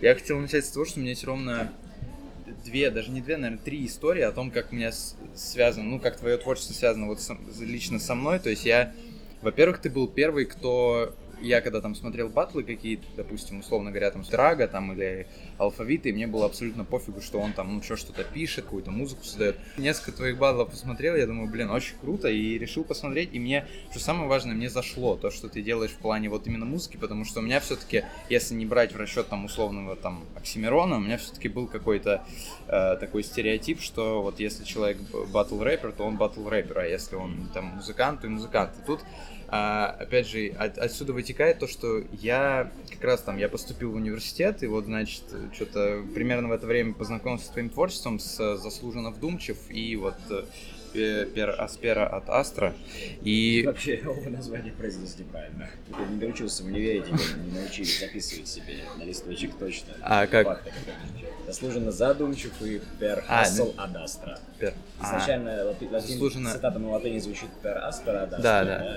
[0.00, 1.72] Я хотел начать с того, что у меня есть ровно
[2.64, 4.92] две, даже не две, наверное, три истории о том, как у меня
[5.34, 8.38] связано, ну, как твое творчество связано вот со, лично со мной.
[8.38, 8.94] То есть я,
[9.42, 14.22] во-первых, ты был первый, кто я когда там смотрел батлы какие-то, допустим, условно говоря, там
[14.30, 15.26] Драга там или
[15.58, 19.24] алфавиты, и мне было абсолютно пофигу, что он там, ну, что, что-то пишет, какую-то музыку
[19.24, 19.56] создает.
[19.76, 24.00] Несколько твоих батлов посмотрел, я думаю, блин, очень круто, и решил посмотреть, и мне, что
[24.00, 27.40] самое важное, мне зашло то, что ты делаешь в плане вот именно музыки, потому что
[27.40, 31.48] у меня все-таки, если не брать в расчет там условного там Оксимирона, у меня все-таки
[31.48, 32.24] был какой-то
[32.68, 34.98] э, такой стереотип, что вот если человек
[35.32, 38.72] батл рэпер, то он батл рэпер, а если он там музыкант, то и музыкант.
[38.80, 39.00] И тут
[39.50, 43.96] а, опять же, от, отсюда вытекает то, что я как раз там, я поступил в
[43.96, 49.10] университет, и вот, значит, что-то примерно в это время познакомился с твоим творчеством, с заслуженно
[49.10, 50.14] вдумчив, и вот
[50.94, 52.74] э, пер Аспера от Астра.
[53.22, 53.64] И...
[53.66, 55.68] Вообще, оба названия произнес неправильно.
[55.88, 57.04] Ты не научился в универе,
[57.44, 59.94] не научили записывать себе на листочек точно.
[60.02, 60.62] А как?
[61.50, 62.80] Заслуженно задумчив и
[63.28, 63.74] асл ну...
[63.76, 64.38] ад Астра.
[64.60, 64.72] Пер...
[65.02, 65.90] Изначально а, латин...
[65.90, 66.52] заслуженно...
[66.52, 68.64] цитата на латыни звучит пер аспера ад Да, да.
[68.64, 68.96] да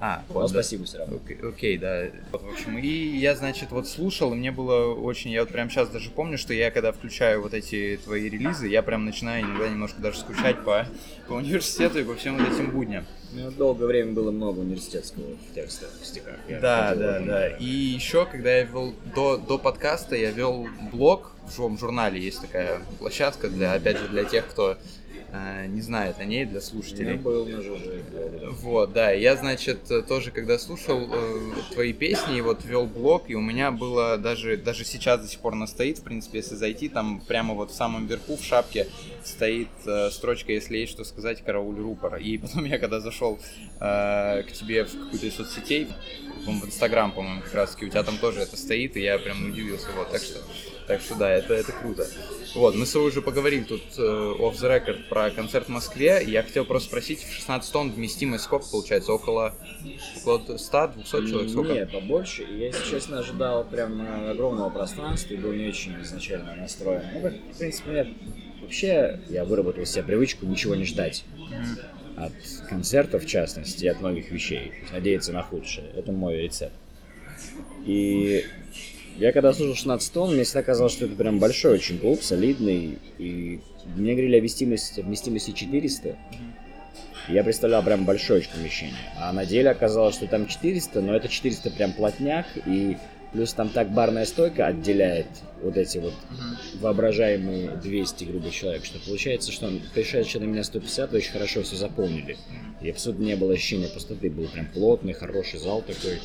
[0.00, 1.16] а, вот, спасибо все равно.
[1.16, 2.06] Окей, окей, да.
[2.32, 5.30] Вот, в общем, и я, значит, вот слушал, и мне было очень...
[5.30, 8.82] Я вот прям сейчас даже помню, что я когда включаю вот эти твои релизы, я
[8.82, 10.86] прям начинаю иногда немножко даже скучать по,
[11.28, 13.06] по университету и по всем вот этим будням.
[13.34, 16.36] Ну, долгое время было много университетского текста в стихах.
[16.48, 17.48] Я да, да, да.
[17.48, 22.20] И еще, когда я вел до, до подкаста, я вел блог в живом журнале.
[22.20, 24.76] Есть такая площадка для, опять же, для тех, кто
[25.68, 27.12] не знает о ней для слушателей.
[27.12, 28.02] Я был на ЖЖ.
[28.60, 29.12] Вот, да.
[29.12, 33.70] Я, значит, тоже когда слушал э, твои песни, и вот вел блог, и у меня
[33.70, 37.54] было даже, даже сейчас до сих пор она стоит, в принципе, если зайти, там прямо
[37.54, 38.88] вот в самом верху в шапке
[39.24, 42.18] стоит э, строчка «Если есть что сказать, карауль рупора».
[42.18, 43.38] И потом я когда зашел
[43.80, 45.88] э, к тебе в какую-то из соцсетей,
[46.44, 49.50] в Инстаграм, по-моему, как раз таки, у тебя там тоже это стоит, и я прям
[49.50, 50.40] удивился, вот, так что,
[50.86, 52.06] так что да, это, это круто.
[52.54, 56.22] Вот, мы с тобой уже поговорили тут э, off the record про концерт в Москве.
[56.26, 59.12] Я хотел просто спросить, в 16 тонн вместимость сколько получается?
[59.12, 59.54] Около,
[60.24, 61.50] около 100-200 человек?
[61.50, 61.72] Сколько?
[61.72, 62.42] Нет, побольше.
[62.42, 64.00] Я, если честно, ожидал прям
[64.30, 67.02] огромного пространства и был не очень изначально настроен.
[67.14, 68.08] Ну, как, в принципе, нет.
[68.60, 71.24] Вообще, я выработал себе привычку ничего не ждать.
[72.16, 72.32] От
[72.68, 74.72] концерта, в частности, и от многих вещей.
[74.92, 75.90] Надеяться на худшее.
[75.96, 76.74] Это мой рецепт.
[77.86, 78.44] И
[79.18, 82.98] я когда слушал 16 тонн, мне всегда казалось, что это прям большой очень клуб, солидный.
[83.18, 83.60] И
[83.96, 86.16] мне говорили о вместимости, вместимости 400.
[87.28, 88.96] Я представлял прям большое очень помещение.
[89.16, 92.46] А на деле оказалось, что там 400, но это 400 прям плотняк.
[92.66, 92.96] И
[93.32, 95.26] плюс там так барная стойка отделяет
[95.62, 96.14] вот эти вот
[96.80, 102.36] воображаемые 200, грубо человек, что получается, что пришедшие на меня 150 очень хорошо все заполнили.
[102.80, 106.18] И абсолютно не было ощущения пустоты, был прям плотный, хороший зал такой.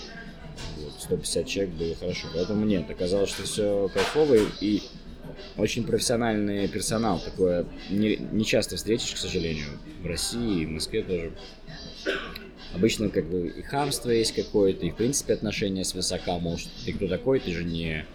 [0.78, 2.28] Вот, 150 человек было хорошо.
[2.34, 4.82] Поэтому нет, оказалось, что все кайфово и
[5.58, 7.20] очень профессиональный персонал.
[7.20, 9.68] Такое не, не часто встретишь, к сожалению,
[10.02, 11.32] в России и в Москве тоже.
[12.74, 16.94] Обычно как бы и хамство есть какое-то, и в принципе отношения с высока, может, ты
[16.94, 18.06] кто такой, ты же не,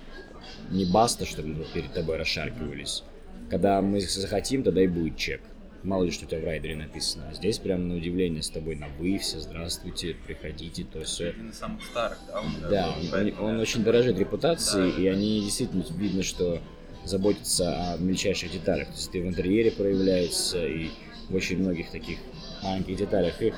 [0.71, 3.03] не баста, чтобы перед тобой расшаркивались.
[3.51, 5.41] Когда мы захотим, тогда и будет чек
[5.83, 7.29] мало ли что у тебя в райдере написано.
[7.31, 11.31] А здесь прям на удивление с тобой на вы, все здравствуйте, приходите, то все.
[11.31, 12.41] Один из самых старых, да?
[12.41, 15.03] Он, да, он, он, он очень дорожит репутацией, да.
[15.03, 16.61] и они действительно видно, что
[17.05, 18.89] заботятся о мельчайших деталях.
[18.89, 20.91] То есть ты в интерьере проявляется и
[21.29, 22.19] в очень многих таких
[22.63, 23.41] маленьких деталях.
[23.43, 23.53] И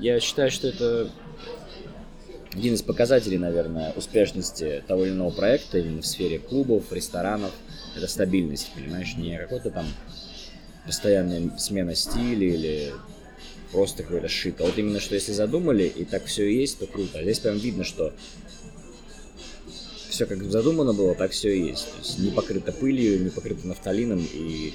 [0.00, 1.10] я считаю, что это
[2.52, 7.52] один из показателей, наверное, успешности того или иного проекта именно в сфере клубов, ресторанов.
[7.96, 9.86] Это стабильность, понимаешь, не какой-то там
[10.88, 12.94] постоянная смена стиля или
[13.72, 14.58] просто какой-то шит.
[14.62, 17.18] А вот именно, что если задумали, и так все есть, то круто.
[17.18, 18.14] А здесь прям видно, что
[20.08, 21.92] все как задумано было, так все и есть.
[21.92, 24.72] То есть не покрыто пылью, не покрыто нафталином и...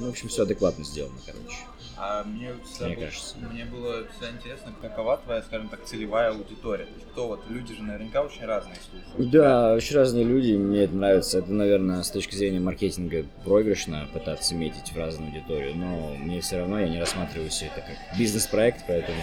[0.00, 1.67] Ну, в общем, все адекватно сделано, короче.
[2.00, 3.36] А мне, всегда мне, было, кажется.
[3.38, 6.84] мне было всегда интересно, какова твоя, скажем так, целевая аудитория.
[6.84, 9.30] То есть кто вот, люди же наверняка очень разные слушают.
[9.30, 11.38] Да, очень разные люди, мне это нравится.
[11.38, 16.58] Это, наверное, с точки зрения маркетинга проигрышно пытаться метить в разную аудиторию, но мне все
[16.58, 19.18] равно, я не рассматриваю все это как бизнес-проект, поэтому...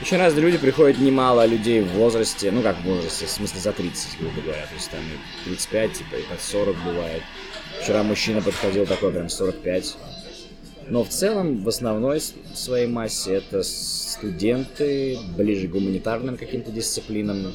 [0.00, 3.72] Еще разные люди приходят немало людей в возрасте, ну как в возрасте, в смысле за
[3.72, 5.00] 30, грубо говоря, то есть там
[5.44, 7.22] 35, типа, и под 40 бывает.
[7.80, 9.96] Вчера мужчина подходил такой прям 45,
[10.88, 12.20] но в целом, в основной
[12.54, 17.52] своей массе это студенты, ближе к гуманитарным каким-то дисциплинам, ну,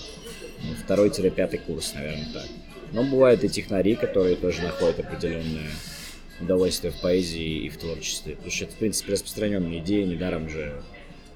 [0.83, 2.45] второй-пятый курс, наверное, так.
[2.91, 5.71] Но бывают и технари, которые тоже находят определенное
[6.41, 8.35] удовольствие в поэзии и в творчестве.
[8.35, 10.81] Потому что это, в принципе, распространенная идея, недаром же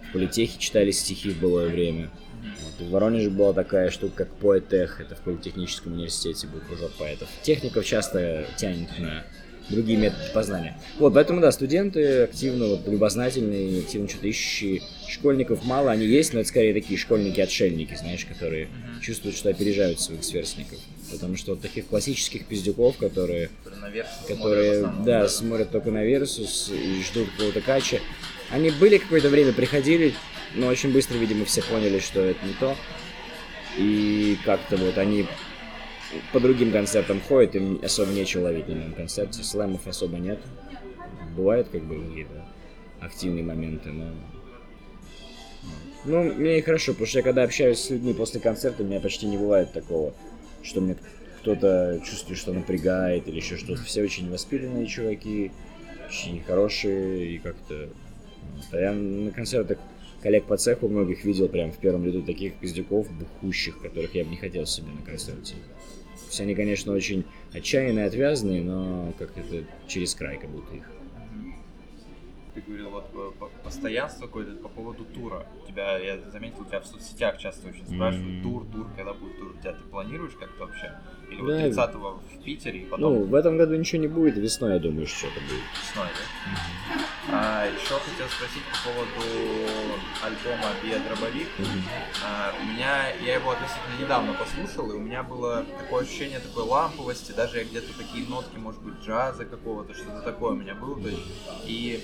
[0.09, 2.09] в политехе читали стихи в былое время.
[2.43, 2.87] Вот.
[2.87, 7.29] В Воронеже была такая штука, как поэтех, это в политехническом университете был кружок поэтов.
[7.41, 9.25] Техников часто тянет на
[9.69, 10.77] другие методы познания.
[10.99, 14.81] Вот, поэтому, да, студенты активно, вот, любознательные, активно что-то ищущие.
[15.07, 19.01] Школьников мало, они есть, но это скорее такие школьники-отшельники, знаешь, которые mm-hmm.
[19.01, 20.79] чувствуют, что опережают своих сверстников.
[21.11, 23.49] Потому что вот таких классических пиздюков, которые,
[24.27, 27.99] которые смотрят да, смотрят только на Версус и ждут какого-то кача,
[28.51, 30.13] они были какое-то время, приходили,
[30.55, 32.75] но очень быстро, видимо, все поняли, что это не то.
[33.77, 35.25] И как-то вот они
[36.33, 39.43] по другим концертам ходят, им особо нечего ловить на моем концерте.
[39.43, 40.39] Слэмов особо нет.
[41.35, 42.45] Бывают как бы какие-то
[42.99, 44.11] активные моменты, но...
[46.05, 48.99] Ну, мне и хорошо, потому что я когда общаюсь с людьми после концерта, у меня
[48.99, 50.13] почти не бывает такого,
[50.61, 50.95] что мне
[51.41, 53.83] кто-то чувствует, что напрягает или еще что-то.
[53.83, 55.51] Все очень воспитанные чуваки,
[56.07, 57.89] очень хорошие и как-то...
[58.71, 59.79] А я на концертах
[60.21, 64.31] коллег по цеху многих видел прям в первом ряду таких пиздюков бухущих, которых я бы
[64.31, 65.55] не хотел себе на концерте.
[66.25, 67.23] Есть они, конечно, очень
[67.53, 70.83] отчаянные, отвязные, но как это через край как будто их
[72.55, 73.31] ты говорил, вот э,
[73.63, 75.45] постоянство какое-то по поводу тура.
[75.67, 78.43] Тебя, я заметил, тебя в соцсетях часто очень спрашивают, mm-hmm.
[78.43, 79.55] тур, тур, когда будет тур.
[79.61, 80.97] Тебя ты планируешь как-то вообще?
[81.29, 81.43] Или да.
[81.43, 83.13] вот 30-го в Питере и потом...
[83.13, 85.63] Ну, в этом году ничего не будет, весной, я думаю, что-то будет.
[85.81, 86.51] Весной, да?
[86.51, 87.15] Mm-hmm.
[87.31, 89.25] А, еще хотел спросить по поводу
[90.23, 91.47] альбома «Бия дробовик».
[91.57, 91.81] Mm-hmm.
[92.23, 96.63] А, у меня, я его относительно недавно послушал, и у меня было такое ощущение такой
[96.63, 101.01] ламповости, даже где-то такие нотки, может быть, джаза какого-то, что-то такое у меня было.
[101.01, 101.21] То есть,
[101.65, 102.03] и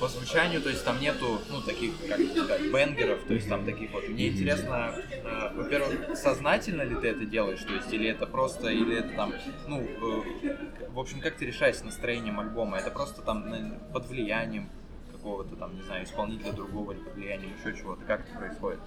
[0.00, 3.92] по звучанию, то есть там нету, ну, таких, как сказать, бенгеров, то есть там таких
[3.92, 4.08] вот.
[4.08, 8.98] Мне интересно, э, во-первых, сознательно ли ты это делаешь, то есть, или это просто, или
[8.98, 9.34] это там,
[9.68, 10.56] ну, э,
[10.92, 12.78] в общем, как ты решаешь настроением альбома?
[12.78, 13.44] Это просто там
[13.92, 14.68] под влиянием
[15.12, 18.02] какого-то там, не знаю, исполнителя другого или под влиянием еще чего-то?
[18.06, 18.80] Как это происходит?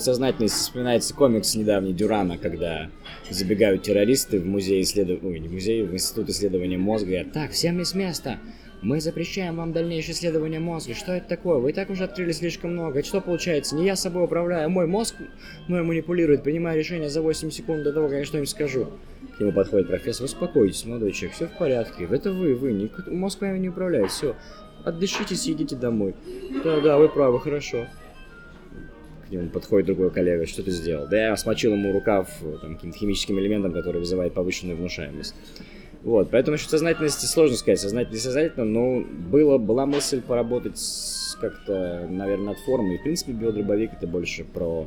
[0.00, 2.90] Сознательно вспоминается комикс недавний Дюрана, когда
[3.28, 7.78] забегают террористы в музей исследования, ой, не музей, в институт исследования мозга, говорят, так, всем
[7.80, 8.38] есть место,
[8.80, 10.94] мы запрещаем вам дальнейшее исследование мозга.
[10.94, 11.58] Что это такое?
[11.58, 13.02] Вы и так уже открыли слишком много.
[13.02, 13.74] Что получается?
[13.74, 15.16] Не я собой управляю, а мой мозг
[15.66, 18.86] мной манипулирует, принимая решение за 8 секунд до того, как я что-нибудь скажу.
[19.36, 20.26] К нему подходит профессор.
[20.26, 22.06] Успокойтесь, молодой человек, все в порядке.
[22.08, 24.10] Это вы, вы, не, мозг вами не управляет.
[24.10, 24.36] Все,
[24.84, 26.14] отдышитесь и идите домой.
[26.62, 27.86] Да, да, вы правы, хорошо.
[29.26, 31.06] К нему подходит другой коллега, что ты сделал?
[31.08, 32.30] Да я смочил ему рукав
[32.62, 35.34] там, каким-то химическим элементом, который вызывает повышенную внушаемость.
[36.02, 40.80] Вот, поэтому насчет сознательности сложно сказать, сознательно не сознательно, но было, была мысль поработать
[41.40, 42.96] как-то, наверное, над формой.
[42.96, 44.86] И, в принципе, биодробовик это больше про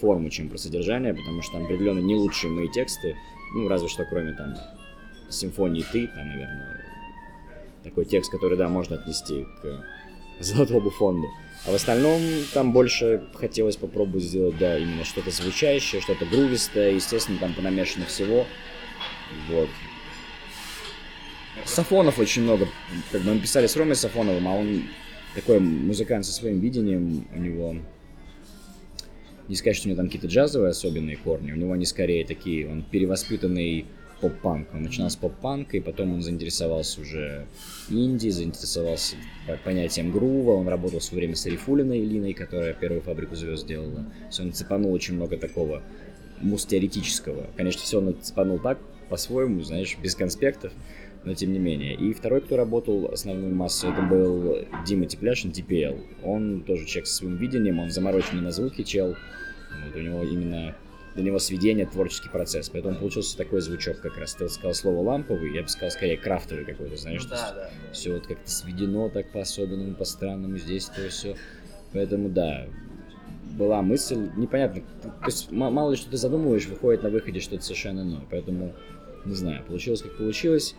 [0.00, 3.16] форму, чем про содержание, потому что там определенно не лучшие мои тексты,
[3.54, 4.54] ну, разве что кроме там
[5.28, 6.84] симфонии «Ты», там, наверное,
[7.82, 9.84] такой текст, который, да, можно отнести к
[10.40, 11.28] Золотому фонду.
[11.66, 12.20] А в остальном
[12.52, 18.46] там больше хотелось попробовать сделать, да, именно что-то звучащее, что-то грувистое, естественно, там понамешано всего.
[19.48, 19.68] Вот.
[21.64, 22.68] Сафонов очень много.
[23.10, 24.84] Как бы мы писали с Ромой Сафоновым, а он
[25.34, 27.26] такой музыкант со своим видением.
[27.34, 27.76] У него
[29.48, 31.52] не сказать, что у него там какие-то джазовые особенные корни.
[31.52, 33.86] У него они скорее такие, он перевоспитанный
[34.20, 34.68] поп-панк.
[34.72, 37.46] Он начинал с поп-панка, и потом он заинтересовался уже
[37.90, 39.16] инди, заинтересовался
[39.64, 40.52] понятием грува.
[40.52, 44.04] Он работал в свое время с Арифулиной Илиной, которая первую фабрику звезд сделала.
[44.04, 45.82] То есть он цепанул очень много такого
[46.40, 47.48] мус-теоретического.
[47.56, 48.78] Конечно, все он цепанул так,
[49.08, 50.72] по-своему, знаешь, без конспектов
[51.24, 51.94] но тем не менее.
[51.94, 56.00] И второй, кто работал основную массу, это был Дима Тепляшин, TPL.
[56.24, 59.14] Он тоже человек со своим видением, он замороченный на звуки чел.
[59.86, 60.74] Вот у него именно
[61.14, 62.70] для него сведение творческий процесс.
[62.70, 64.34] Поэтому получился такой звучок как раз.
[64.34, 67.70] Ты сказал слово ламповый, я бы сказал скорее крафтовый какой-то, знаешь, ну, да, да.
[67.92, 71.36] все вот как-то сведено так по-особенному, по-странному, здесь то все.
[71.92, 72.66] Поэтому да,
[73.58, 78.00] была мысль, непонятно, то есть мало ли что ты задумываешь, выходит на выходе что-то совершенно
[78.00, 78.22] иное.
[78.30, 78.72] Поэтому,
[79.26, 80.74] не знаю, получилось как получилось.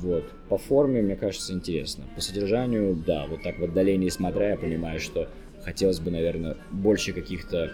[0.00, 0.24] Вот.
[0.48, 2.04] По форме, мне кажется, интересно.
[2.14, 5.28] По содержанию, да, вот так в отдалении смотря, я понимаю, что
[5.62, 7.72] хотелось бы, наверное, больше каких-то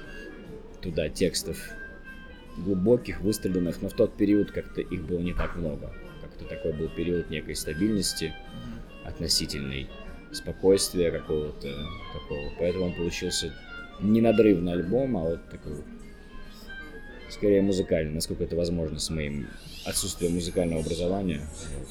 [0.80, 1.58] туда текстов
[2.56, 5.92] глубоких, выстраданных, но в тот период как-то их было не так много.
[6.22, 8.34] Как-то такой был период некой стабильности
[9.04, 9.88] относительной,
[10.32, 11.68] спокойствия какого-то
[12.12, 12.52] такого.
[12.58, 13.52] Поэтому он получился
[14.00, 15.72] не надрывный альбом, а вот такой
[17.28, 19.48] скорее музыкальный, насколько это возможно с моим
[19.84, 21.40] отсутствием музыкального образования.
[21.78, 21.88] Вот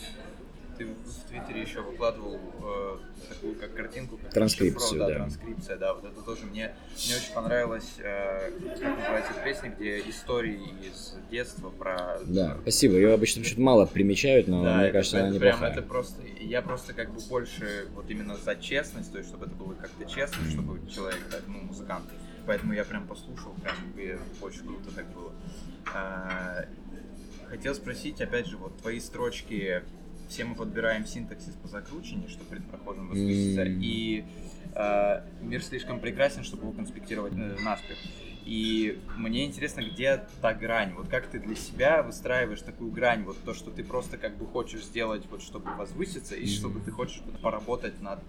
[0.80, 5.16] ты в Твиттере еще выкладывал э, такую как картинку, как транскрипцию, да, да.
[5.16, 6.74] Транскрипция, да, вот это тоже мне,
[7.06, 12.20] мне очень понравилось, э, как называется песня, где истории из детства про...
[12.26, 15.60] Да, спасибо, ее обычно чуть мало примечают, но да, мне кажется, это, она неплохая.
[15.60, 19.48] Прям это просто, я просто как бы больше вот именно за честность, то есть чтобы
[19.48, 22.06] это было как-то честно, чтобы человек, да, ну, музыкант,
[22.48, 25.34] поэтому я прям послушал, прям и очень круто так было.
[25.94, 26.64] А,
[27.50, 29.84] хотел спросить, опять же, вот твои строчки,
[30.30, 33.80] все мы подбираем синтаксис по закручению, что предпроходим восклицаться, М.
[33.82, 34.24] и
[34.76, 37.98] а, мир слишком прекрасен, чтобы его конспектировать э, наспех.
[38.46, 40.94] И мне интересно, где та грань?
[40.94, 43.24] Вот как ты для себя выстраиваешь такую грань?
[43.24, 46.50] Вот то, что ты просто как бы хочешь сделать, вот чтобы возвыситься, и Мгм.
[46.50, 48.20] чтобы ты хочешь поработать над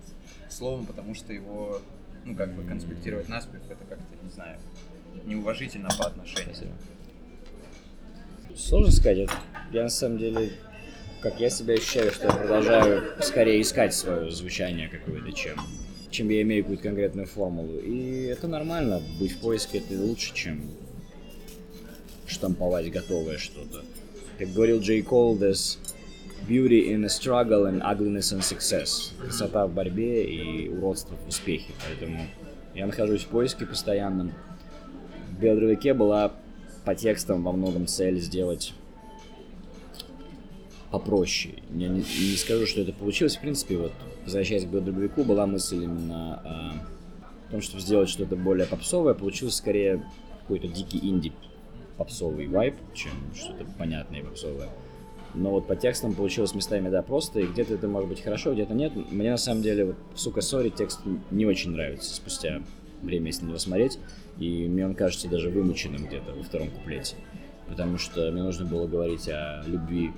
[0.48, 1.80] словом, потому что его,
[2.24, 4.58] ну, как бы конспектировать наспех, это как-то, не знаю,
[5.26, 6.54] неуважительно по отношению.
[8.56, 9.28] Сложно сказать.
[9.72, 10.52] Я на самом деле,
[11.20, 15.56] как я себя ощущаю, что я продолжаю скорее искать свое звучание какое-то, чем,
[16.10, 17.78] чем я имею какую-то конкретную формулу.
[17.78, 19.02] И это нормально.
[19.18, 20.62] Быть в поиске это лучше, чем
[22.26, 23.84] штамповать готовое что-то.
[24.38, 25.78] Как говорил Джей Кол, there's
[26.48, 29.12] beauty in a struggle and ugliness in success.
[29.20, 31.72] Красота в борьбе и уродство в успехе.
[31.86, 32.26] Поэтому
[32.74, 34.32] я нахожусь в поиске постоянном.
[35.32, 36.32] В Белодровике была
[36.84, 38.72] по текстам во многом цель сделать
[40.90, 41.54] попроще.
[41.74, 43.36] Я не, не скажу, что это получилось.
[43.36, 43.92] В принципе, вот,
[44.24, 46.72] возвращаясь к Белодробовику, была мысль именно а,
[47.48, 49.14] в том, чтобы сделать что-то более попсовое.
[49.14, 50.04] Получилось скорее
[50.40, 51.32] какой-то дикий инди
[51.96, 54.68] попсовый вайп, чем что-то понятное и попсовое.
[55.34, 58.74] Но вот по текстам получилось местами, да, просто, и где-то это может быть хорошо, где-то
[58.74, 58.92] нет.
[59.12, 62.62] Мне на самом деле, вот, сука, сори, текст не очень нравится спустя
[63.02, 63.98] время, если на него смотреть.
[64.38, 67.14] И мне он кажется даже вымученным где-то во втором куплете.
[67.68, 70.10] Потому что мне нужно было говорить о любви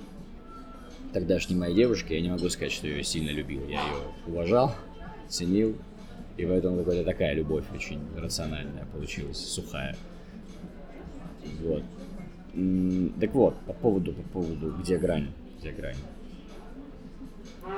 [1.13, 2.13] тогдашней моей девушки.
[2.13, 3.65] Я не могу сказать, что ее сильно любил.
[3.67, 3.93] Я ее
[4.27, 4.75] уважал,
[5.29, 5.77] ценил.
[6.35, 9.95] И поэтому какая-то такая любовь очень рациональная получилась, сухая.
[11.61, 11.83] Вот.
[13.19, 15.95] Так вот, по поводу, по поводу, где грань, где грань.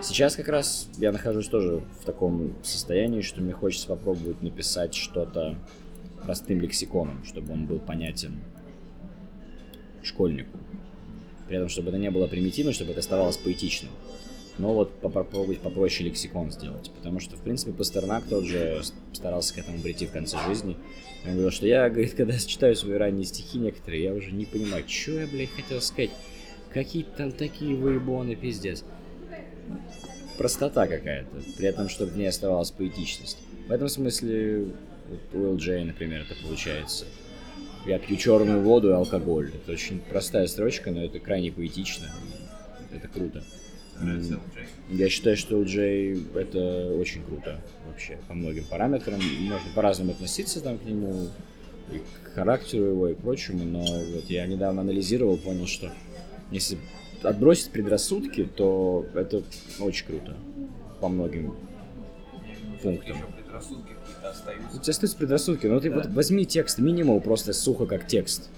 [0.02, 5.58] Сейчас как раз я нахожусь тоже в таком состоянии, что мне хочется попробовать написать что-то
[6.24, 8.40] простым лексиконом, чтобы он был понятен
[10.02, 10.58] школьнику.
[11.48, 13.92] При этом, чтобы это не было примитивно, чтобы это оставалось поэтичным.
[14.58, 16.90] Но вот попробовать попроще лексикон сделать.
[16.96, 20.78] Потому что, в принципе, Пастернак тот же старался к этому прийти в конце жизни.
[21.26, 24.86] Он говорил, что я, говорит, когда читаю свои ранние стихи некоторые, я уже не понимаю,
[24.88, 26.12] что я, блядь, хотел сказать.
[26.72, 28.84] Какие там такие выебоны, пиздец.
[30.38, 33.38] Простота какая-то, при этом, чтобы в ней оставалась поэтичность.
[33.68, 34.68] В этом смысле,
[35.10, 37.06] вот у LJ, например, это получается.
[37.86, 39.52] Я пью черную воду и алкоголь.
[39.54, 42.08] Это очень простая строчка, но это крайне поэтично.
[42.92, 43.44] Это круто.
[44.90, 49.20] Я считаю, что LJ это очень круто вообще по многим параметрам.
[49.42, 51.30] Можно по-разному относиться там к нему,
[51.92, 55.92] и к характеру его и прочему, но вот я недавно анализировал, понял, что
[56.52, 56.78] если
[57.24, 59.44] отбросить предрассудки, то это
[59.80, 60.36] очень круто
[61.00, 61.56] по многим
[62.82, 63.18] пунктам.
[63.18, 63.95] Еще предрассудки
[64.26, 64.78] какие-то остаются.
[64.78, 65.96] У тебя остаются предрассудки, но ты Да.
[65.98, 68.50] вот возьми текст минимал просто сухо как текст.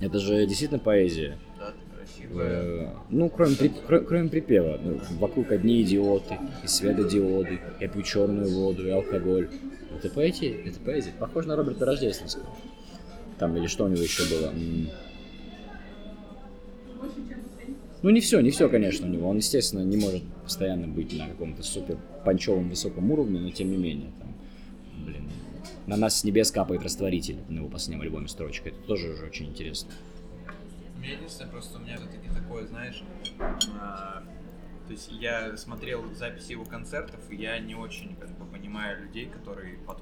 [0.00, 1.38] Это же действительно поэзия.
[1.58, 2.62] Да, красивая.
[2.62, 4.78] Э, Ну, кроме, при- кро- кроме припева.
[4.82, 9.48] Ну, Вокруг одни идиоты, и светодиоды, я пью черную воду и алкоголь.
[9.96, 10.52] Это поэзия?
[10.64, 11.12] Это поэзия.
[11.18, 12.46] Похоже на Роберта Рождественского.
[13.38, 14.52] Там, или что у него еще было?
[18.02, 19.28] Ну, не все, не все, конечно, у него.
[19.30, 23.78] Он, естественно, не может постоянно быть на каком-то супер панчевом высоком уровне, но тем не
[23.78, 24.33] менее, там,
[25.04, 25.30] блин,
[25.86, 28.68] на нас с небес капает растворитель на его последнем альбоме строчка.
[28.70, 29.90] Это тоже уже очень интересно.
[30.98, 33.02] Меня единственное, просто у меня все-таки такое, знаешь,
[33.80, 34.22] а,
[34.86, 39.26] то есть я смотрел записи его концертов, и я не очень как бы понимаю людей,
[39.26, 39.98] которые под,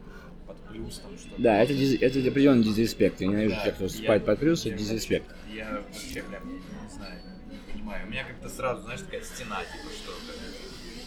[0.47, 1.43] под плюс там что-то.
[1.43, 3.21] Да, это, диз- это определенный дизреспект.
[3.21, 5.27] Я ненавижу Да, тех, кто выступает под плюс, это дизреспект.
[5.53, 8.07] Я вообще прям не знаю, не понимаю.
[8.07, 10.13] У меня как-то сразу, знаешь, такая стена, типа, что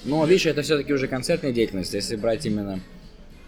[0.03, 1.93] Но, видишь, это все-таки уже концертная деятельность.
[1.93, 2.79] Если брать именно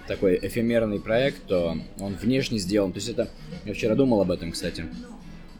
[0.08, 2.92] такой эфемерный проект, то он внешне сделан.
[2.92, 3.30] То есть это...
[3.66, 4.86] Я вчера думал об этом, кстати.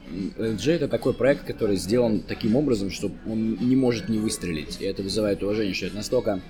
[0.10, 4.78] LG это такой проект, который сделан таким образом, что он не может не выстрелить.
[4.80, 6.42] И это вызывает уважение, что это настолько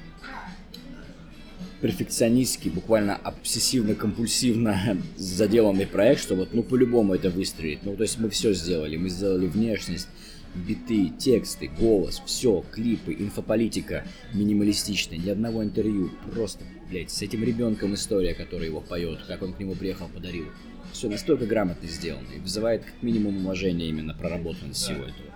[1.82, 7.80] перфекционистский, буквально обсессивно-компульсивно заделанный проект, что вот, ну, по-любому это выстрелит.
[7.84, 8.98] Ну, то есть мы все сделали.
[8.98, 10.08] Мы сделали внешность,
[10.56, 16.12] биты, тексты, голос, все, клипы, инфополитика минималистичная, ни одного интервью.
[16.32, 20.48] Просто, блядь, с этим ребенком история, которая его поет, как он к нему приехал, подарил.
[20.94, 25.34] Все настолько грамотно сделано и вызывает как минимум уважение именно проработанность всего этого.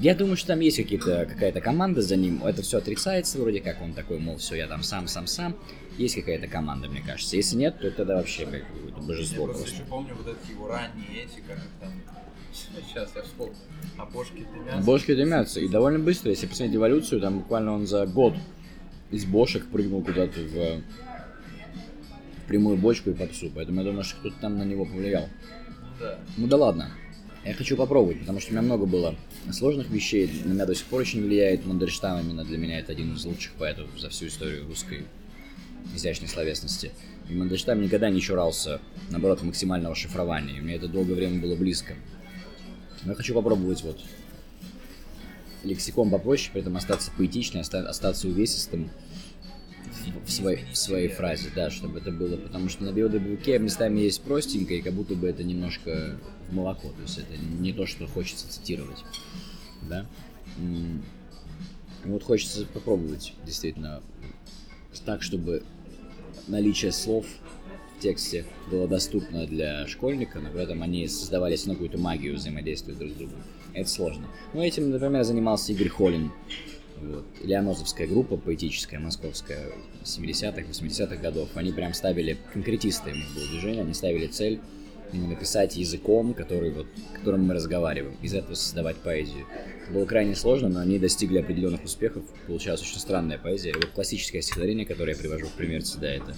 [0.00, 2.44] Я думаю, что там есть какие-то, какая-то команда за ним.
[2.44, 3.82] Это все отрицается вроде как.
[3.82, 5.56] Он такой, мол, все, я там сам, сам, сам.
[5.96, 7.34] Есть какая-то команда, мне кажется.
[7.34, 9.76] Если нет, то тогда вообще как я божество просто просто.
[9.82, 11.90] еще помню вот эти его ранние эти, как там.
[12.52, 13.56] Сейчас я вспомню.
[13.96, 14.86] А бошки дымятся.
[14.86, 15.60] Бошки дымятся.
[15.60, 18.34] И довольно быстро, если посмотреть эволюцию, там буквально он за год
[19.10, 20.82] из бошек прыгнул куда-то в
[22.46, 23.50] прямую бочку и попсу.
[23.54, 25.28] Поэтому я думаю, что кто-то там на него повлиял.
[26.00, 26.18] Да.
[26.36, 26.90] Ну да ладно.
[27.44, 29.14] Я хочу попробовать, потому что у меня много было
[29.52, 30.30] сложных вещей.
[30.44, 32.20] На меня до сих пор очень влияет Мандельштам.
[32.20, 35.04] Именно для меня это один из лучших поэтов за всю историю русской
[35.94, 36.90] изящной словесности.
[37.30, 40.58] И Мандельштам никогда не чурался, наоборот, максимального шифрования.
[40.58, 41.94] И мне это долгое время было близко.
[43.04, 44.00] Но я хочу попробовать вот
[45.68, 48.90] лексикон попроще, при этом остаться поэтичным, остаться увесистым
[50.24, 54.22] в, своей, в своей фразе, да, чтобы это было, потому что на биодобивке местами есть
[54.22, 58.06] простенько, и как будто бы это немножко в молоко, то есть это не то, что
[58.06, 59.04] хочется цитировать,
[59.88, 60.06] да.
[62.04, 64.02] Вот хочется попробовать, действительно,
[65.04, 65.62] так, чтобы
[66.46, 67.26] наличие слов
[67.96, 72.94] в тексте было доступно для школьника, но при этом они создавали ну, какую-то магию взаимодействия
[72.94, 73.38] друг с другом.
[73.78, 74.26] Это сложно.
[74.54, 76.32] Ну, этим, например, занимался Игорь Холин.
[77.00, 77.24] Вот.
[77.44, 79.70] Леонозовская группа поэтическая, московская,
[80.02, 81.48] 70-х, 80-х годов.
[81.54, 84.60] Они прям ставили, конкретисты у них было движение, они ставили цель
[85.12, 89.46] именно писать языком, который вот, которым мы разговариваем, из этого создавать поэзию.
[89.84, 92.24] Это было крайне сложно, но они достигли определенных успехов.
[92.48, 93.70] Получалась очень странная поэзия.
[93.70, 96.34] И вот классическое стихотворение, которое я привожу в пример всегда, это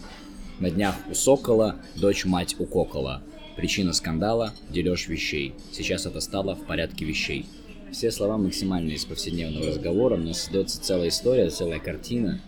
[0.58, 3.22] «На днях у сокола, дочь мать у кокола,
[3.60, 5.52] Причина скандала– дележ вещей.
[5.70, 7.44] Сейчас это стало в порядке вещей.
[7.92, 12.40] Все слова максимально из повседневного разговора, но создается целая история, целая картина.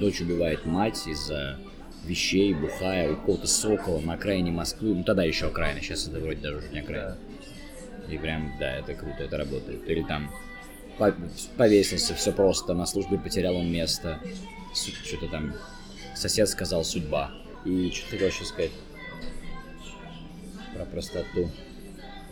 [0.00, 1.58] Дочь убивает мать из-за
[2.06, 4.94] вещей, бухая, у какого-то сокола на окраине Москвы.
[4.94, 7.18] Ну тогда еще окраина, сейчас это вроде даже уже не окраина.
[8.10, 9.86] И прям, да, это круто, это работает.
[9.86, 10.30] Или там
[11.58, 14.20] повесился, все просто, на службе потерял он место.
[15.04, 15.52] Что-то там
[16.14, 17.30] сосед сказал судьба.
[17.66, 18.70] И что ты хотел сказать?
[20.76, 21.50] Про простоту.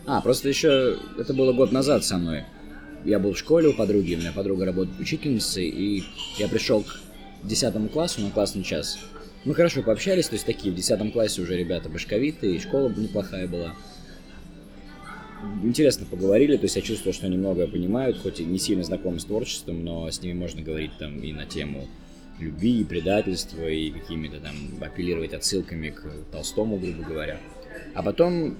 [0.07, 2.45] А, просто еще это было год назад со мной.
[3.05, 6.05] Я был в школе у подруги, у меня подруга работает учительницей, и
[6.39, 7.01] я пришел к
[7.43, 8.99] десятому классу на классный час.
[9.45, 13.47] Мы хорошо пообщались, то есть такие, в десятом классе уже ребята башковитые, и школа неплохая
[13.47, 13.75] была.
[15.63, 19.21] Интересно поговорили, то есть я чувствовал, что они многое понимают, хоть и не сильно знакомы
[19.21, 21.87] с творчеством, но с ними можно говорить там и на тему
[22.39, 27.39] любви, и предательства, и какими-то там апеллировать отсылками к Толстому, грубо говоря.
[27.95, 28.57] А потом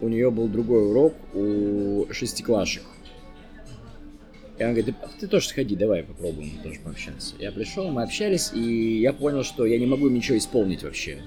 [0.00, 2.82] у нее был другой урок у шестиклашек.
[4.58, 7.34] И она говорит, ты, ты тоже сходи, давай попробуем тоже пообщаться.
[7.38, 11.18] Я пришел, мы общались, и я понял, что я не могу ничего исполнить вообще.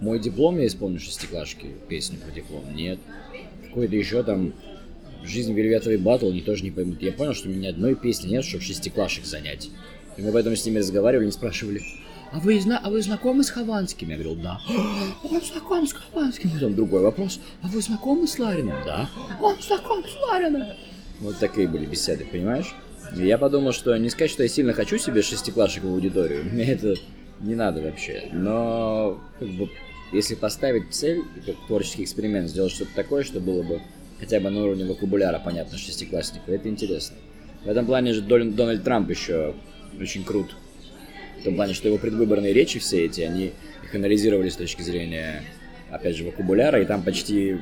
[0.00, 2.98] Мой диплом я исполню шестиклашки, песню про диплом, нет.
[3.68, 4.54] Какой-то еще там
[5.22, 7.02] жизнь Вельветовый батл, они тоже не поймут.
[7.02, 9.70] Я понял, что у меня одной песни нет, чтобы шестиклашек занять.
[10.16, 11.82] И мы поэтому с ними разговаривали, они спрашивали,
[12.32, 14.08] а вы, зна а вы знакомы с Хованским?
[14.08, 14.60] Я говорил, да.
[15.24, 16.50] Он знаком с Хованским.
[16.50, 18.76] Потом другой вопрос, а вы знакомы с Лариным?
[18.84, 19.08] Да.
[19.40, 20.66] Он знаком с Лариным.
[21.20, 22.74] Вот такие были беседы, понимаешь?
[23.16, 26.44] И я подумал, что не сказать, что я сильно хочу себе шестиклашек в аудиторию.
[26.44, 26.94] Мне это
[27.40, 28.28] не надо вообще.
[28.32, 29.68] Но, как бы,
[30.12, 33.80] если поставить цель, как творческий эксперимент, сделать что-то такое, что было бы
[34.20, 37.16] хотя бы на уровне вокабуляра понятно шестикласснику, это интересно.
[37.64, 39.54] В этом плане же Дональд Трамп еще
[39.98, 40.54] очень крут.
[41.40, 45.42] В том плане, что его предвыборные речи все эти, они их анализировали с точки зрения,
[45.90, 47.58] опять же, вокабуляра, и там почти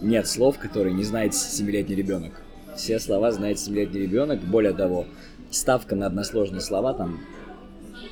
[0.00, 2.32] нет слов, которые не знает семилетний ребенок.
[2.76, 4.40] Все слова знает семилетний ребенок.
[4.40, 5.06] Более того,
[5.50, 7.20] ставка на односложные слова там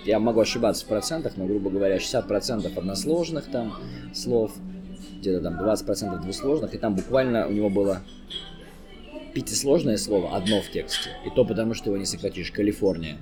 [0.05, 3.75] я могу ошибаться в процентах, но, грубо говоря, 60% односложных там
[4.15, 4.53] слов,
[5.21, 8.03] где-то там 20% двусложных, и там буквально у него было
[9.35, 11.11] пятисложное слово, одно в тексте.
[11.27, 12.51] И то потому, что его не сократишь.
[12.51, 13.19] Калифорния.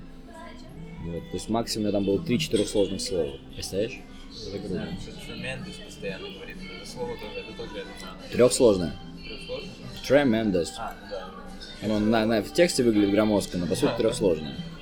[1.06, 3.32] Вот, то есть максимум там было 3-4 сложных слова.
[3.54, 4.00] Представляешь?
[4.48, 4.74] Это круто.
[4.74, 4.88] Да,
[5.32, 6.56] tremendous постоянно говорит.
[6.80, 8.32] Это слово тоже, это тоже это.
[8.32, 8.92] Трехсложное.
[9.24, 9.72] Трехсложное?
[10.08, 10.68] Tremendous.
[10.78, 11.30] А, да.
[11.82, 14.56] Оно на, на, в тексте выглядит громоздко, но по сути трехсложное.
[14.56, 14.75] Да.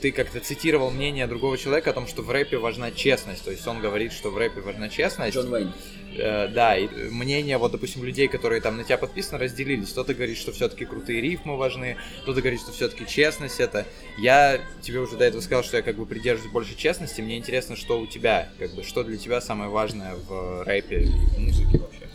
[0.00, 3.44] Ты как-то цитировал мнение другого человека о том, что в рэпе важна честность.
[3.44, 5.34] То есть он говорит, что в рэпе важна честность.
[5.34, 5.72] Джон Уэйн.
[6.16, 9.90] Э, да, и мнения, вот, допустим, людей, которые там на тебя подписаны, разделились.
[9.90, 13.86] Кто-то говорит, что все-таки крутые рифмы важны, кто-то говорит, что все-таки честность это.
[14.18, 17.20] Я тебе уже до этого сказал, что я как бы придерживаюсь больше честности.
[17.20, 21.06] Мне интересно, что у тебя, как бы, что для тебя самое важное в рэпе и
[21.06, 22.08] в музыке вообще.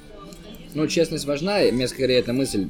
[0.73, 2.67] Ну, честность важна, и мне скорее эта мысль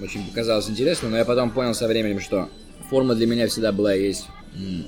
[0.00, 2.48] очень показалась интересной, но я потом понял со временем, что
[2.88, 4.26] форма для меня всегда была и есть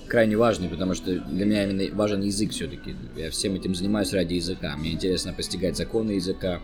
[0.09, 2.95] крайне важный, потому что для меня именно важен язык все-таки.
[3.17, 4.77] Я всем этим занимаюсь ради языка.
[4.77, 6.61] Мне интересно постигать законы языка,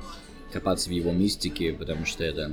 [0.53, 2.53] копаться в его мистике, потому что это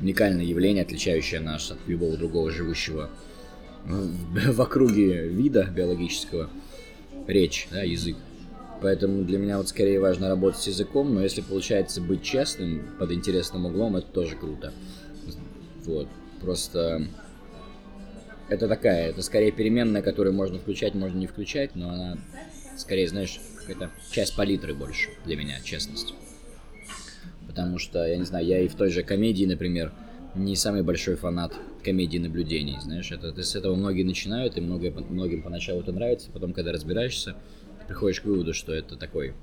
[0.00, 3.10] уникальное явление, отличающее нас от любого другого живущего
[3.84, 6.50] в округе вида биологического.
[7.26, 8.16] Речь, да, язык.
[8.80, 13.12] Поэтому для меня вот скорее важно работать с языком, но если получается быть честным под
[13.12, 14.72] интересным углом, это тоже круто.
[15.84, 16.08] Вот.
[16.40, 17.08] Просто
[18.48, 22.18] это такая, это скорее переменная, которую можно включать, можно не включать, но она
[22.76, 26.14] скорее, знаешь, какая-то часть палитры больше для меня, честность.
[27.46, 29.92] Потому что, я не знаю, я и в той же комедии, например,
[30.34, 31.54] не самый большой фанат
[31.84, 36.52] комедии наблюдений, знаешь, это, с этого многие начинают, и многое, многим поначалу это нравится, потом,
[36.52, 37.36] когда разбираешься,
[37.86, 39.34] приходишь к выводу, что это такой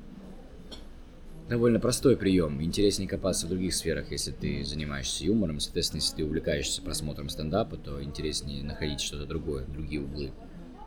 [1.52, 2.62] довольно простой прием.
[2.64, 5.60] Интереснее копаться в других сферах, если ты занимаешься юмором.
[5.60, 10.32] Соответственно, если ты увлекаешься просмотром стендапа, то интереснее находить что-то другое, другие углы.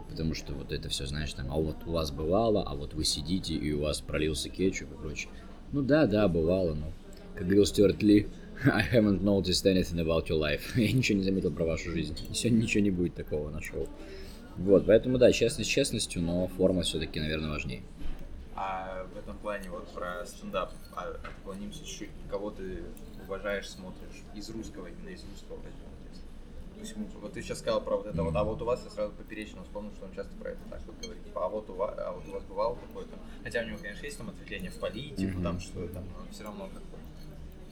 [0.09, 3.05] Потому что вот это все, знаешь, там, а вот у вас бывало, а вот вы
[3.05, 5.31] сидите, и у вас пролился кетчуп и прочее.
[5.71, 6.93] Ну да, да, бывало, но,
[7.35, 8.29] как говорил Стюарт Ли,
[8.65, 10.63] I haven't noticed anything about your life.
[10.77, 12.17] Я ничего не заметил про вашу жизнь.
[12.33, 13.87] Сегодня ничего не будет такого на шоу.
[14.57, 17.83] Вот, поэтому да, честность честностью, но форма все-таки, наверное, важнее.
[18.57, 22.11] А в этом плане вот про стендап а, отклонимся чуть-чуть.
[22.31, 22.83] Кого ты
[23.25, 25.95] уважаешь, смотришь из русского, именно из русского возьмем.
[26.75, 28.91] То есть, вот ты сейчас сказал про вот это, вот, а вот у вас я
[28.91, 31.25] сразу поперечно вспомнил, что он часто про это так вот говорит.
[31.25, 33.17] Типа, а вот у вас, а вот у вас бывало какое-то.
[33.43, 35.43] Хотя у него, конечно, есть там ответвление в политику, mm-hmm.
[35.43, 36.99] там что там, но все равно как бы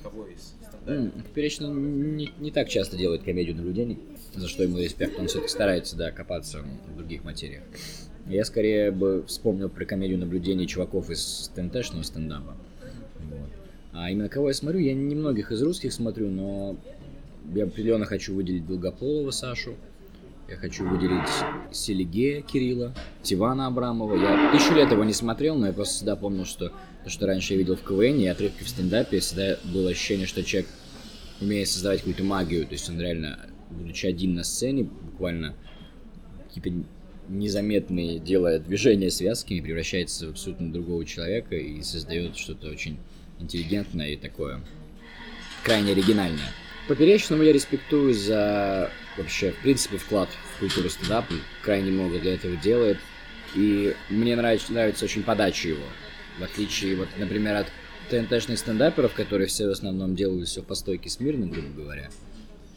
[0.03, 1.23] кого из стендапа.
[1.23, 3.99] Поперечно не, не так часто делает комедию наблюдений,
[4.35, 5.19] за что ему респект.
[5.19, 7.65] Он все-таки старается, да, копаться в других материях.
[8.33, 12.57] Я скорее бы вспомнил про комедию наблюдений чуваков из ТНТшного стендапа.
[13.29, 13.51] Вот.
[13.93, 16.77] А именно кого я смотрю, я немногих из русских смотрю, но
[17.55, 19.75] я определенно хочу выделить Долгополова Сашу,
[20.49, 21.29] я хочу выделить
[21.73, 24.17] Селиге Кирилла, Тивана Абрамова.
[24.17, 26.73] Я тысячу лет его не смотрел, но я просто всегда помнил, что
[27.05, 30.43] то, что раньше я видел в КВН и отрывки в стендапе, всегда было ощущение, что
[30.43, 30.71] человек
[31.43, 32.67] умеет создавать какую-то магию.
[32.67, 35.55] То есть он реально, будучи один на сцене, буквально
[36.49, 36.83] какие-то
[37.29, 42.99] незаметные, делая движения связками, превращается в абсолютно другого человека и создает что-то очень
[43.39, 44.61] интеллигентное и такое
[45.65, 46.53] крайне оригинальное.
[46.89, 51.33] Поперечному я респектую за вообще, в принципе, вклад в культуру стендапа.
[51.63, 52.99] Крайне много для этого делает.
[53.55, 55.85] И мне нравится, нравится очень подача его.
[56.39, 57.67] В отличие, вот, например, от
[58.11, 62.11] ТНТшных стендаперов, которые все в основном делают все по стойке смирно, грубо говоря,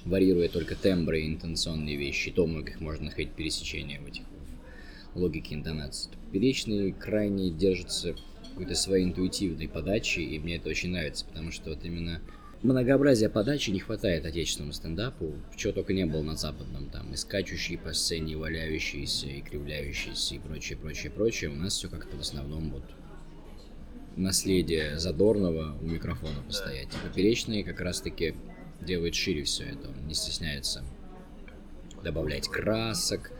[0.03, 4.23] варьируя только тембры и интенционные вещи, то многих можно находить пересечения в этих
[5.15, 6.11] логике интонации.
[6.27, 8.15] Поперечный крайне держится
[8.49, 12.21] какой-то своей интуитивной подачи, и мне это очень нравится, потому что вот именно
[12.63, 17.77] многообразия подачи не хватает отечественному стендапу, чего только не было на западном, там, и скачущие
[17.77, 21.49] по сцене, и валяющиеся, и кривляющиеся, и прочее, прочее, прочее.
[21.49, 22.83] У нас все как-то в основном вот
[24.15, 26.87] наследие Задорного у микрофона постоять.
[26.87, 28.35] И поперечный как раз-таки
[28.81, 30.83] делает шире все это, он не стесняется
[32.03, 33.31] добавлять красок,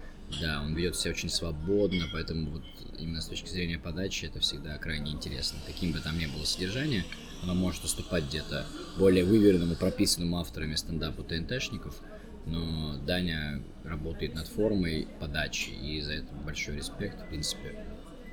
[0.42, 2.64] да, он ведет себя очень свободно, поэтому вот
[2.98, 5.60] именно с точки зрения подачи это всегда крайне интересно.
[5.66, 7.06] Каким бы там ни было содержание,
[7.44, 8.66] оно может уступать где-то
[8.98, 12.02] более выверенному, прописанному авторами стендапу ТНТшников,
[12.46, 17.86] но Даня работает над формой подачи, и за это большой респект, в принципе.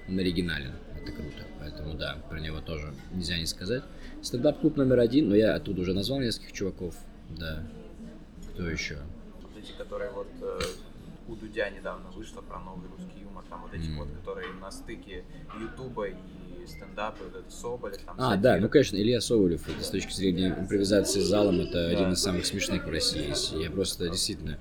[0.09, 3.83] Он оригинален, это круто, поэтому да, про него тоже нельзя не сказать.
[4.23, 6.95] Стендап-клуб номер один, но я оттуда уже назвал нескольких чуваков,
[7.31, 7.67] да.
[8.53, 8.99] Кто еще?
[9.57, 10.61] Эти, которые вот э,
[11.33, 13.97] у Дудя недавно вышло про новый русский юмор, там вот эти mm.
[13.97, 15.25] вот, которые на стыке
[15.61, 17.99] Ютуба и стендапы, вот этот Соболев.
[18.03, 21.73] Там, а, да, ну конечно, Илья Соболев, это с точки зрения импровизации с залом, это
[21.73, 23.33] да, один из самых смешных в России.
[23.61, 24.59] Я просто действительно,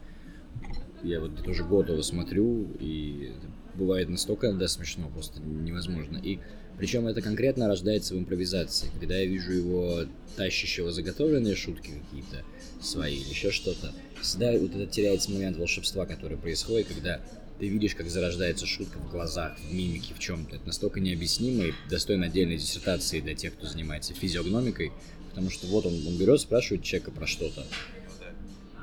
[1.04, 3.34] я вот тоже год его смотрю, и
[3.76, 6.18] бывает настолько иногда смешно, просто невозможно.
[6.18, 6.40] И
[6.78, 8.90] причем это конкретно рождается в импровизации.
[9.00, 10.06] Когда я вижу его
[10.36, 12.44] тащащего заготовленные шутки какие-то
[12.82, 17.22] свои или еще что-то, всегда вот это теряется момент волшебства, который происходит, когда
[17.60, 20.56] ты видишь, как зарождается шутка в глазах, в мимике, в чем-то.
[20.56, 24.92] Это настолько необъяснимо и достойно отдельной диссертации для тех, кто занимается физиогномикой,
[25.30, 27.66] потому что вот он, он берет, спрашивает человека про что-то,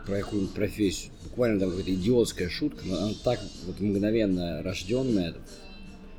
[0.07, 1.13] про какую-нибудь профессию.
[1.25, 5.35] Буквально там какая-то идиотская шутка, но она так вот мгновенно рожденная,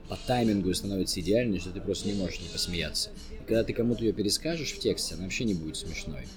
[0.09, 3.11] по таймингу становится идеальной, что ты просто не можешь не посмеяться.
[3.31, 6.27] И когда ты кому-то ее перескажешь в тексте, она вообще не будет смешной.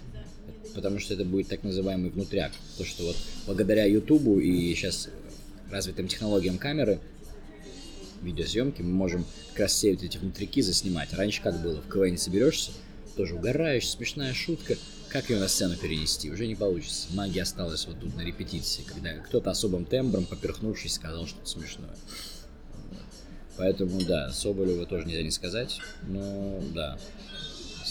[0.75, 2.53] Потому что это будет так называемый внутряк.
[2.79, 5.09] То, что вот благодаря Ютубу и сейчас
[5.71, 7.01] развитым технологиям камеры,
[8.23, 11.13] видеосъемки, мы можем как раз все эти внутрики заснимать.
[11.13, 12.73] Раньше как было, в КВН соберешься,
[13.17, 14.77] тоже угораешь, смешная шутка,
[15.13, 16.31] как ее на сцену перенести?
[16.31, 17.09] Уже не получится.
[17.13, 21.95] Магия осталась вот тут на репетиции, когда кто-то особым тембром, поперхнувшись, сказал что-то смешное.
[23.59, 26.99] Поэтому, да, Соболева тоже нельзя не сказать, но, да.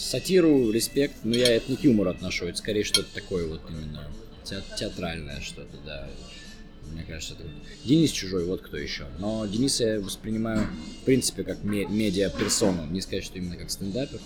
[0.02, 4.08] Сатиру, респект, но я это не к юмору отношу, это скорее что-то такое вот именно
[4.76, 6.08] театральное что-то, да.
[6.92, 7.44] Мне кажется, это...
[7.84, 9.06] Денис Чужой, вот кто еще.
[9.18, 10.66] Но Дениса я воспринимаю,
[11.00, 12.86] в принципе, как ме- медиа-персону.
[12.86, 14.18] Не сказать, что именно как стендапер.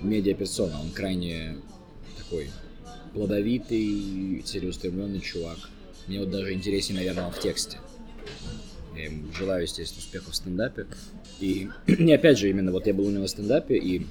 [0.00, 0.80] Медиа-персона.
[0.80, 1.56] Он крайне
[2.16, 2.50] такой
[3.12, 5.58] плодовитый, целеустремленный чувак.
[6.06, 7.78] Мне вот даже интереснее, наверное, в тексте.
[8.96, 10.86] Я ему желаю, естественно, успехов в стендапе.
[11.40, 14.06] И, и опять же, именно вот я был у него в стендапе, и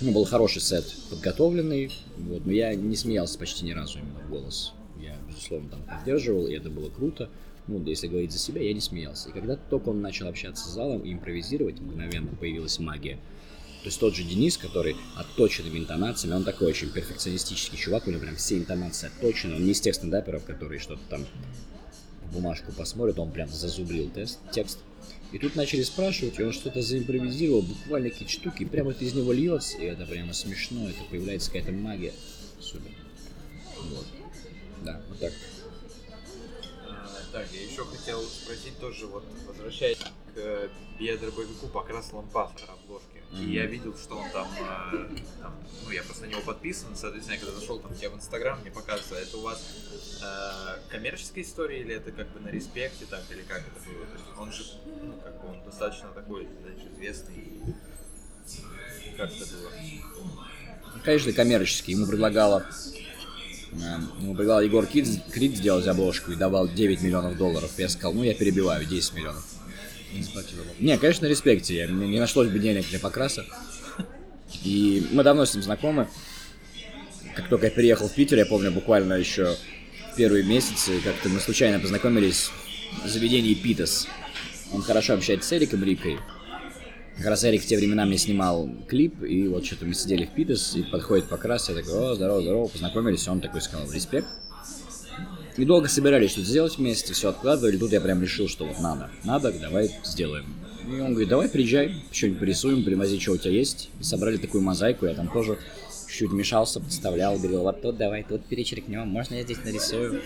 [0.00, 4.20] у него был хороший сет подготовленный, вот, но я не смеялся почти ни разу именно
[4.20, 4.72] в голос.
[5.00, 7.28] Я, безусловно, там поддерживал, и это было круто.
[7.66, 9.30] Ну, если говорить за себя, я не смеялся.
[9.30, 13.18] И когда только он начал общаться с залом и импровизировать, мгновенно появилась магия.
[13.82, 18.20] То есть тот же Денис, который отточенными интонациями, он такой очень перфекционистический чувак, у него
[18.20, 19.56] прям все интонации отточены.
[19.56, 21.26] Он не из тех стендаперов, которые что-то там
[22.32, 24.78] бумажку посмотрят, он прям зазубрил тест, текст.
[25.34, 29.32] И тут начали спрашивать, и он что-то заимпровизировал, буквально какие-то штуки, прямо это из него
[29.32, 32.12] льется, и это прямо смешно, это появляется какая-то магия.
[32.60, 32.92] Супер.
[33.90, 34.06] Вот.
[34.84, 35.32] Да, вот так.
[37.32, 39.98] Так, я еще хотел спросить тоже, вот возвращаясь
[40.36, 40.70] к
[41.00, 43.13] биодробовику Покрас Лампаса обложки.
[43.40, 44.48] И я видел, что он там,
[44.92, 45.06] э,
[45.40, 48.60] там, ну я просто на него подписан, соответственно, я когда зашел там тебе в Инстаграм,
[48.60, 49.60] мне показывается, это у вас
[50.22, 54.06] э, коммерческая история или это как бы на респекте так, или как это было?
[54.06, 54.64] То есть он же,
[55.02, 57.60] ну, как бы он достаточно такой, значит, известный.
[59.16, 59.70] Как это было?
[61.04, 61.92] Конечно, коммерческий.
[61.92, 62.64] Ему предлагала
[64.20, 67.72] Ему предлагал Егор Крид, Крид сделать обложку и давал 9 миллионов долларов.
[67.76, 69.44] Я сказал, ну я перебиваю, 10 миллионов.
[70.80, 71.76] Не, конечно, респекте.
[71.76, 73.44] Я, не нашлось бы денег для покраса.
[74.62, 76.08] И мы давно с ним знакомы.
[77.34, 79.56] Как только я переехал в Питер, я помню буквально еще
[80.16, 82.50] первые месяцы, как-то мы случайно познакомились
[83.04, 84.06] в заведении Питас.
[84.72, 86.18] Он хорошо общается с Эриком Рикой.
[87.16, 90.30] Как раз Эрик в те времена мне снимал клип, и вот что-то мы сидели в
[90.30, 94.26] Питас, и подходит покрас, я такой, о, здорово, здорово, познакомились, он такой сказал, респект.
[95.56, 99.10] И долго собирались что-то сделать вместе, все откладывали, тут я прям решил, что вот надо,
[99.22, 100.46] надо, давай сделаем.
[100.86, 103.88] И он говорит, давай приезжай, что-нибудь порисуем, привози, что у тебя есть.
[104.00, 105.58] И собрали такую мозаику, я там тоже
[106.08, 110.22] чуть-чуть мешался, подставлял, говорил, вот тут давай, тут перечеркнем, можно я здесь нарисую.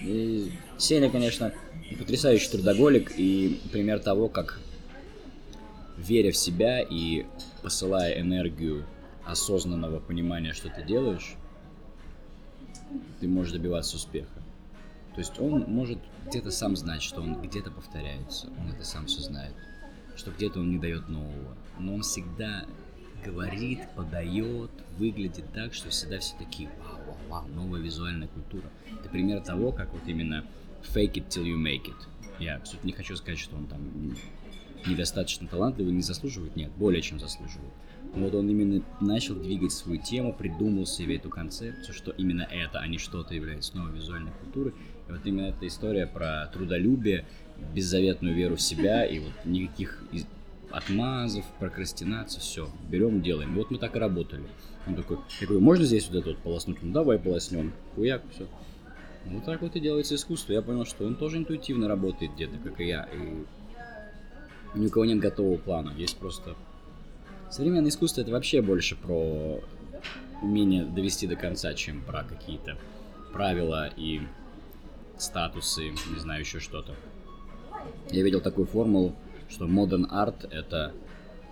[0.00, 1.52] И Сеня, конечно,
[1.98, 4.60] потрясающий трудоголик и пример того, как
[5.96, 7.26] веря в себя и
[7.62, 8.84] посылая энергию
[9.24, 11.36] осознанного понимания, что ты делаешь,
[13.20, 14.42] ты можешь добиваться успеха.
[15.14, 19.20] То есть он может где-то сам знать, что он где-то повторяется, он это сам все
[19.20, 19.54] знает,
[20.16, 22.64] что где-то он не дает нового, но он всегда
[23.24, 28.68] говорит, подает, выглядит так, что всегда все такие вау, вау, вау, новая визуальная культура.
[28.90, 30.44] Это пример того, как вот именно
[30.82, 32.08] fake it till you make it.
[32.38, 34.16] Я абсолютно не хочу сказать, что он там
[34.86, 37.72] недостаточно талантливый, не заслуживает, нет, более чем заслуживает.
[38.14, 42.86] Вот он именно начал двигать свою тему, придумал себе эту концепцию, что именно это, а
[42.86, 44.74] не что-то является новой визуальной культурой.
[45.08, 47.24] И вот именно эта история про трудолюбие,
[47.74, 50.04] беззаветную веру в себя и вот никаких
[50.70, 53.54] отмазов, прокрастинацию, все, берем, делаем.
[53.54, 54.42] И вот мы так и работали.
[54.86, 56.82] Он такой, я говорю, можно здесь вот это вот полоснуть?
[56.82, 57.72] Ну давай полоснем.
[57.94, 58.46] Хуяк, все.
[59.26, 60.52] Вот так вот и делается искусство.
[60.52, 63.08] Я понял, что он тоже интуитивно работает где-то, как и я.
[63.14, 66.56] И ни у кого нет готового плана, есть просто...
[67.52, 69.60] Современное искусство это вообще больше про
[70.40, 72.78] умение довести до конца, чем про какие-то
[73.30, 74.22] правила и
[75.18, 76.94] статусы, не знаю, еще что-то.
[78.10, 79.14] Я видел такую формулу,
[79.50, 80.94] что modern art это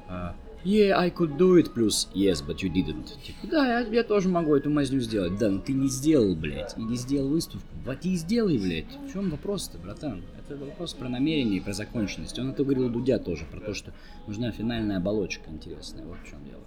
[0.09, 0.33] uh,
[0.65, 3.23] Yeah, I could do it, плюс Yes, but you didn't.
[3.23, 5.37] Типа, да, я, я тоже могу эту мазню сделать.
[5.39, 6.79] Да, но ты не сделал, блядь.
[6.79, 7.67] И не сделал выставку.
[7.85, 8.87] Вот и сделай, блядь.
[9.07, 10.23] В чем вопрос-то, братан?
[10.51, 12.37] Это вопрос про намерение про законченность.
[12.41, 13.93] Он это говорил Дудя тоже, про то, что
[14.27, 16.05] нужна финальная оболочка интересная.
[16.05, 16.65] Вот в чем дело.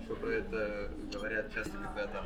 [0.00, 2.24] Еще про это говорят часто, когда там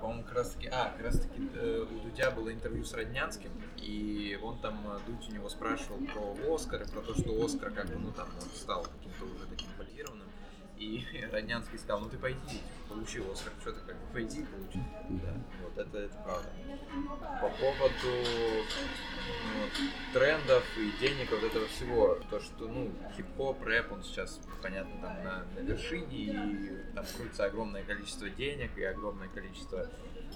[0.00, 3.50] по-моему, как раз таки, а, как раз таки э, у Дудя было интервью с Роднянским,
[3.76, 7.86] и он там, э, Дудь у него спрашивал про Оскар, про то, что Оскар как
[7.86, 9.68] бы, ну там, он стал каким-то уже таким
[10.80, 14.80] и Роднянский сказал, ну ты пойди, получи Оскар, что ты как бы пойди получи.
[15.10, 15.34] Да.
[15.62, 16.48] Вот это, это правда.
[17.40, 17.92] По поводу
[19.44, 24.92] ну, трендов и денег вот этого всего, то, что, ну, хип-хоп, рэп, он сейчас, понятно,
[25.00, 29.86] там на, на вершине, и там крутится огромное количество денег и огромное количество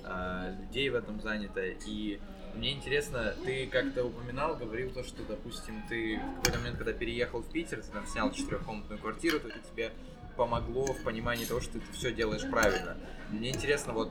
[0.04, 2.20] э, людей в этом занято, и
[2.54, 7.40] мне интересно, ты как-то упоминал, говорил то, что, допустим, ты в какой-то момент, когда переехал
[7.40, 9.92] в Питер, ты там снял четырехкомнатную квартиру, то тебе
[10.36, 12.96] помогло в понимании того, что ты все делаешь правильно.
[13.30, 14.10] Мне интересно, вот,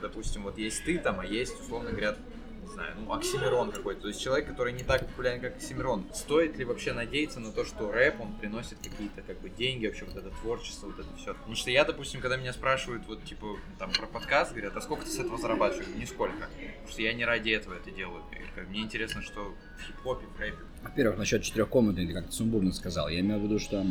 [0.00, 2.16] допустим, вот есть ты там, а есть, условно говоря,
[2.62, 4.02] не знаю, ну, Оксимирон какой-то.
[4.02, 6.04] То есть человек, который не так популярен, как Оксимирон.
[6.12, 10.04] Стоит ли вообще надеяться на то, что рэп, он приносит какие-то, как бы, деньги, вообще,
[10.04, 11.34] вот это творчество, вот это все.
[11.34, 15.04] Потому что я, допустим, когда меня спрашивают, вот, типа, там, про подкаст, говорят, а сколько
[15.04, 15.88] ты с этого зарабатываешь?
[15.96, 16.48] Нисколько.
[16.48, 18.22] Потому что я не ради этого это делаю.
[18.68, 20.58] Мне интересно, что в хип-хопе, в рэпе.
[20.82, 23.08] Во-первых, насчет четырехкомнатной, ты как-то сумбурно сказал.
[23.08, 23.84] Я имею в виду, что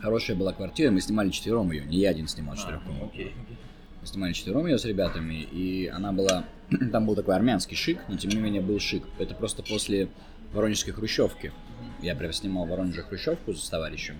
[0.00, 3.32] хорошая была квартира, мы снимали четвером ее, не я один снимал а, четырехкомнатную.
[4.00, 6.44] Мы снимали четвером ее с ребятами, и она была...
[6.92, 9.02] Там был такой армянский шик, но тем не менее был шик.
[9.18, 10.08] Это просто после
[10.52, 11.52] Воронежской хрущевке.
[12.02, 14.16] Я прям снимал в Воронеже хрущевку с товарищем.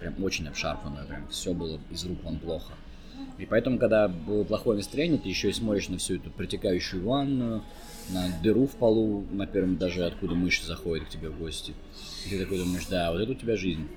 [0.00, 2.72] Прям очень обшарпанную, прям все было из рук вон плохо.
[3.38, 7.62] И поэтому, когда было плохое настроение, ты еще и смотришь на всю эту протекающую ванную,
[8.10, 11.74] на дыру в полу, на первом этаже, откуда мышь заходит к тебе в гости.
[12.26, 13.88] И ты такой думаешь, да, вот это у тебя жизнь.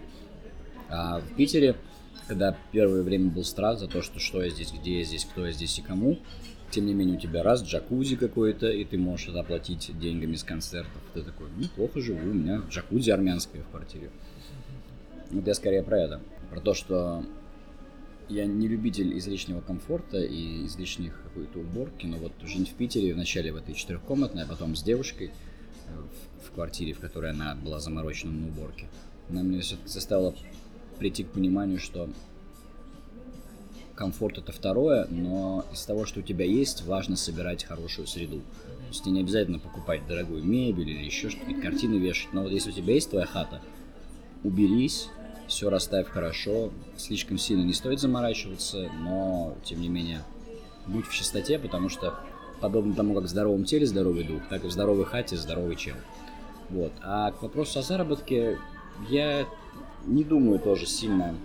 [0.89, 1.76] А в Питере,
[2.28, 5.45] когда первое время был страх за то, что что я здесь, где я здесь, кто
[5.45, 6.19] я здесь и кому,
[6.71, 10.43] тем не менее у тебя раз джакузи какой-то, и ты можешь это оплатить деньгами с
[10.43, 11.02] концертов.
[11.13, 14.10] Ты такой, ну, плохо живу, у меня джакузи армянская в квартире.
[15.32, 16.21] Вот я скорее про это.
[16.50, 17.24] Про то, что
[18.30, 23.52] я не любитель излишнего комфорта и излишних какой-то уборки, но вот жить в Питере вначале
[23.52, 27.80] в этой четырехкомнатной, а потом с девушкой э, в, в квартире, в которой она была
[27.80, 28.88] заморочена на уборке,
[29.30, 30.36] она меня все-таки заставила
[30.95, 32.10] прийти к пониманию, что
[33.95, 38.41] комфорт это второе, но из того, что у тебя есть, важно собирать хорошую среду.
[38.65, 42.51] То есть тебе не обязательно покупать дорогую мебель или еще что-то, картины вешать, но вот
[42.51, 43.62] если у тебя есть твоя хата,
[44.43, 45.10] уберись,
[45.47, 50.21] все расставь хорошо, слишком сильно не стоит заморачиваться, но, тем не менее,
[50.88, 52.15] будь в чистоте, потому что
[52.62, 55.95] подобно тому, как в здоровом теле здоровый дух, так и в здоровой хате здоровый чел.
[56.69, 56.91] Вот.
[57.03, 58.58] А к вопросу о заработке,
[59.10, 59.45] я
[60.06, 61.36] не думаю тоже сильно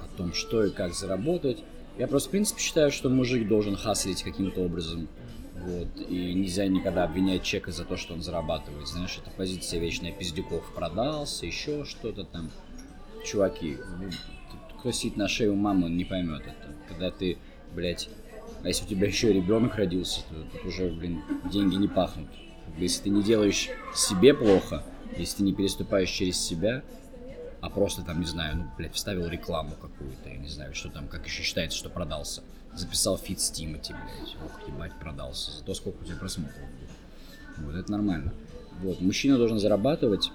[0.00, 1.62] о том, что и как заработать.
[1.98, 5.08] Я просто, в принципе, считаю, что мужик должен хаслить каким-то образом.
[5.54, 5.88] Вот.
[6.08, 8.88] И нельзя никогда обвинять человека за то, что он зарабатывает.
[8.88, 12.50] Знаешь, это позиция вечная пиздюков продался, еще что-то там.
[13.24, 14.08] Чуваки, ну,
[14.78, 16.74] кто сидит на шее у мамы, он не поймет это.
[16.88, 17.36] Когда ты,
[17.74, 18.08] блядь,
[18.62, 22.28] а если у тебя еще ребенок родился, то тут уже, блин, деньги не пахнут.
[22.78, 24.84] Если ты не делаешь себе плохо,
[25.16, 26.82] если ты не переступаешь через себя,
[27.60, 31.08] а просто там, не знаю, ну, блядь, вставил рекламу какую-то, я не знаю, что там,
[31.08, 32.42] как еще считается, что продался
[32.74, 34.36] записал фит с Тимати, блядь.
[34.44, 35.50] Ох, ебать, продался.
[35.52, 37.66] За сколько у тебя просмотров будет.
[37.66, 38.32] Вот, это нормально.
[38.82, 40.32] Вот, мужчина должен зарабатывать,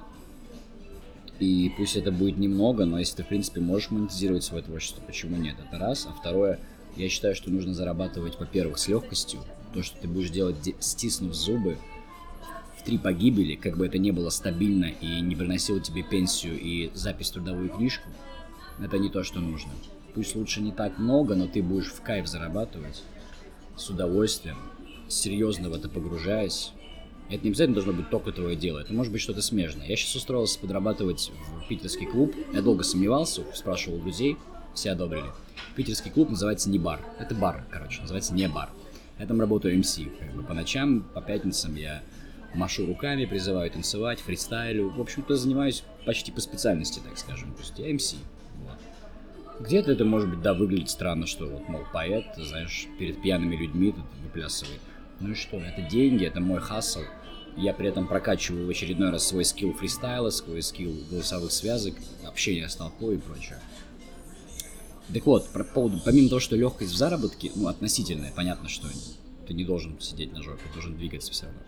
[1.39, 5.37] и пусть это будет немного, но если ты, в принципе, можешь монетизировать свое творчество, почему
[5.37, 5.55] нет?
[5.65, 6.05] Это раз.
[6.05, 6.59] А второе,
[6.95, 9.39] я считаю, что нужно зарабатывать, во-первых, с легкостью.
[9.73, 11.77] То, что ты будешь делать, стиснув зубы,
[12.85, 17.29] три погибели, как бы это не было стабильно и не приносило тебе пенсию и запись
[17.31, 18.09] в трудовую книжку,
[18.79, 19.71] это не то, что нужно
[20.15, 23.03] пусть лучше не так много, но ты будешь в кайф зарабатывать
[23.75, 24.57] с удовольствием,
[25.09, 26.71] серьезно в это погружаясь.
[27.29, 29.87] Это не обязательно должно быть только твое дело, это может быть что-то смежное.
[29.87, 34.37] Я сейчас устроился подрабатывать в питерский клуб, я долго сомневался, спрашивал друзей,
[34.73, 35.25] все одобрили.
[35.75, 38.69] Питерский клуб называется не бар, это бар, короче, называется не бар.
[39.19, 39.75] Я там работаю
[40.35, 42.03] бы по ночам, по пятницам я
[42.53, 44.89] машу руками, призываю танцевать, фристайлю.
[44.89, 47.53] В общем-то, занимаюсь почти по специальности, так скажем.
[47.53, 48.15] То есть я МС.
[49.59, 53.93] Где-то это может быть, да, выглядит странно, что вот, мол, поэт, знаешь, перед пьяными людьми
[53.93, 54.81] тут выплясывает.
[55.21, 57.03] Ну и что, это деньги, это мой хасл.
[57.55, 61.95] Я при этом прокачиваю в очередной раз свой скилл фристайла, свой скилл голосовых связок,
[62.27, 63.59] общения с толпой и прочее.
[65.13, 68.87] Так вот, про поводу, помимо того, что легкость в заработке, ну, относительная, понятно, что
[69.47, 71.61] ты не должен сидеть на жопе, должен двигаться все равно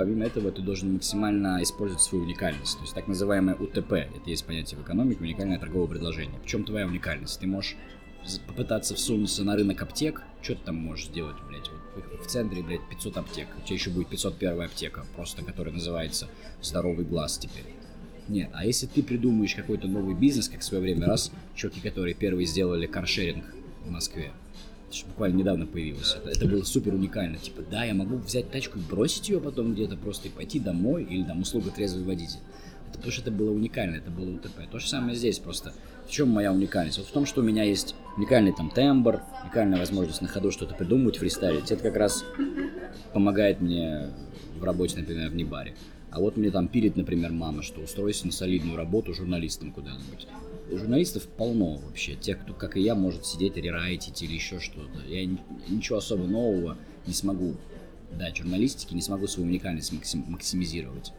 [0.00, 2.78] помимо этого ты должен максимально использовать свою уникальность.
[2.78, 6.40] То есть так называемое УТП, это есть понятие в экономике, уникальное торговое предложение.
[6.42, 7.38] В чем твоя уникальность?
[7.38, 7.76] Ты можешь
[8.46, 11.70] попытаться всунуться на рынок аптек, что ты там можешь сделать, блядь,
[12.18, 16.28] в центре, блядь, 500 аптек, у тебя еще будет 501 аптека, просто которая называется
[16.62, 17.66] «Здоровый глаз» теперь.
[18.26, 22.14] Нет, а если ты придумаешь какой-то новый бизнес, как в свое время, раз чуваки, которые
[22.14, 23.44] первые сделали каршеринг
[23.84, 24.32] в Москве,
[25.08, 26.16] буквально недавно появилось.
[26.16, 27.38] Это, это было супер уникально.
[27.38, 31.04] Типа, да, я могу взять тачку и бросить ее потом где-то просто и пойти домой,
[31.04, 32.40] или там услуга трезвый водитель.
[32.88, 34.68] Это потому что это было уникально, это было УТП.
[34.70, 35.72] То же самое здесь просто.
[36.06, 36.98] В чем моя уникальность?
[36.98, 40.74] Вот в том, что у меня есть уникальный там тембр, уникальная возможность на ходу что-то
[40.74, 41.70] придумывать, фристайлить.
[41.70, 42.24] Это как раз
[43.12, 44.10] помогает мне
[44.58, 45.74] в работе, например, в Небаре.
[46.10, 50.26] А вот мне там пилит, например, мама, что устройся на солидную работу журналистом куда-нибудь
[50.70, 52.14] журналистов полно вообще.
[52.14, 55.00] Тех, кто, как и я, может сидеть, рерайтить или еще что-то.
[55.06, 55.26] Я
[55.68, 57.56] ничего особо нового не смогу
[58.12, 61.12] дать журналистике, не смогу свою уникальность максим, максимизировать.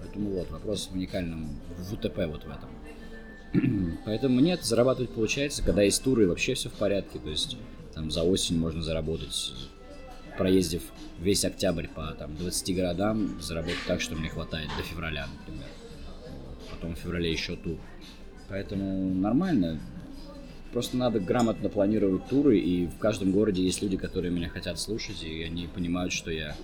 [0.00, 3.98] Поэтому вот, вопрос в уникальном, в УТП вот в этом.
[4.04, 7.18] Поэтому нет, зарабатывать получается, когда есть туры, вообще все в порядке.
[7.18, 7.56] То есть
[7.94, 9.52] там за осень можно заработать,
[10.36, 10.82] проездив
[11.18, 15.68] весь октябрь по там, 20 городам, заработать так, что мне хватает до февраля, например.
[16.70, 17.78] Потом в феврале еще тур.
[18.48, 19.78] Поэтому нормально.
[20.72, 25.22] Просто надо грамотно планировать туры, и в каждом городе есть люди, которые меня хотят слушать,
[25.22, 26.54] и они понимают, что я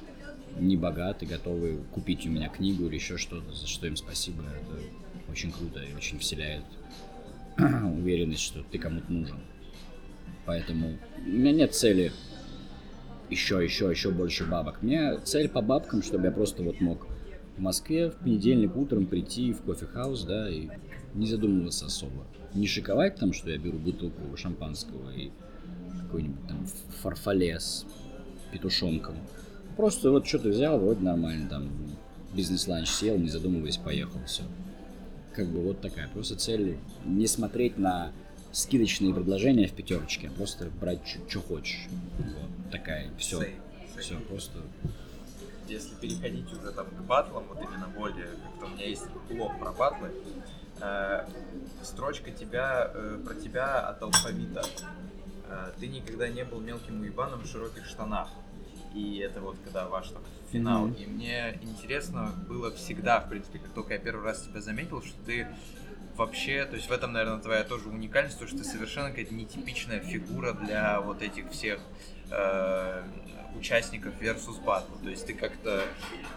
[0.58, 4.42] не богат и готовы купить у меня книгу или еще что-то, за что им спасибо.
[4.42, 6.64] Это очень круто и очень вселяет
[7.58, 9.38] уверенность, что ты кому-то нужен.
[10.44, 12.12] Поэтому у меня нет цели
[13.30, 14.82] еще, еще, еще больше бабок.
[14.82, 17.06] Меня цель по бабкам, чтобы я просто вот мог
[17.56, 20.68] в Москве в понедельник утром прийти в кофе-хаус, да, и
[21.14, 22.26] не задумываться особо.
[22.54, 25.30] Не шиковать там, что я беру бутылку шампанского и
[26.02, 26.66] какой-нибудь там
[27.02, 27.84] фарфале с
[28.52, 29.16] петушонком.
[29.76, 31.70] Просто вот что-то взял, вроде нормально, там
[32.32, 34.42] бизнес-ланч сел, не задумываясь, поехал, все.
[35.34, 36.08] Как бы вот такая.
[36.08, 38.12] Просто цель не смотреть на
[38.52, 41.88] скидочные предложения в пятерочке, а просто брать, что хочешь.
[42.18, 43.40] Вот такая, все.
[43.98, 44.58] Все, просто
[45.68, 49.72] если переходить уже там к батлам, вот именно более, как-то у меня есть блог про
[49.72, 50.10] батлы,
[50.80, 51.26] э,
[51.82, 54.64] строчка тебя, э, про тебя от алфавита.
[55.48, 58.28] Э, ты никогда не был мелким уебаном в широких штанах.
[58.94, 60.22] И это вот когда ваш там
[60.52, 60.86] финал.
[60.86, 61.02] Mm-hmm.
[61.02, 65.16] И мне интересно было всегда, в принципе, как только я первый раз тебя заметил, что
[65.26, 65.48] ты
[66.16, 70.00] вообще, то есть в этом, наверное, твоя тоже уникальность, то, что ты совершенно какая-то нетипичная
[70.00, 71.80] фигура для вот этих всех
[72.30, 73.02] э,
[73.56, 75.02] участников versus battle.
[75.02, 75.82] То есть ты как-то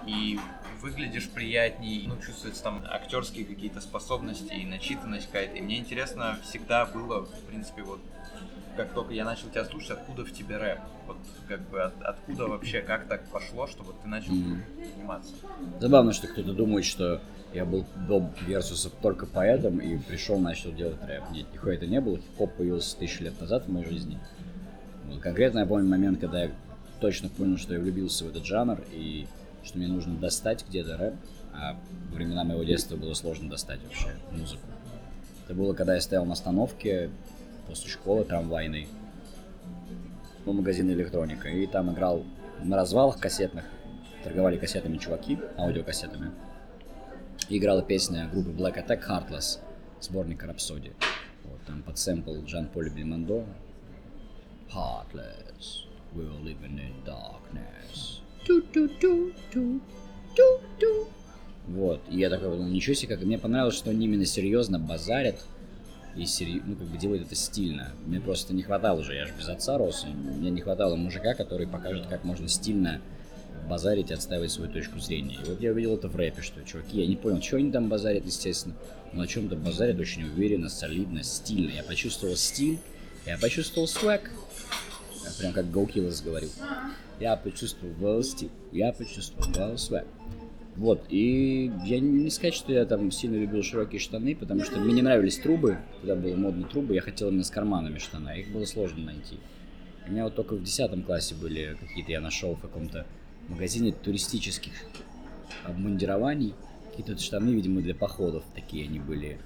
[0.06, 0.40] и
[0.82, 5.58] выглядишь приятней, ну, чувствуются там актерские какие-то способности и начитанность какая-то.
[5.58, 8.00] И мне интересно всегда было, в принципе, вот
[8.78, 10.80] как только я начал тебя слушать, откуда в тебе рэп?
[11.08, 11.18] Вот
[11.48, 14.94] как бы от, откуда вообще, как так пошло, чтобы ты начал mm-hmm.
[14.96, 15.34] заниматься?
[15.80, 17.20] Забавно, что кто-то думает, что
[17.54, 21.24] я был до Версуса только поэтом и пришел, начал делать рэп.
[21.32, 22.18] Нет, нихуя это не было.
[22.18, 24.20] Хип-хоп появился тысячу лет назад в моей жизни.
[25.06, 26.52] Вот, конкретно я помню момент, когда я
[27.00, 29.28] точно понял, что я влюбился в этот жанр и
[29.68, 31.14] что мне нужно достать где-то рэп,
[31.54, 31.78] а
[32.10, 34.66] во времена моего детства было сложно достать вообще музыку.
[35.46, 37.10] Это было, когда я стоял на остановке
[37.68, 38.88] после школы трамвайной
[40.46, 42.24] у магазина электроника, и там играл
[42.64, 43.66] на развалах кассетных,
[44.24, 46.32] торговали кассетами чуваки, аудиокассетами,
[47.50, 49.60] и играла песня группы Black Attack Heartless,
[50.00, 50.94] сборника Рапсодии.
[51.44, 53.46] Вот, там под сэмпл Жан-Поль Бельмондо
[54.74, 58.17] Heartless we're living in darkness.
[61.68, 65.44] Вот, и я такой, ну ничего себе, как мне понравилось, что они именно серьезно базарят
[66.16, 66.62] и сери...
[66.66, 67.92] ну, как бы делают это стильно.
[68.06, 71.34] Мне просто не хватало уже, я же без отца рос, и мне не хватало мужика,
[71.34, 73.02] который покажет, как можно стильно
[73.70, 75.38] базарить и отстаивать свою точку зрения.
[75.44, 77.90] И вот я увидел это в рэпе, что чуваки, я не понял, что они там
[77.90, 78.76] базарят, естественно,
[79.12, 81.72] но о чем-то базарят очень уверенно, солидно, стильно.
[81.72, 82.80] Я почувствовал стиль,
[83.26, 84.32] я почувствовал свек,
[85.38, 86.50] прям как Гоукиллес говорил.
[87.20, 90.06] Я почувствовал стиль, я почувствовал свек.
[90.76, 94.94] Вот, и я не сказать, что я там сильно любил широкие штаны, потому что мне
[94.94, 98.66] не нравились трубы, когда были модные трубы, я хотел именно с карманами штаны, их было
[98.66, 99.40] сложно найти.
[100.08, 103.08] У меня вот только в 10 классе были какие-то, я нашел в каком-то
[103.50, 104.74] магазине туристических
[105.64, 106.54] обмундирований,
[106.92, 109.40] какие-то штаны, видимо, для походов такие они были,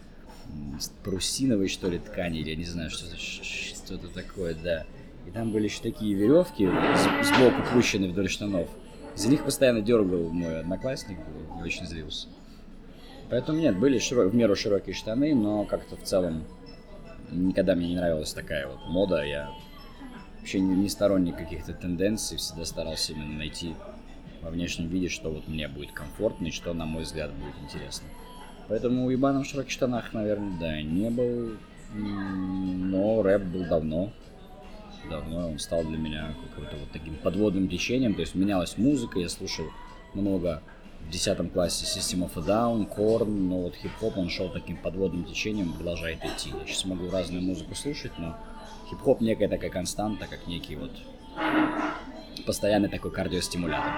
[0.80, 4.86] с парусиновой, что ли, ткани, или я не знаю, что-то, что-то такое, да.
[5.26, 6.69] И там были еще такие веревки
[7.24, 8.67] сбоку пущены вдоль штанов.
[9.15, 11.19] За них постоянно дергал мой одноклассник,
[11.59, 12.28] и очень злился.
[13.30, 14.28] Поэтому нет, были широ...
[14.28, 16.43] в меру широкие штаны, но как-то в целом
[17.32, 19.24] никогда мне не нравилась такая вот мода.
[19.24, 19.51] Я
[20.39, 23.76] вообще не, не сторонник каких-то тенденций, всегда старался именно найти
[24.41, 28.07] во внешнем виде, что вот мне будет комфортно и что, на мой взгляд, будет интересно.
[28.67, 31.57] Поэтому уебаном в широких штанах, наверное, да, не был,
[31.93, 34.11] но рэп был давно
[35.10, 39.30] давно он стал для меня каким-то вот таким подводным течением, то есть менялась музыка, я
[39.30, 39.66] слушал
[40.14, 40.62] много
[41.02, 45.26] в 10 классе System of a Down, Korn, но вот хип-хоп он шел таким подводным
[45.26, 46.49] течением, продолжает идти.
[46.49, 48.38] Я сейчас могу разную музыку слушать, но
[48.89, 50.91] хип-хоп некая такая константа, как некий вот
[52.45, 53.91] постоянный такой кардиостимулятор.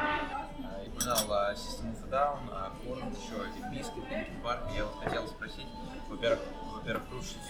[0.88, 2.40] Упоминал System of a Down,
[2.86, 4.62] Korn, еще Олимпийский, Линkin Парк.
[4.76, 5.68] Я вот хотел спросить,
[6.10, 6.40] во-первых,
[6.74, 7.43] во-первых, Linkin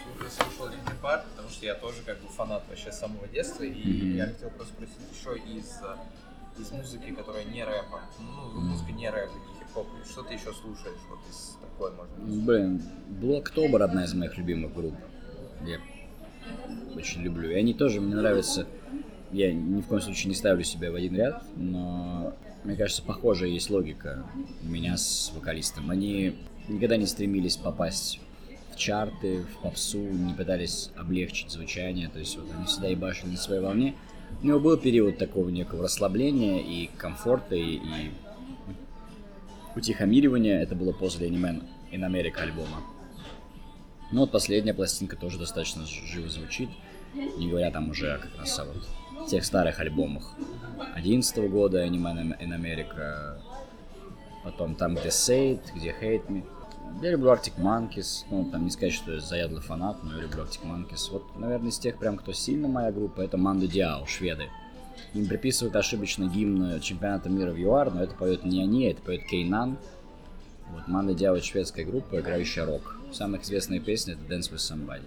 [1.03, 4.15] Park, потому что я тоже как бы фанат вообще с самого детства, и mm-hmm.
[4.15, 5.81] я хотел просто спросить еще из,
[6.57, 11.01] из музыки, которая не рэпа, ну, музыка не рэп, не хип-хоп, что ты еще слушаешь,
[11.09, 12.45] вот из такой, может быть?
[12.45, 12.81] Блин,
[13.19, 14.95] Блоктобер одна из моих любимых групп,
[15.67, 15.77] я
[16.95, 18.65] очень люблю, и они тоже, мне нравятся,
[19.33, 22.33] я ни в коем случае не ставлю себя в один ряд, но
[22.63, 24.25] мне кажется, похожая есть логика
[24.61, 25.89] у меня с вокалистом.
[25.89, 26.37] Они
[26.69, 28.21] никогда не стремились попасть
[28.73, 33.37] в чарты, в попсу, не пытались облегчить звучание, то есть вот они всегда ебашили на
[33.37, 33.95] своей волне.
[34.41, 38.11] У него был период такого некого расслабления и комфорта, и, и
[39.75, 40.61] утихомиривания.
[40.61, 42.81] Это было после Animan in America альбома.
[44.11, 46.69] Ну вот последняя пластинка тоже достаточно живо звучит,
[47.13, 50.35] не говоря там уже как раз о вот тех старых альбомах.
[50.95, 53.39] 11 года Animan in America,
[54.43, 56.43] потом там, где It, где Hate Me.
[57.01, 60.43] Я люблю Arctic Monkeys, ну, там не сказать, что я заядлый фанат, но я люблю
[60.43, 61.11] Arctic Monkeys.
[61.11, 64.49] Вот, наверное, из тех прям, кто сильно моя группа, это Манду Диау, шведы.
[65.13, 69.25] Им приписывают ошибочно гимн чемпионата мира в ЮАР, но это поет не они, это поет
[69.25, 69.77] Кейнан.
[70.71, 72.97] Вот Манда Диао шведская группа, играющая рок.
[73.11, 75.03] Самая известная песня это Dance with Somebody.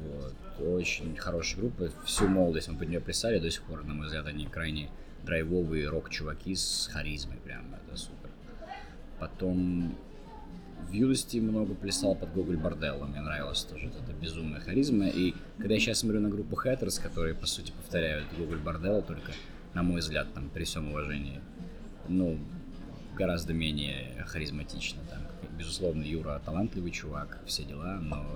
[0.00, 0.34] Вот.
[0.66, 1.90] Очень хорошая группа.
[2.04, 4.90] Всю молодость мы под нее плясали, до сих пор, на мой взгляд, они крайне
[5.24, 8.21] драйвовые рок-чуваки с харизмой, прям это супер.
[9.22, 9.94] Потом
[10.88, 15.06] в юности много плясал под Гоголь Борделло, мне нравилось тоже вот эта безумная харизма.
[15.06, 19.30] И когда я сейчас смотрю на группу Хэттерс, которые, по сути, повторяют Гоголь Борделло, только,
[19.74, 21.38] на мой взгляд, там, при всем уважении,
[22.08, 22.36] ну,
[23.16, 25.00] гораздо менее харизматично.
[25.08, 25.20] Там,
[25.56, 28.26] безусловно, Юра талантливый чувак, все дела, но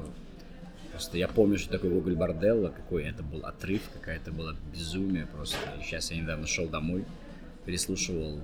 [0.93, 5.27] просто я помню, что такое Гоголь Борделло, какой это был отрыв, какая это была безумие
[5.27, 5.59] просто.
[5.81, 7.05] И сейчас я недавно шел домой,
[7.65, 8.41] переслушивал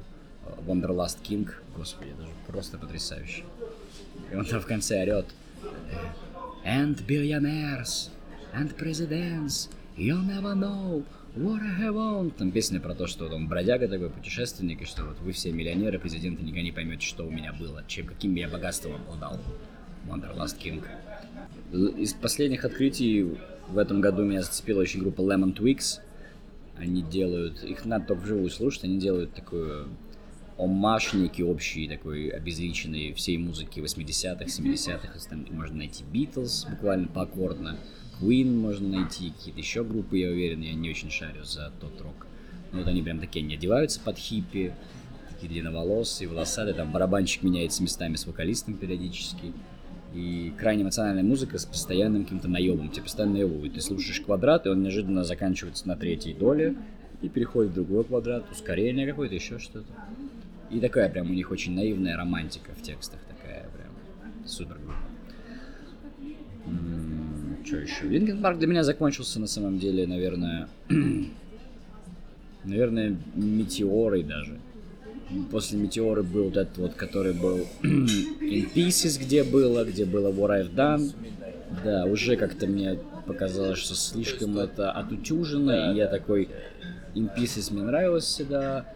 [0.66, 3.45] Wanderlust King, господи, это же просто потрясающе.
[4.30, 5.26] И он там в конце орет
[6.64, 8.11] And billionaires,
[8.55, 12.30] and presidents, you'll never know what I have on.
[12.30, 15.99] Там песня про то, что он бродяга такой, путешественник, и что вот вы все миллионеры,
[15.99, 19.40] президенты, никогда не поймете, что у меня было, чем, каким я богатством обладал.
[20.07, 20.84] Wanderlust King.
[21.99, 23.36] Из последних открытий
[23.68, 26.01] в этом году меня зацепила очень группа Lemon Twigs.
[26.76, 29.88] Они делают, их надо только вживую слушать, они делают такую
[30.62, 35.28] омаж некий общий, такой обезличенный всей музыки 80-х, 70-х.
[35.28, 37.78] Там можно найти Beatles буквально поаккордно,
[38.20, 42.26] Queen можно найти, какие-то еще группы, я уверен, я не очень шарю за тот рок.
[42.72, 44.72] Но вот они прям такие, не одеваются под хиппи,
[45.28, 49.52] такие длинноволосые, волосатые, там барабанщик меняется местами с вокалистом периодически.
[50.14, 52.90] И крайне эмоциональная музыка с постоянным каким-то наебом.
[52.90, 53.74] Тебе постоянно наебывают.
[53.74, 56.76] Ты слушаешь квадрат, и он неожиданно заканчивается на третьей доле,
[57.22, 59.86] и переходит в другой квадрат, ускорение какое-то, еще что-то.
[60.72, 65.12] И такая прям у них очень наивная романтика в текстах, такая прям супер группа.
[67.64, 68.08] Что еще?
[68.08, 70.68] Линкен Парк для меня закончился на самом деле, наверное,
[72.64, 74.58] наверное, метеорой даже.
[75.50, 80.58] После метеоры был вот этот вот, который был In Pieces, где было, где было What
[80.58, 81.12] I've Done.
[81.84, 86.48] Да, уже как-то мне показалось, что слишком это отутюжено, и я такой
[87.14, 88.86] In Pieces мне нравилось всегда.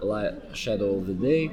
[0.00, 1.52] Shadow of the Day,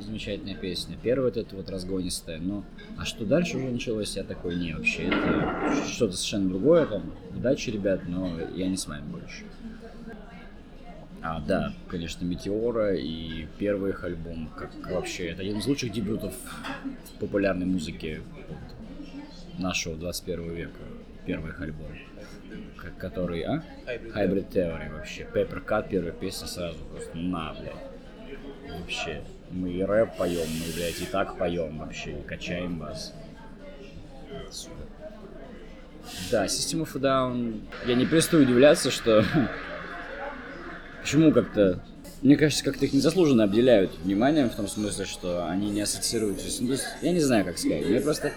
[0.00, 0.96] замечательная песня.
[1.02, 2.64] Первая вот эта вот разгонистая, но
[2.96, 7.70] а что дальше уже началось, я такой, не, вообще, это что-то совершенно другое, там, удачи,
[7.70, 9.44] ребят, но я не с вами больше.
[11.22, 16.34] А, да, конечно, Метеора и первый их альбом, как вообще, это один из лучших дебютов
[17.18, 18.22] популярной музыке
[19.58, 20.80] нашего 21 века,
[21.26, 21.88] первый их альбом
[22.98, 23.62] который, а?
[23.86, 25.26] Hybrid, Hybrid Theory вообще.
[25.32, 27.74] Paper Cut, первая песня сразу просто на, блядь.
[28.78, 29.22] Вообще.
[29.50, 33.12] Мы и рэп поем, мы, блядь, и так поем вообще, и качаем вас.
[34.50, 34.86] Супер.
[36.30, 37.60] Да, System of a Down...
[37.86, 39.24] Я не перестаю удивляться, что...
[41.02, 41.82] Почему как-то...
[42.22, 46.60] Мне кажется, как-то их незаслуженно обделяют вниманием, в том смысле, что они не ассоциируются с...
[46.60, 47.86] Ну, я не знаю, как сказать.
[47.86, 48.32] Я просто...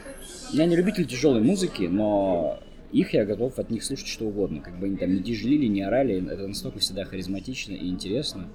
[0.51, 2.62] Я не любитель тяжелой музыки, но
[2.93, 4.61] их я готов от них слушать что угодно.
[4.61, 8.47] Как бы они там не тяжелили, не орали, это настолько всегда харизматично и интересно.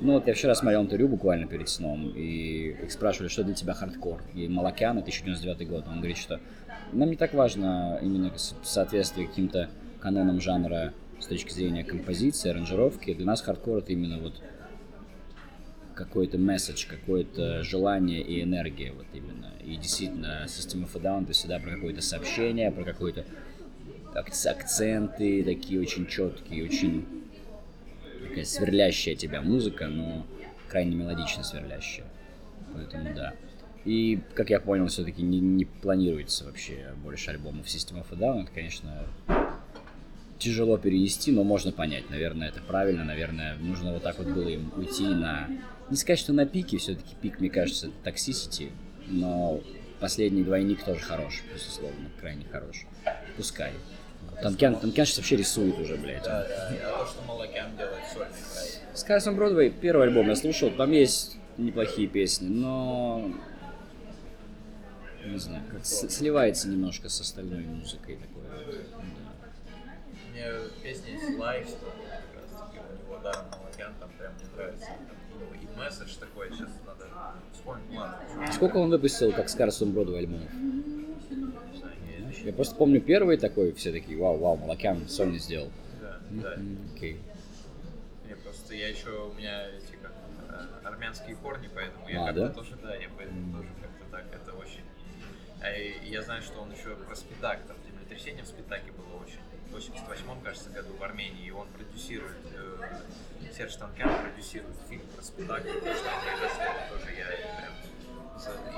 [0.00, 3.74] Ну вот я вчера смотрел интервью буквально перед сном, и их спрашивали, что для тебя
[3.74, 4.22] хардкор.
[4.34, 6.40] И Малакян, 1099 год, он говорит, что
[6.92, 8.32] нам не так важно именно
[8.62, 9.68] соответствие каким-то
[10.00, 13.12] канонам жанра с точки зрения композиции, аранжировки.
[13.12, 14.40] Для нас хардкор это именно вот
[15.94, 19.52] какой-то месседж, какое-то желание и энергия вот именно.
[19.62, 23.26] И действительно, System of a Down это всегда про какое-то сообщение, про какой-то
[24.14, 27.06] акценты такие очень четкие, очень
[28.28, 30.26] такая сверлящая тебя музыка, но
[30.68, 32.06] крайне мелодично сверлящая.
[32.74, 33.34] Поэтому да.
[33.84, 38.42] И, как я понял, все-таки не, не планируется вообще больше альбомов System of a Down.
[38.42, 39.06] Это, конечно,
[40.38, 42.10] тяжело перенести, но можно понять.
[42.10, 43.04] Наверное, это правильно.
[43.04, 45.48] Наверное, нужно вот так вот было им уйти на...
[45.88, 48.70] Не сказать, что на пике, все-таки пик, мне кажется, это Toxicity,
[49.08, 49.60] но
[49.98, 52.86] последний двойник тоже хорош, безусловно, крайне хорош.
[53.36, 53.72] Пускай.
[54.42, 56.22] Танкян, Танкян сейчас вообще рисует уже, блядь.
[56.24, 58.98] Да, да, то, что Малакян делает сольный проект.
[58.98, 63.30] Скайсон Бродвей, первый альбом я слушал, там есть неплохие песни, но
[65.24, 68.44] не знаю, как сливается немножко с остальной музыкой такое.
[68.48, 69.02] Да.
[70.32, 70.44] Мне
[70.82, 74.86] песня из Life, как раз таки у него, да, Малакян там прям мне нравится.
[74.86, 77.06] Там, и месседж такой, сейчас надо
[77.52, 78.52] вспомнить, ладно.
[78.52, 80.48] Сколько он выпустил, как Скарсон Бродвей альбомов?
[82.44, 85.70] Я просто помню первый такой, все такие, вау, вау, Малакян сольно сделал.
[86.00, 86.56] Да, да.
[86.94, 87.20] Окей.
[88.28, 90.12] Я просто, я еще, у меня эти как,
[90.48, 92.48] э, армянские корни, поэтому я А, как-то да?
[92.54, 94.80] тоже, да, я поэтому тоже как-то так, это очень
[95.60, 99.40] А, я знаю, что он еще про спидак, там землетрясение в Спитаке было очень.
[99.68, 105.22] В 88 кажется, году в Армении, и он продюсирует, э, Серж Танкян продюсирует фильм про
[105.22, 107.72] Спитак, что произошло, тоже я прям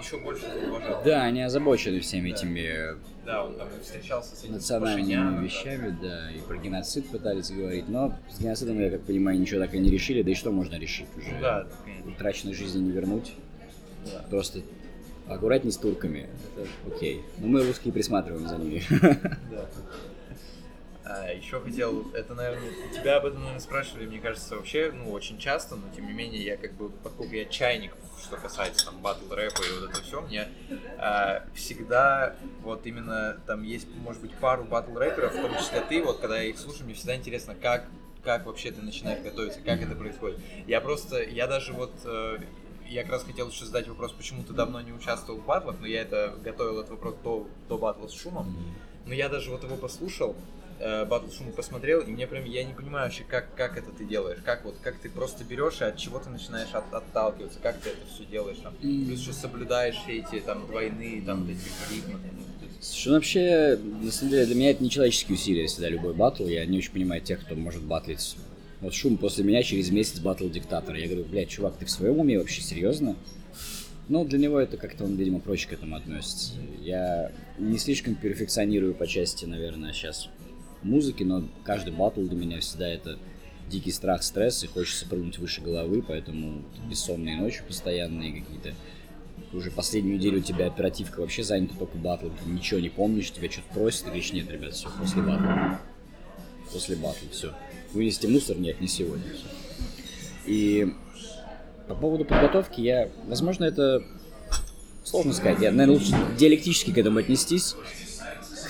[0.01, 1.03] еще больше зауважал.
[1.05, 2.37] Да, они озабочены всеми Да.
[2.37, 5.43] этими Да, он там встречался с национальными Пашиняном, да.
[5.43, 9.75] вещами, да, и про геноцид пытались говорить, но с геноцидом, я как понимаю, ничего так
[9.75, 11.39] и не решили, да и что можно решить уже?
[11.41, 11.67] Да.
[12.07, 13.33] Утраченной жизни не вернуть,
[14.07, 14.25] Да.
[14.29, 14.61] просто
[15.29, 17.23] аккуратней с турками, это окей.
[17.39, 18.83] Но мы русские присматриваем за ними.
[19.51, 19.67] Да.
[21.15, 25.39] А, еще хотел, это, наверное, тебя об этом, наверное, спрашивали, мне кажется, вообще, ну, очень
[25.39, 29.33] часто, но тем не менее, я как бы, поскольку я чайник, что касается там батл
[29.35, 30.49] рэпа и вот это все, мне
[30.99, 36.03] а, всегда вот именно там есть, может быть, пару батл рэперов, в том числе ты,
[36.03, 37.87] вот когда я их слушаю, мне всегда интересно, как
[38.23, 40.39] как вообще ты начинаешь готовиться, как это происходит.
[40.69, 42.39] Я просто, я даже вот, э,
[42.87, 45.89] я как раз хотел еще задать вопрос, почему ты давно не участвовал в батлах, но
[45.89, 48.57] я это готовил этот вопрос до, до батла с шумом.
[49.07, 50.37] Но я даже вот его послушал,
[50.83, 54.05] э, батл шум посмотрел, и мне прям, я не понимаю вообще, как, как это ты
[54.05, 57.79] делаешь, как вот, как ты просто берешь и от чего ты начинаешь от- отталкиваться, как
[57.79, 59.07] ты это все делаешь, там, М.
[59.07, 62.19] плюс еще соблюдаешь все эти, там, двойные, там, вот эти ритмы,
[62.81, 66.45] Слушай, ну вообще, на самом деле, для меня это нечеловеческие усилия всегда любой батл.
[66.49, 68.35] Я не очень понимаю тех, кто может батлить.
[68.81, 70.99] Вот шум после меня через месяц батл диктатора.
[70.99, 73.15] Я говорю, блядь, чувак, ты в своем уме вообще серьезно?
[74.09, 76.55] Ну, для него это как-то он, видимо, проще к этому относится.
[76.81, 80.29] Я не слишком перфекционирую по части, наверное, сейчас
[80.85, 83.19] музыки, но каждый батл для меня всегда это
[83.69, 88.75] дикий страх, стресс, и хочется прыгнуть выше головы, поэтому бессонные ночи постоянные какие-то.
[89.53, 93.51] Уже последнюю неделю у тебя оперативка вообще занята только батлом, ты ничего не помнишь, тебя
[93.51, 95.81] что-то просят, ты говоришь, нет, ребят, все, после батла.
[96.73, 97.53] После батла, все.
[97.93, 98.59] Вынести мусор?
[98.59, 99.25] Нет, не сегодня.
[99.25, 99.47] всё.
[100.47, 100.95] И
[101.89, 104.03] по поводу подготовки я, возможно, это
[105.05, 105.61] сложно сказать.
[105.61, 107.77] Я, наверное, лучше диалектически к этому отнестись,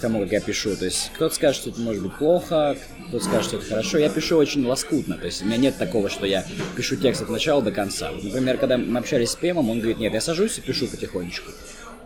[0.03, 0.77] тому, как я пишу.
[0.77, 2.77] То есть кто-то скажет, что это может быть плохо,
[3.09, 3.99] кто-то скажет, что это хорошо.
[3.99, 5.17] Я пишу очень лоскутно.
[5.17, 6.45] То есть у меня нет такого, что я
[6.77, 8.13] пишу текст от начала до конца.
[8.13, 11.51] Вот, например, когда мы общались с Пемом, он говорит, нет, я сажусь и пишу потихонечку.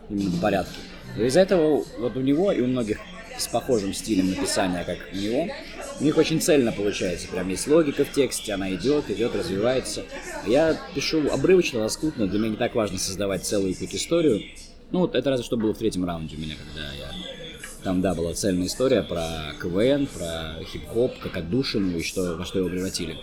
[0.08, 0.76] Именно в порядке.
[1.18, 2.98] И из-за этого вот у него и у многих
[3.38, 5.48] с похожим стилем написания, как у него,
[6.00, 7.28] у них очень цельно получается.
[7.28, 10.04] Прям есть логика в тексте, она идет, идет, развивается.
[10.46, 14.42] Я пишу обрывочно, лоскутно, для меня не так важно создавать целую какую-то историю.
[14.90, 17.10] Ну, вот это разве что было в третьем раунде у меня, когда я...
[17.86, 22.58] Там, да, была цельная история про КВН, про хип-хоп, как отдушину и что, во что
[22.58, 23.16] его превратили.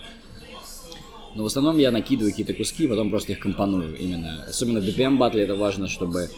[1.34, 4.42] Но в основном я накидываю какие-то куски, потом просто их компоную именно.
[4.48, 6.30] Особенно в BPM батле это важно, чтобы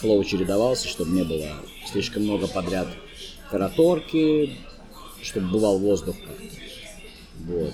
[0.00, 1.48] флоу чередовался, чтобы не было
[1.90, 2.88] слишком много подряд
[3.50, 4.58] тараторки,
[5.22, 6.16] чтобы бывал воздух.
[7.46, 7.72] Вот.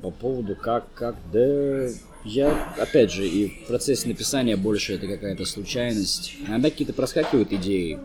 [0.00, 1.90] По поводу как, как, да...
[2.24, 6.34] Я, опять же, и в процессе написания больше это какая-то случайность.
[6.48, 8.00] Иногда какие-то проскакивают идеи,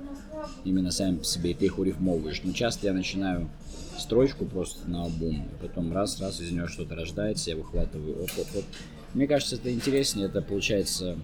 [0.64, 2.42] именно сами по себе, и ты их урифмовываешь.
[2.44, 3.50] Но часто я начинаю
[3.98, 8.24] строчку просто на обум, и потом раз-раз из нее что-то рождается, я выхватываю.
[8.24, 8.66] Оп, оп, оп.
[9.14, 11.18] Мне кажется, это интереснее, это получается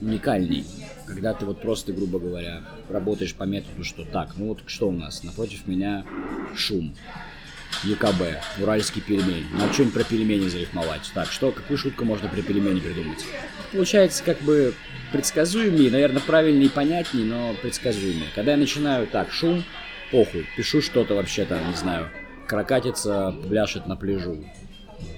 [0.00, 0.64] уникальней,
[1.06, 4.92] когда ты вот просто, грубо говоря, работаешь по методу, что так, ну вот что у
[4.92, 6.04] нас, напротив меня
[6.56, 6.94] шум,
[7.84, 12.80] ЕКБ, уральский пельмень, надо что-нибудь про пельмени зарифмовать, так, что, какую шутку можно про пельмени
[12.80, 13.24] придумать?
[13.72, 14.74] Получается как бы
[15.12, 18.28] предсказуемее, наверное, правильнее и понятнее, но предсказуемее.
[18.34, 19.64] Когда я начинаю так, шум,
[20.10, 22.08] похуй, пишу что-то вообще там, не знаю,
[22.46, 24.44] крокатица пляшет на пляжу.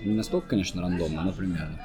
[0.02, 1.80] Не настолько, конечно, рандомно, но примерно.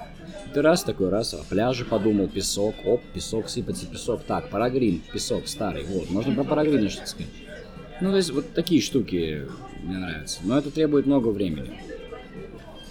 [0.53, 4.23] Ты раз такой, раз, о пляже подумал, песок, оп, песок, сыпется песок.
[4.23, 7.31] Так, парагрин, песок старый, вот, можно про парагрин что-то сказать.
[8.01, 9.45] Ну, то есть вот такие штуки
[9.83, 10.39] мне нравятся.
[10.43, 11.79] Но это требует много времени.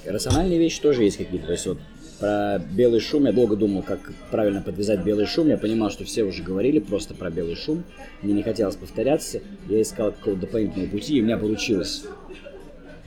[0.05, 1.47] Рациональные вещи тоже есть какие-то.
[1.47, 1.79] То есть вот
[2.19, 5.49] про белый шум я долго думал, как правильно подвязать белый шум.
[5.49, 7.85] Я понимал, что все уже говорили просто про белый шум.
[8.23, 9.41] Мне не хотелось повторяться.
[9.69, 12.05] Я искал какого-то дополнительного пути, и у меня получилось.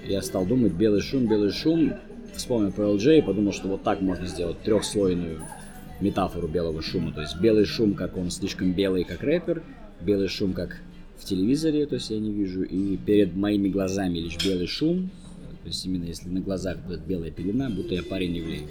[0.05, 1.93] Я стал думать, белый шум, белый шум.
[2.35, 5.41] Вспомнил про LJ и подумал, что вот так можно сделать трехслойную
[5.99, 7.11] метафору белого шума.
[7.11, 9.61] То есть белый шум, как он слишком белый, как рэпер.
[9.99, 10.77] Белый шум, как
[11.21, 12.63] в телевизоре, то есть я не вижу.
[12.63, 15.11] И перед моими глазами лишь белый шум.
[15.61, 18.67] То есть именно если на глазах будет белая пелена, будто я парень еврей.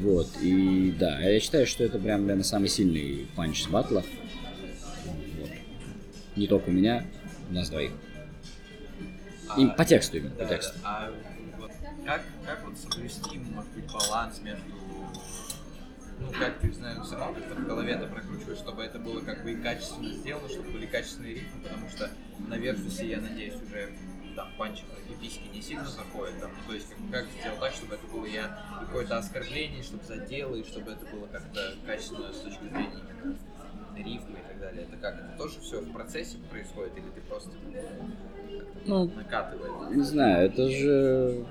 [0.00, 4.06] Вот, и да, я считаю, что это прям, наверное, самый сильный панч с батлов.
[5.40, 5.50] Вот.
[6.36, 7.06] Не только у меня,
[7.50, 7.92] у нас двоих.
[9.56, 10.78] И А, по тексту именно, Да, по тексту.
[10.82, 11.10] А
[11.58, 11.70] вот
[12.04, 14.85] как, как вот соблюсти, может быть, баланс между
[16.18, 19.42] ну, как ты, знаю, все равно как-то в голове это прокручиваешь, чтобы это было как
[19.42, 22.10] бы и качественно сделано, чтобы были качественные ритмы, потому что
[22.48, 23.90] на Версусе, я надеюсь, уже
[24.34, 27.94] там панчи пиписьки не сильно заходят, там, ну, то есть как, как сделать так, чтобы
[27.94, 32.64] это было я какое-то оскорбление, чтобы задело, и чтобы это было как-то качественно с точки
[32.64, 33.02] зрения
[33.96, 34.82] рифмы и так далее.
[34.84, 35.14] Это как?
[35.14, 37.50] Это тоже все в процессе происходит, или ты просто
[38.84, 39.96] ну, накатываешь?
[39.96, 41.46] Не знаю, это же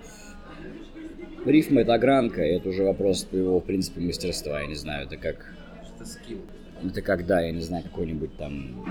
[1.46, 5.54] рифма это огранка, это уже вопрос твоего, в принципе, мастерства, я не знаю, это как...
[5.96, 6.42] Это скилл.
[6.84, 8.86] Это когда, я не знаю, какой-нибудь там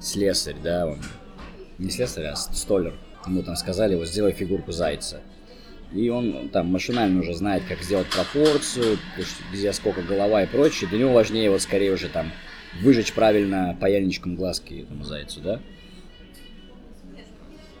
[0.00, 0.98] слесарь, да, он...
[1.78, 2.94] Не слесарь, а столер.
[3.26, 5.20] Ему там сказали, вот сделай фигурку зайца.
[5.92, 8.98] И он там машинально уже знает, как сделать пропорцию,
[9.52, 10.88] где сколько голова и прочее.
[10.88, 12.32] Для него важнее вот скорее уже там
[12.80, 15.60] выжечь правильно паяльничком глазки этому зайцу, да?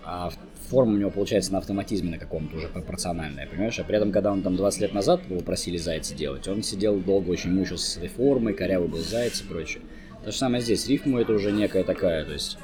[0.04, 0.30] А
[0.72, 3.78] форма у него получается на автоматизме на каком-то уже пропорциональная, понимаешь?
[3.78, 6.98] А при этом, когда он там 20 лет назад его просили зайца делать, он сидел
[6.98, 9.82] долго, очень мучился с этой формой, корявый был заяц и прочее.
[10.24, 10.88] То же самое здесь.
[10.88, 12.56] Рифму это уже некая такая, то есть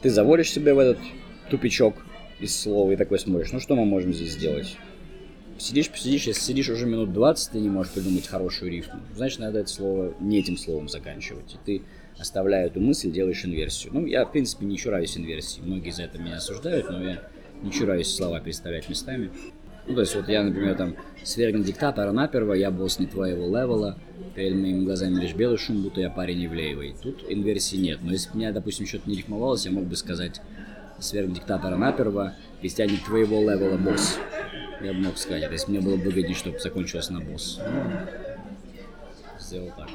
[0.00, 0.98] ты заводишь себя в этот
[1.50, 1.96] тупичок
[2.40, 4.78] из слова и такой смотришь, ну что мы можем здесь сделать?
[5.58, 9.58] Сидишь, посидишь, если сидишь уже минут 20, ты не можешь придумать хорошую рифму, значит, надо
[9.58, 11.54] это слово не этим словом заканчивать.
[11.54, 11.84] И ты,
[12.18, 13.92] оставляя эту мысль, делаешь инверсию.
[13.94, 15.60] Ну, я, в принципе, не чураюсь инверсии.
[15.60, 17.22] Многие за это меня осуждают, но я
[17.62, 19.30] не чураюсь слова переставлять местами.
[19.86, 23.98] Ну, то есть, вот я, например, там, свергни диктатора наперво, я босс не твоего левела,
[24.34, 26.94] перед моими глазами лишь белый шум, будто я парень Ивлеевый.
[27.02, 27.98] Тут инверсии нет.
[28.02, 30.40] Но если бы меня, допустим, что-то не рифмовалось, я мог бы сказать
[30.98, 34.18] свергни диктатора наперво, крестьяне твоего левела босс.
[34.80, 37.60] Я бы мог сказать, если мне было бы выгоднее, чтобы закончилось на босс.
[37.60, 37.92] Ну,
[39.38, 39.88] сделал так.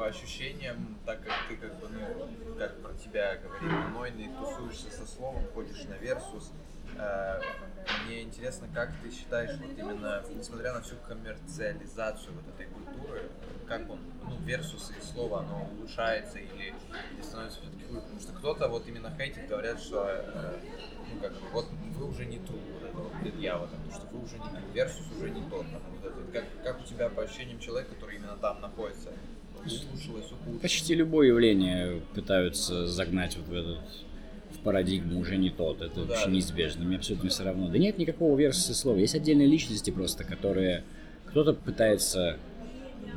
[0.00, 5.06] По ощущениям, так как ты как бы, ну, как про тебя говорил, нойный, тусуешься со
[5.06, 6.52] словом, ходишь на версус,
[6.96, 7.40] э,
[8.06, 13.28] мне интересно, как ты считаешь, вот именно, несмотря на всю коммерциализацию вот этой культуры,
[13.68, 16.72] как он, ну, versus и слово, оно улучшается или,
[17.12, 18.00] или становится все-таки хуже?
[18.00, 20.60] Потому что кто-то вот именно хейтит, говорят, что, э,
[21.12, 24.38] ну, как, вот вы уже не ту, вот это вот предъява, потому что вы уже
[24.38, 27.94] не versus уже не тот, там, вот это, как, как у тебя по ощущениям человека,
[27.94, 29.10] который именно там находится?
[30.62, 33.78] Почти любое явление пытаются загнать вот в этот
[34.64, 36.14] парадигму уже не тот, это да.
[36.14, 37.68] вообще неизбежно, мне абсолютно все равно.
[37.68, 40.84] Да нет никакого версии слова, есть отдельные личности просто, которые
[41.26, 42.36] кто-то пытается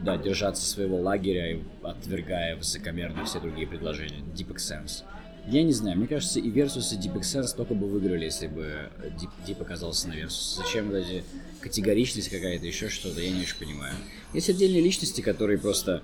[0.03, 4.23] да, держаться своего лагеря, отвергая высокомерно все другие предложения.
[4.33, 5.03] Deep Sense.
[5.47, 8.89] Я не знаю, мне кажется, и Versus, и Deep Sense только бы выиграли, если бы
[9.19, 10.57] Deep, Deep оказался на Versus.
[10.63, 11.23] Зачем вот эти
[11.59, 13.93] категоричность какая-то, еще что-то, я не очень понимаю.
[14.33, 16.01] Есть отдельные личности, которые просто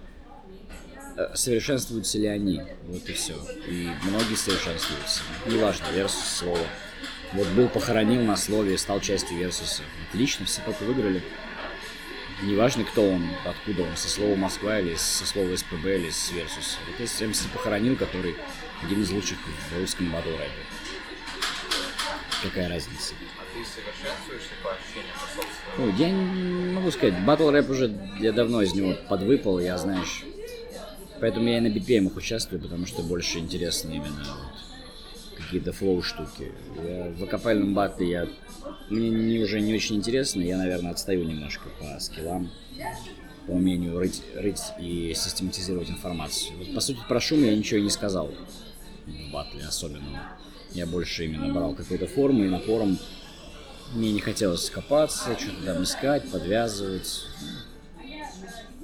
[1.34, 2.62] совершенствуются ли они.
[2.88, 3.36] Вот и все.
[3.68, 5.22] И многие совершенствуются.
[5.46, 6.66] Неважно, версус слово.
[7.34, 9.84] Вот был похоронил на слове, стал частью версуса.
[10.10, 11.22] Отлично, все только выиграли.
[12.42, 16.78] Неважно, кто он, откуда он, со слова Москва или со слова СПБ или с Версуса.
[16.88, 18.36] Вот есть МС похоронил, который
[18.82, 19.38] один из лучших
[19.72, 20.50] в русском батл рэпе.
[22.42, 23.14] Какая разница?
[23.38, 25.98] А ты совершенствуешься по ощущениям по собственному?
[25.98, 27.20] я не могу сказать.
[27.26, 30.24] Батл рэп уже я давно из него подвыпал, я, знаешь,
[31.20, 36.02] Поэтому я и на BPM -ах участвую, потому что больше интересно именно вот какие-то flow
[36.02, 36.52] штуки.
[36.88, 38.28] Я в акапельном батле я
[38.90, 42.50] мне не, уже не очень интересно, я, наверное, отстаю немножко по скиллам,
[43.48, 46.58] по умению рыть, рыть и систематизировать информацию.
[46.58, 48.32] Вот, по сути, про шум я ничего и не сказал
[49.06, 50.20] в батле особенного.
[50.72, 53.00] Я больше именно брал какую-то форму, и на форум
[53.94, 57.26] мне не хотелось копаться, что-то там искать, подвязывать.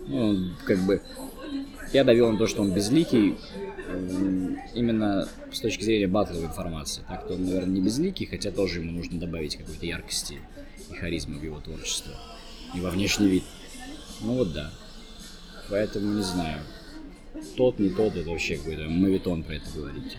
[0.07, 1.01] Ну, как бы
[1.93, 3.37] я довел на то, что он безликий,
[4.73, 7.03] именно с точки зрения батловой информации.
[7.07, 10.39] Так-то он, наверное, не безликий, хотя тоже ему нужно добавить какой-то яркости
[10.91, 12.13] и харизмы в его творчество.
[12.73, 13.43] И во внешний вид.
[14.21, 14.71] Ну вот да.
[15.69, 16.59] Поэтому не знаю.
[17.57, 20.17] Тот, не тот, это вообще какой-то мавитон про это говорить.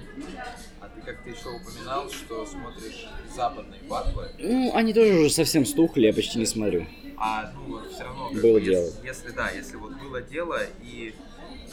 [0.81, 4.29] А ты как-то еще упоминал, что смотришь западные батлы?
[4.39, 6.87] Ну, они тоже уже совсем стухли, я почти не смотрю.
[7.17, 8.31] А, ну вот все равно...
[8.33, 8.85] Было дело.
[8.85, 11.15] Если, если да, если вот было дело и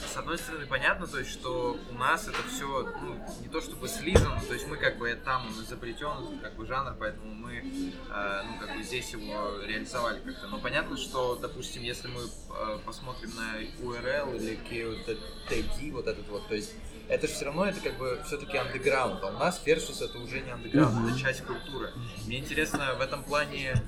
[0.07, 2.65] с одной стороны, понятно, то есть, что у нас это все,
[3.01, 6.95] ну, не то чтобы слизано, то есть мы как бы там запретен, как бы жанр,
[6.99, 10.47] поэтому мы, э, ну, как бы здесь его реализовали как-то.
[10.47, 16.47] Но понятно, что, допустим, если мы э, посмотрим на URL или KOTD, вот этот вот,
[16.47, 16.73] то есть
[17.09, 20.39] это же все равно, это как бы все-таки андеграунд, а у нас Versus это уже
[20.41, 21.11] не андеграунд, mm-hmm.
[21.11, 21.91] это часть культуры.
[22.25, 23.81] Мне интересно в этом плане,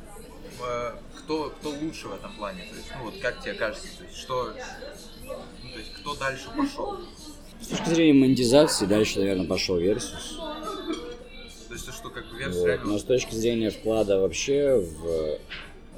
[0.61, 4.03] э, кто, кто лучше в этом плане, то есть, ну вот как тебе кажется, то
[4.03, 4.53] есть, что,
[5.76, 6.96] то есть кто дальше пошел?
[7.60, 10.38] С точки зрения монетизации, дальше, наверное, пошел Versus.
[11.68, 12.68] То есть, что как бы Versus вот.
[12.68, 12.86] реально...
[12.86, 15.38] Но с точки зрения вклада вообще в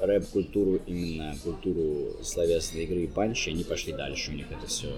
[0.00, 4.88] рэп-культуру, именно культуру словесной игры и панчи, они пошли дальше, у них это все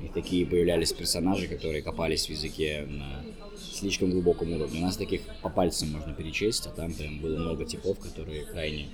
[0.00, 3.22] И такие появлялись персонажи, которые копались в языке на
[3.58, 4.80] слишком глубоком уровне.
[4.80, 8.88] У нас таких по пальцам можно перечесть, а там прям было много типов, которые крайне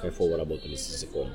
[0.00, 1.28] кайфово работали с языком.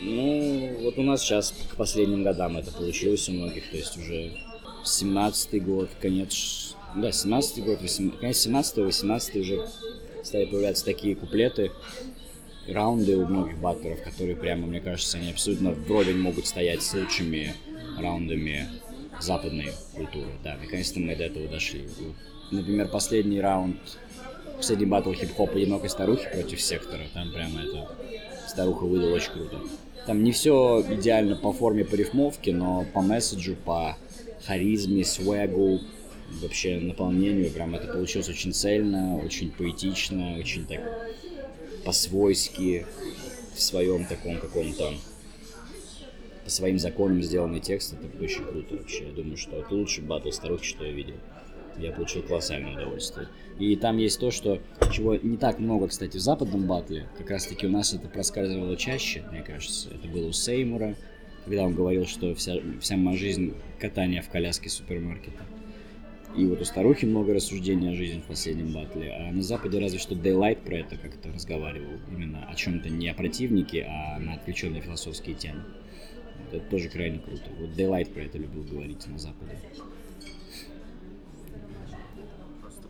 [0.00, 4.32] Ну, вот у нас сейчас к последним годам это получилось у многих, то есть уже
[4.84, 9.68] 17-й год, конец, да, 17-й год, 18, конец 17-го, 18 уже
[10.22, 11.72] стали появляться такие куплеты,
[12.68, 17.54] раунды у многих баттеров, которые прямо, мне кажется, они абсолютно вровень могут стоять с лучшими
[17.98, 18.68] раундами
[19.20, 20.30] западной культуры.
[20.44, 21.88] Да, наконец-то мы до этого дошли.
[22.50, 23.76] Например, последний раунд,
[24.58, 27.88] последний батл хип-хоп одинокой старухи против сектора, там прямо это
[28.46, 29.60] старуха выдала очень круто.
[30.06, 33.96] Там не все идеально по форме, по рифмовке, но по месседжу, по
[34.46, 35.80] харизме, свегу,
[36.42, 40.80] вообще наполнению, прям это получилось очень цельно, очень поэтично, очень так
[41.84, 42.86] по-свойски,
[43.54, 44.94] в своем таком каком-то
[46.44, 49.06] по своим законам сделанный текст, это очень круто вообще.
[49.06, 51.16] Я думаю, что это лучший батл старухи, что я видел.
[51.80, 53.28] Я получил колоссальное удовольствие.
[53.58, 54.60] И там есть то, что
[54.92, 57.06] чего не так много, кстати, в западном батле.
[57.16, 59.90] Как раз таки у нас это проскальзывало чаще, мне кажется.
[59.90, 60.96] Это было у Сеймура,
[61.44, 65.44] когда он говорил, что вся, вся моя жизнь катание в коляске супермаркета.
[66.36, 69.98] И вот у старухи много рассуждений о жизни в последнем батле, а на Западе разве
[69.98, 74.82] что Daylight про это как-то разговаривал, именно о чем-то не о противнике, а на отвлеченные
[74.82, 75.64] философские темы.
[76.52, 77.50] Это тоже крайне круто.
[77.58, 79.58] Вот Daylight про это любил говорить на Западе.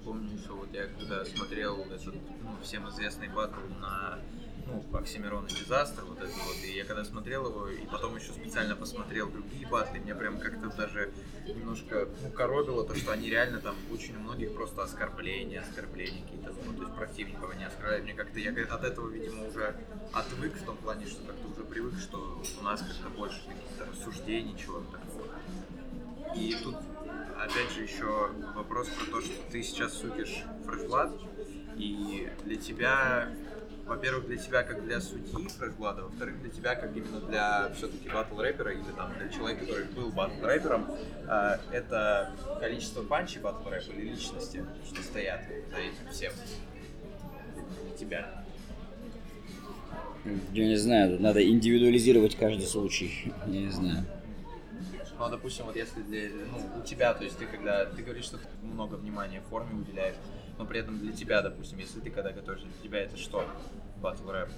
[0.09, 4.19] Помню еще, вот я когда смотрел этот, ну, всем известный батл на
[4.67, 8.33] ну, Оксимирон и Дизастер, вот это вот, и я когда смотрел его, и потом еще
[8.33, 11.13] специально посмотрел другие батлы, мне прям как-то даже
[11.47, 16.55] немножко, ну, коробило то, что они реально там очень у многих просто оскорбления, оскорбления какие-то,
[16.65, 19.77] ну, то есть противников они оскорбляют, мне как-то, я от этого, видимо, уже
[20.15, 24.57] отвык в том плане, что как-то уже привык, что у нас как-то больше каких-то рассуждений,
[24.59, 25.29] чего-то такого.
[26.35, 26.77] И тут,
[27.39, 31.11] опять же, еще вопрос про то, что ты сейчас судишь фрешблад,
[31.77, 33.29] и для тебя
[33.89, 38.39] во-первых, для тебя как для судьи фрешблада, во-вторых, для тебя как именно для все-таки батл
[38.39, 40.87] рэпера или там для человека, который был батл рэпером,
[41.27, 42.31] э, это
[42.61, 45.41] количество панчей батл рэпа или личности, что стоят
[45.71, 46.33] за этим всем
[47.87, 48.45] для тебя?
[50.53, 53.33] Я не знаю, надо индивидуализировать каждый случай.
[53.47, 54.05] Я не знаю.
[55.19, 58.27] Ну, а, допустим, вот если для, ну, у тебя, то есть ты когда, ты говоришь,
[58.27, 60.15] что ты много внимания форме уделяешь,
[60.59, 63.45] но при этом для тебя, допустим, если ты когда готовишься, для тебя это что?
[64.01, 64.49] Батл рэп?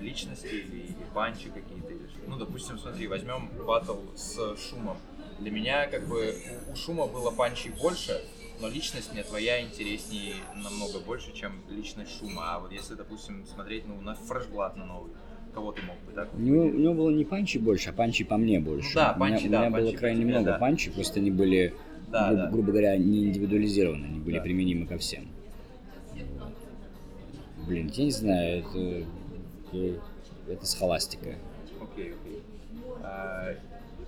[0.00, 1.92] Личности или, панчи какие-то?
[1.92, 2.10] Или...
[2.26, 4.98] Ну, допустим, смотри, возьмем батл с шумом.
[5.38, 6.34] Для меня, как бы,
[6.68, 8.20] у, у шума было панчей больше,
[8.60, 12.56] но личность мне твоя интереснее намного больше, чем личность шума.
[12.56, 15.12] А вот если, допустим, смотреть ну, на фрешблат на новый,
[15.54, 16.28] кого ты мог бы, да?
[16.34, 18.88] У него, у него было не панчи больше, а панчи по мне больше.
[18.90, 20.58] Ну, да, панчи, у меня, да, у меня было крайне тебе, много да.
[20.58, 21.74] панчи, просто они были,
[22.10, 22.50] Да, гру- да.
[22.50, 24.42] грубо говоря, не индивидуализированы, они были Да.
[24.42, 25.28] применимы ко всем.
[27.66, 29.04] Блин, я не знаю, это,
[29.72, 30.00] это,
[30.48, 31.34] это схоластика.
[31.82, 32.42] Окей, окей.
[33.02, 33.54] А,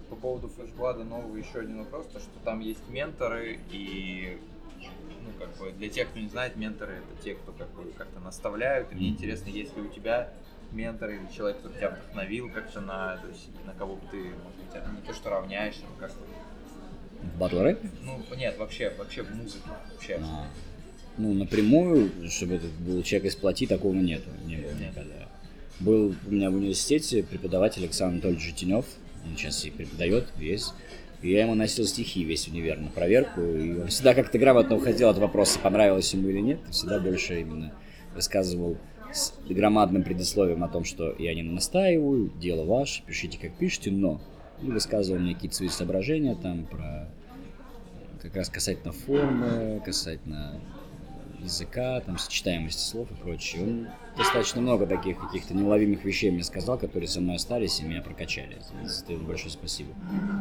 [0.09, 4.39] по поводу флешблада нового еще один вопрос, то что там есть менторы и
[4.79, 8.19] ну, как бы для тех, кто не знает, менторы это те, кто как бы как-то
[8.21, 8.93] наставляют.
[8.93, 10.33] И мне интересно, есть ли у тебя
[10.73, 14.59] ментор или человек, который тебя вдохновил как-то на, то есть на кого бы ты, может
[14.59, 16.13] быть, а не то что равняешься, но как
[17.23, 17.89] В батл рэпе?
[18.03, 20.21] ну нет, вообще, вообще в музыке, вообще.
[20.23, 20.47] А,
[21.19, 24.91] ну, напрямую, чтобы это был человек из плоти, такого нету, не было Нет.
[24.91, 25.29] никогда.
[25.81, 28.85] Был у меня в университете преподаватель Александр Анатольевич Житинев,
[29.25, 30.73] он сейчас и преподает, есть.
[31.23, 35.09] И я ему носил стихи весь универ на проверку, и он всегда как-то грамотно уходил
[35.11, 37.73] от вопроса, понравилось ему или нет, всегда больше именно
[38.15, 38.79] рассказывал
[39.13, 44.21] с громадным предисловием о том, что я не настаиваю, дело ваше, пишите как пишете, но
[44.63, 47.09] и высказывал мне какие-то свои соображения там про
[48.23, 50.61] как раз касательно формы, касательно
[51.43, 53.63] языка, там, сочетаемости слов и прочее.
[53.63, 58.03] Он достаточно много таких каких-то неуловимых вещей мне сказал, которые со мной остались и меня
[58.03, 58.59] прокачали.
[58.85, 59.95] За это большое спасибо.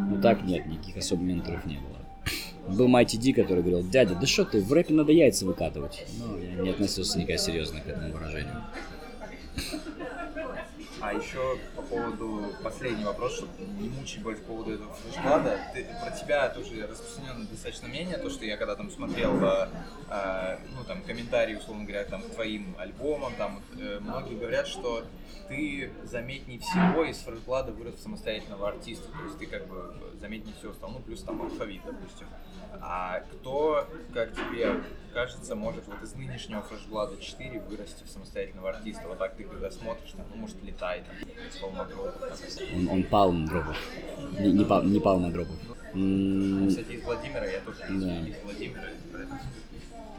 [0.09, 1.99] Ну так нет, никаких особо менторов не было.
[2.68, 6.05] Был Майти Ди, который говорил, дядя, да что ты, в рэпе надо яйца выкатывать.
[6.20, 8.64] Но я не относился никогда серьезно к этому выражению.
[11.01, 11.57] А еще
[11.90, 15.60] поводу последний вопрос, чтобы не мучить больше по поводу этого флешблада.
[15.74, 19.70] Ты, про тебя тоже распространенное достаточно мнение, то, что я когда там смотрел, э,
[20.10, 25.04] э, ну там комментарии, условно говоря, там твоим альбомам, там э, многие говорят, что
[25.48, 30.74] ты заметнее всего из флешблада вырос самостоятельного артиста, то есть ты как бы заметнее всего
[30.74, 32.28] стал, ну плюс там алфавит, допустим.
[32.82, 34.82] А кто, как тебе
[35.14, 39.03] кажется, может вот из нынешнего флешблада 4 вырасти в самостоятельного артиста?
[39.07, 41.03] Вот так ты когда смотришь, там, ну, может, летай
[41.62, 41.70] там,
[42.76, 43.78] он, он пал на дропах.
[44.39, 45.55] Не, не, пал, не пал на дропах.
[45.93, 48.28] М- Кстати, из Владимира я тоже да.
[48.28, 48.84] из Владимира.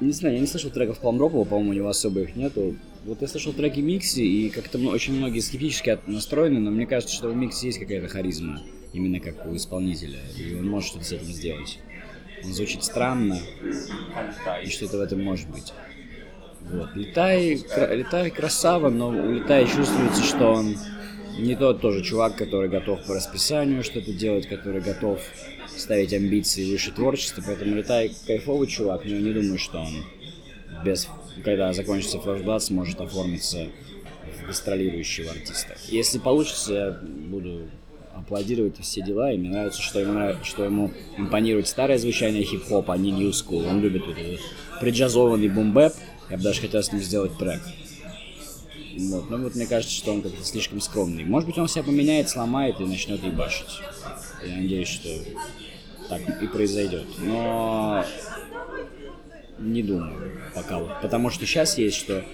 [0.01, 2.75] Не знаю, я не слышал треков Палмдропова, по-моему, у него особо их нету.
[3.05, 7.29] Вот я слышал треки Микси, и как-то очень многие скептически настроены, но мне кажется, что
[7.29, 8.63] в Миксе есть какая-то харизма,
[8.95, 11.79] именно как у исполнителя, и он может что-то с этим сделать.
[12.45, 13.39] Звучит странно,
[14.65, 15.73] и что-то в этом может быть.
[16.63, 16.95] Вот.
[16.95, 20.77] Летай, кра- летай красава, но у Летай чувствуется, что он
[21.39, 25.21] не тот тоже чувак, который готов по расписанию что-то делать, который готов
[25.77, 30.05] ставить амбиции выше творчества, поэтому Летай кайфовый чувак, но я не думаю, что он
[30.85, 31.09] без,
[31.45, 33.69] когда закончится флешбат, сможет оформиться
[34.43, 35.77] в гастролирующего артиста.
[35.89, 37.69] Если получится, я буду
[38.15, 42.97] аплодировать все дела, и мне нравится, что ему, что ему импонирует старое звучание хип-хопа, а
[42.97, 43.69] не new school.
[43.69, 44.41] Он любит вот этот
[44.81, 45.93] преджазованный бумбэп,
[46.31, 47.61] я бы даже хотел с ним сделать трек.
[48.99, 49.31] Вот.
[49.31, 51.25] Но вот мне кажется, что он как-то слишком скромный.
[51.25, 53.81] Может быть, он себя поменяет, сломает и начнет ебашить.
[54.45, 55.09] Я надеюсь, что
[56.09, 57.07] так и произойдет.
[57.19, 58.05] Но
[59.59, 61.01] не думаю пока вот.
[61.03, 62.25] Потому что сейчас есть, что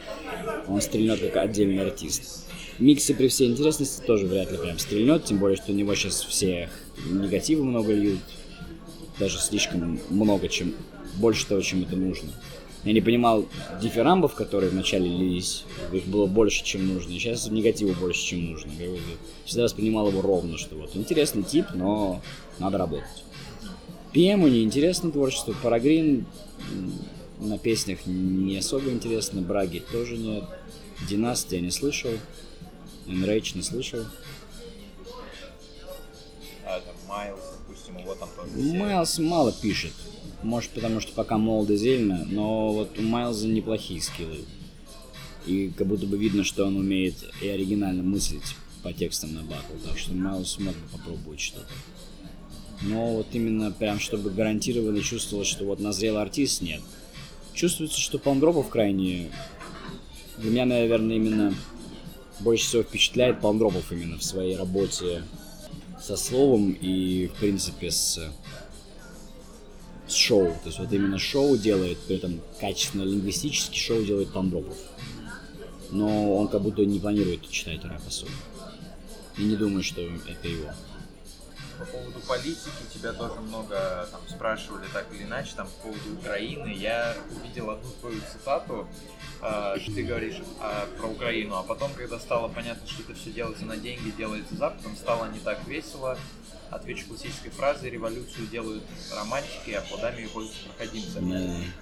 [0.66, 2.45] он стрельнет как отдельный артист.
[2.78, 6.22] Микси при всей интересности тоже вряд ли прям стрельнет, тем более, что у него сейчас
[6.22, 6.68] все
[7.08, 8.20] негативы много льют.
[9.18, 10.74] Даже слишком много, чем
[11.16, 12.30] больше того, чем это нужно.
[12.84, 13.46] Я не понимал
[13.82, 18.70] дифирамбов, которые вначале лились, их было больше, чем нужно, и сейчас негатива больше, чем нужно.
[18.78, 18.90] Я
[19.44, 22.20] всегда воспринимал его ровно, что вот интересный тип, но
[22.58, 23.24] надо работать.
[24.12, 26.26] Пему неинтересно творчество, Парагрин
[27.40, 30.44] на песнях не особо интересно, Браги тоже нет,
[31.08, 32.12] Династия не слышал,
[33.06, 34.00] Enrage не слышал.
[36.64, 38.50] А, там, Майлз, допустим, его там тоже...
[38.76, 39.92] Майлз мало пишет.
[40.42, 44.44] Может, потому что пока молодо и зелено, но вот у Майлза неплохие скиллы.
[45.46, 49.74] И как будто бы видно, что он умеет и оригинально мыслить по текстам на батл,
[49.84, 51.72] так что Майлз мог бы попробовать что-то.
[52.82, 56.82] Но вот именно прям, чтобы гарантированно чувствовалось, что вот назрел артист, нет.
[57.54, 59.30] Чувствуется, что Палмдропов крайне...
[60.36, 61.54] Для меня, наверное, именно
[62.40, 65.22] больше всего впечатляет Палмдропов именно в своей работе
[66.00, 68.20] со словом и, в принципе, с,
[70.06, 70.48] с шоу.
[70.62, 74.76] То есть вот именно шоу делает, при этом качественно лингвистически шоу делает Пандропов.
[75.90, 78.32] Но он как будто не планирует читать рэп особо.
[79.38, 80.70] И не думаю, что это его.
[81.78, 86.74] По поводу политики тебя тоже много там спрашивали так или иначе, там по поводу Украины.
[86.74, 88.88] Я увидел одну твою цитату,
[89.42, 93.30] э, что ты говоришь э, про Украину, а потом, когда стало понятно, что это все
[93.30, 96.18] делается на деньги, делается Западом, стало не так весело.
[96.68, 98.82] Отвечу классической фразой, революцию делают
[99.14, 101.20] романтики, а плодами ее пользуются проходимцы.
[101.20, 101.38] Да.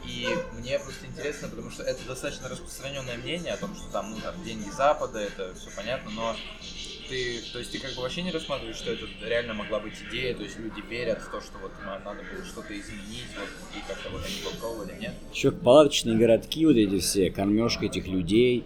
[0.06, 0.28] И
[0.58, 4.34] мне просто интересно, потому что это достаточно распространенное мнение о том, что там, ну, там,
[4.44, 6.36] деньги Запада, это все понятно, но
[7.08, 10.34] ты, то есть ты как бы вообще не рассматриваешь, что это реально могла быть идея,
[10.34, 14.10] то есть люди верят в то, что вот надо было что-то изменить, вот, и как-то
[14.10, 15.14] вот они попробовали, нет?
[15.32, 18.64] Еще палаточные городки, вот эти все, кормежка этих людей,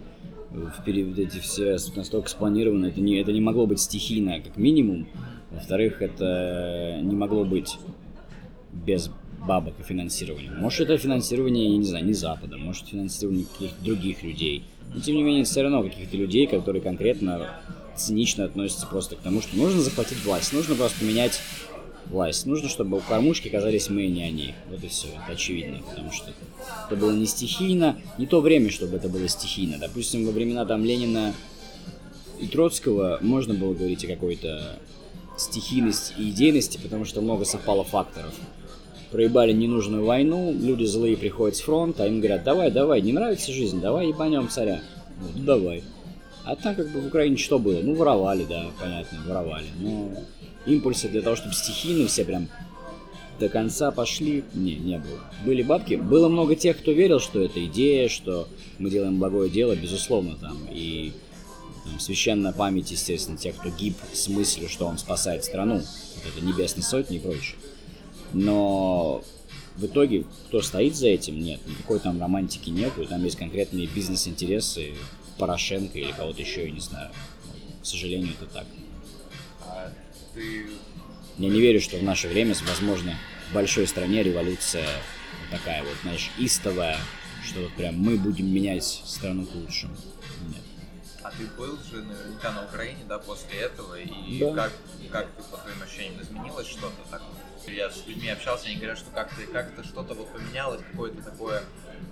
[0.79, 5.07] вперед вот эти все настолько спланированы, это не, это не могло быть стихийно, как минимум.
[5.51, 7.77] Во-вторых, это не могло быть
[8.71, 9.09] без
[9.39, 10.51] бабок и финансирования.
[10.51, 14.63] Может, это финансирование, я не знаю, не Запада, может, финансирование каких-то других людей.
[14.93, 17.61] Но, тем не менее, все равно каких-то людей, которые конкретно
[17.99, 21.39] цинично относятся просто к тому, что нужно захватить власть, нужно просто поменять
[22.09, 22.45] власть.
[22.45, 24.53] Нужно, чтобы у кормушки оказались мы, а не они.
[24.69, 26.31] Вот и все, это очевидно, потому что
[26.87, 29.77] это было не стихийно, не то время, чтобы это было стихийно.
[29.79, 31.33] Допустим, во времена там Ленина
[32.39, 34.79] и Троцкого можно было говорить о какой-то
[35.37, 38.33] стихийности и идейности, потому что много совпало факторов.
[39.11, 43.51] Проебали ненужную войну, люди злые приходят с фронта, а им говорят, давай, давай, не нравится
[43.51, 44.81] жизнь, давай ебанем царя.
[45.19, 45.83] Вот, давай.
[46.45, 47.81] А там как бы в Украине что было?
[47.81, 49.67] Ну, воровали, да, понятно, воровали.
[49.79, 50.11] Но
[50.65, 52.47] импульсы для того, чтобы стихийно все прям
[53.39, 55.19] до конца пошли, не, не было.
[55.45, 59.75] Были бабки, было много тех, кто верил, что это идея, что мы делаем благое дело,
[59.75, 61.13] безусловно, там, и
[61.85, 66.45] там, священная память, естественно, тех, кто гиб с мыслью, что он спасает страну, вот это
[66.45, 67.55] небесные сотни и прочее.
[68.33, 69.23] Но
[69.77, 74.93] в итоге, кто стоит за этим, нет, никакой там романтики нету, там есть конкретные бизнес-интересы
[75.39, 77.11] Порошенко или кого-то еще, я не знаю.
[77.81, 78.65] К сожалению, это так.
[79.65, 79.91] А
[80.35, 80.67] ты...
[81.37, 83.17] Я не верю, что в наше время, возможно,
[83.49, 86.97] в большой стране революция вот такая вот, знаешь, истовая,
[87.47, 89.95] что вот прям мы будем менять страну к лучшему.
[90.49, 90.61] Нет.
[91.23, 94.53] А ты был же наверняка на Украине, да, после этого, и Да.
[94.53, 94.73] как,
[95.11, 97.21] как ты, по твоим ощущениям, изменилось что-то так?
[97.67, 101.63] Я с людьми общался, они говорят, что как-то как что-то вот поменялось, какое-то такое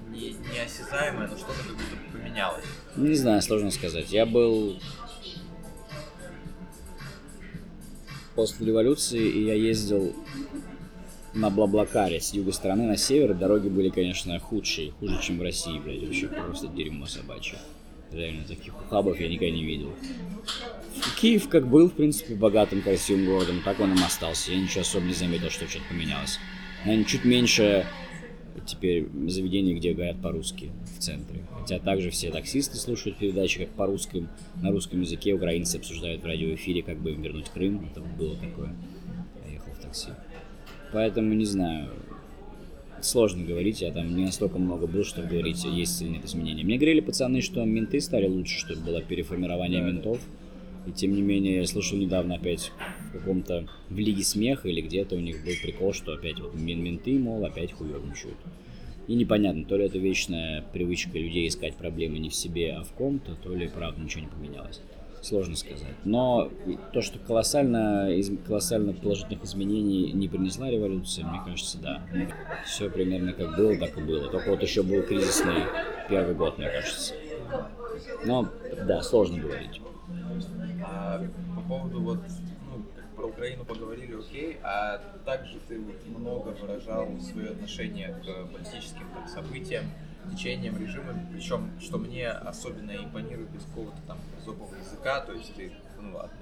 [0.10, 2.66] не, неосязаемое, но что-то как будто поменялось.
[2.96, 4.12] Не знаю, сложно сказать.
[4.12, 4.80] Я был
[8.36, 10.16] после революции, и я ездил
[11.34, 13.34] на Блаблакаре с юга страны на север.
[13.34, 17.60] Дороги были, конечно, худшие, хуже, чем в России, блядь, вообще просто дерьмо собачье.
[18.12, 19.94] Реально, таких ухабов я никогда не видел.
[21.20, 24.52] Киев как был, в принципе, богатым, красивым городом, так он им остался.
[24.52, 26.40] Я ничего особо не заметил, что что-то поменялось.
[26.86, 27.86] Наверное, чуть меньше
[28.66, 31.42] теперь заведений, где говорят по-русски в центре.
[31.60, 34.30] Хотя также все таксисты слушают передачи как по русским,
[34.62, 37.88] на русском языке, украинцы обсуждают в радиоэфире, как бы им вернуть Крым.
[37.92, 38.76] Это было такое.
[39.46, 40.10] Я ехал в такси.
[40.92, 41.90] Поэтому не знаю.
[43.00, 46.64] Сложно говорить, я там не настолько много был, чтобы говорить, есть или нет изменения.
[46.64, 50.20] Мне говорили пацаны, что менты стали лучше, что было переформирование ментов.
[50.88, 52.72] И тем не менее, я слышал недавно опять
[53.10, 57.20] в каком-то в Лиге Смеха или где-то у них был прикол, что опять вот менты,
[57.20, 58.38] мол, опять хуёвничают.
[59.08, 62.92] И непонятно, то ли это вечная привычка людей искать проблемы не в себе, а в
[62.94, 64.82] ком-то, то ли правда ничего не поменялось.
[65.22, 65.96] Сложно сказать.
[66.06, 66.50] Но
[66.94, 72.02] то, что колоссально, из, колоссально положительных изменений не принесла революция, мне кажется, да.
[72.66, 74.30] Все примерно как было, так и было.
[74.30, 75.64] Только вот еще был кризисный
[76.10, 77.14] первый год, мне кажется.
[78.26, 78.48] Но,
[78.86, 79.82] да, сложно говорить.
[80.84, 81.22] А
[81.56, 82.20] по поводу вот,
[82.66, 82.84] ну,
[83.16, 89.28] про Украину поговорили, окей, а также ты вот много выражал свое отношение к политическим там,
[89.28, 89.86] событиям,
[90.32, 95.72] течением, режимом, причем, что мне особенно импонирует без какого-то там зубого языка, то есть ты,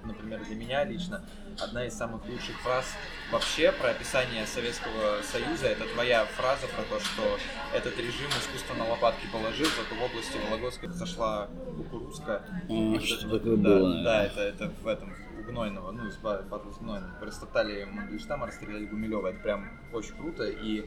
[0.03, 1.23] например, для меня лично
[1.59, 2.85] одна из самых лучших фраз
[3.31, 7.37] вообще про описание Советского Союза, это твоя фраза про то, что
[7.73, 11.47] этот режим искусство на лопатки положил, зато в области Вологодской зашла
[11.77, 12.43] кукурузка.
[12.69, 16.71] Mm, что такое да, было, да, это, это в этом у Гнойного, ну, из батл
[16.71, 17.11] с Гнойным.
[17.21, 19.27] Растоптали Мандельштама, расстреляли Гумилева.
[19.27, 20.45] Это прям очень круто.
[20.45, 20.85] И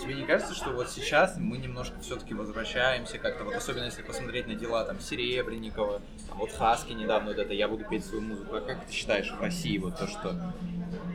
[0.00, 4.46] Тебе не кажется, что вот сейчас мы немножко все-таки возвращаемся как-то, вот особенно если посмотреть
[4.46, 8.56] на дела там Серебренникова, там, вот Хаски недавно вот это «Я буду петь свою музыку»,
[8.56, 10.36] а как ты считаешь в России вот то, что,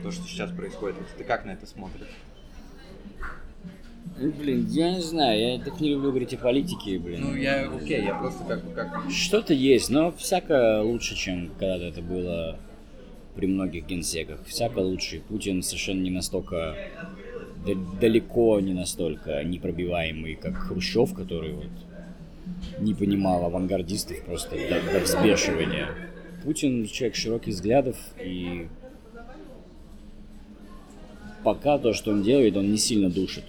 [0.02, 2.08] то, что сейчас происходит, вот ты как на это смотришь?
[4.16, 7.20] Блин, я не знаю, я так не люблю говорить о политике, блин.
[7.22, 9.10] Ну, я, окей, я просто как бы как...
[9.10, 12.58] Что-то есть, но всяко лучше, чем когда-то это было
[13.34, 14.44] при многих генсеках.
[14.46, 15.20] Всяко лучше.
[15.20, 16.76] Путин совершенно не настолько
[18.00, 21.70] далеко не настолько непробиваемый, как Хрущев, который вот
[22.78, 25.88] не понимал авангардистов просто до, до взбешивания.
[26.44, 28.68] Путин человек широких взглядов, и
[31.42, 33.44] пока то, что он делает, он не сильно душит.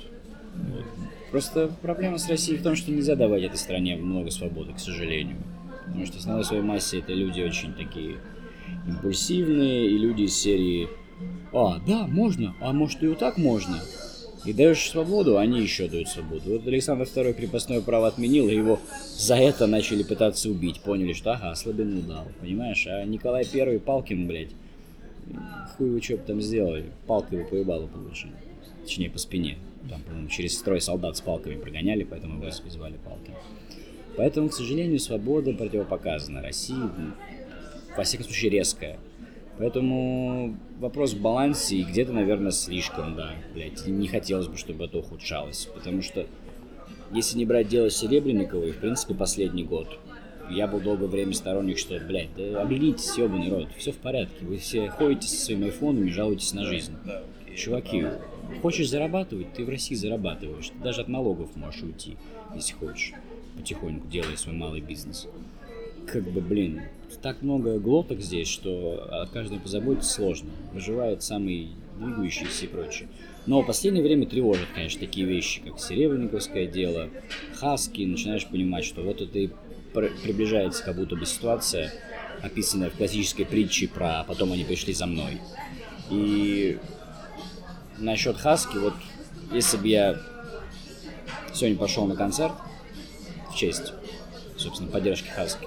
[0.54, 0.86] Вот.
[1.32, 5.38] Просто проблема с Россией в том, что нельзя давать этой стране много свободы, к сожалению.
[5.86, 8.16] Потому что основной своей массе это люди очень такие
[8.88, 10.88] импульсивные, и люди из серии
[11.54, 13.80] «А, да, можно, а может и вот так можно?»
[14.46, 16.52] И даешь свободу, они еще дают свободу.
[16.52, 18.80] Вот Александр II крепостное право отменил, и его
[19.18, 20.82] за это начали пытаться убить.
[20.82, 22.86] Поняли, что ага, слабину дал, понимаешь?
[22.86, 24.52] А Николай I Палкин, блядь,
[25.76, 26.92] хуй вы что там сделали?
[27.08, 28.34] Палкой его поебало получили.
[28.84, 29.58] Точнее, по спине.
[29.90, 33.34] Там, по-моему, через строй солдат с палками прогоняли, поэтому его звали Палкин.
[34.16, 36.76] Поэтому, к сожалению, свобода противопоказана России,
[37.98, 38.98] во всяком случае, резкая.
[39.58, 43.88] Поэтому вопрос в балансе и где-то, наверное, слишком, да, блядь.
[43.88, 45.70] Не хотелось бы, чтобы это ухудшалось.
[45.74, 46.26] Потому что,
[47.12, 49.98] если не брать дело Серебренниковой, в принципе, последний год,
[50.50, 54.46] я был долгое время сторонник, что, блядь, да оглянитесь, ебаный рот, все в порядке.
[54.46, 56.94] Вы все ходите со своими айфонами, жалуетесь на жизнь.
[57.56, 58.06] Чуваки,
[58.62, 60.70] хочешь зарабатывать, ты в России зарабатываешь.
[60.70, 62.18] Ты даже от налогов можешь уйти,
[62.54, 63.14] если хочешь.
[63.56, 65.28] Потихоньку делая свой малый бизнес.
[66.06, 66.82] Как бы, блин,
[67.22, 70.50] так много глоток здесь, что о каждом позаботиться сложно.
[70.74, 73.10] Выживает самый двигающийся и прочее.
[73.46, 77.10] Но в последнее время тревожат, конечно, такие вещи, как Серебренниковское дело,
[77.54, 78.02] Хаски.
[78.02, 79.50] Начинаешь понимать, что вот это и
[79.94, 81.92] приближается как будто бы ситуация,
[82.42, 85.40] описанная в классической притче про «потом они пришли за мной».
[86.10, 86.78] И
[87.98, 88.94] насчет Хаски, вот
[89.54, 90.20] если бы я
[91.54, 92.54] сегодня пошел на концерт
[93.52, 93.94] в честь,
[94.58, 95.66] собственно, поддержки Хаски,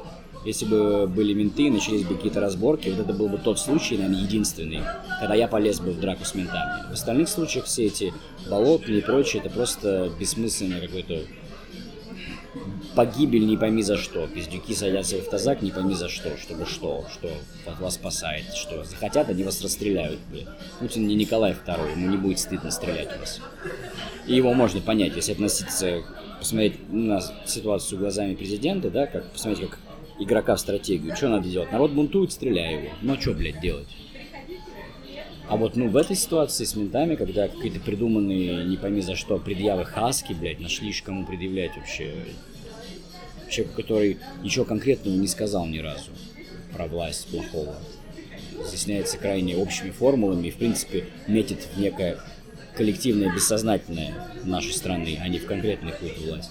[0.48, 3.98] если бы были менты и начались бы какие-то разборки, вот это был бы тот случай,
[3.98, 4.80] наверное, единственный,
[5.20, 6.88] когда я полез бы в драку с ментами.
[6.88, 8.14] В остальных случаях все эти
[8.48, 11.20] болотные и прочее, это просто бессмысленный какой-то
[12.94, 14.26] погибель не пойми за что.
[14.26, 16.34] Пиздюки садятся в автозак не пойми за что.
[16.38, 17.04] Чтобы что?
[17.12, 17.28] Что
[17.78, 18.54] вас спасает?
[18.54, 20.18] Что захотят, они вас расстреляют.
[20.30, 20.48] Блин.
[20.80, 23.40] Путин не Николай II, ему не будет стыдно стрелять в вас.
[24.26, 26.02] И его можно понять, если относиться,
[26.38, 29.78] посмотреть на ситуацию глазами президента, да, как посмотреть, как
[30.18, 31.16] игрока в стратегию.
[31.16, 31.72] Что надо делать?
[31.72, 32.90] Народ бунтует, стреляй его.
[33.02, 33.88] Ну а что, блядь, делать?
[35.48, 39.38] А вот, ну, в этой ситуации с ментами, когда какие-то придуманные, не пойми за что,
[39.38, 42.12] предъявы хаски, блядь, нашли кому предъявлять вообще.
[43.48, 46.10] Человек, который ничего конкретного не сказал ни разу
[46.74, 47.76] про власть плохого.
[48.62, 52.18] изъясняется крайне общими формулами и, в принципе, метит в некое
[52.76, 54.12] коллективное, бессознательное
[54.44, 56.50] нашей страны, а не в конкретную какую-то власть.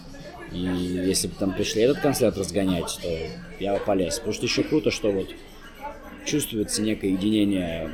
[0.52, 3.10] И если бы там пришли этот концерт разгонять, то
[3.60, 4.16] я бы полез.
[4.16, 5.30] Потому что еще круто, что вот
[6.26, 7.90] чувствуется некое единение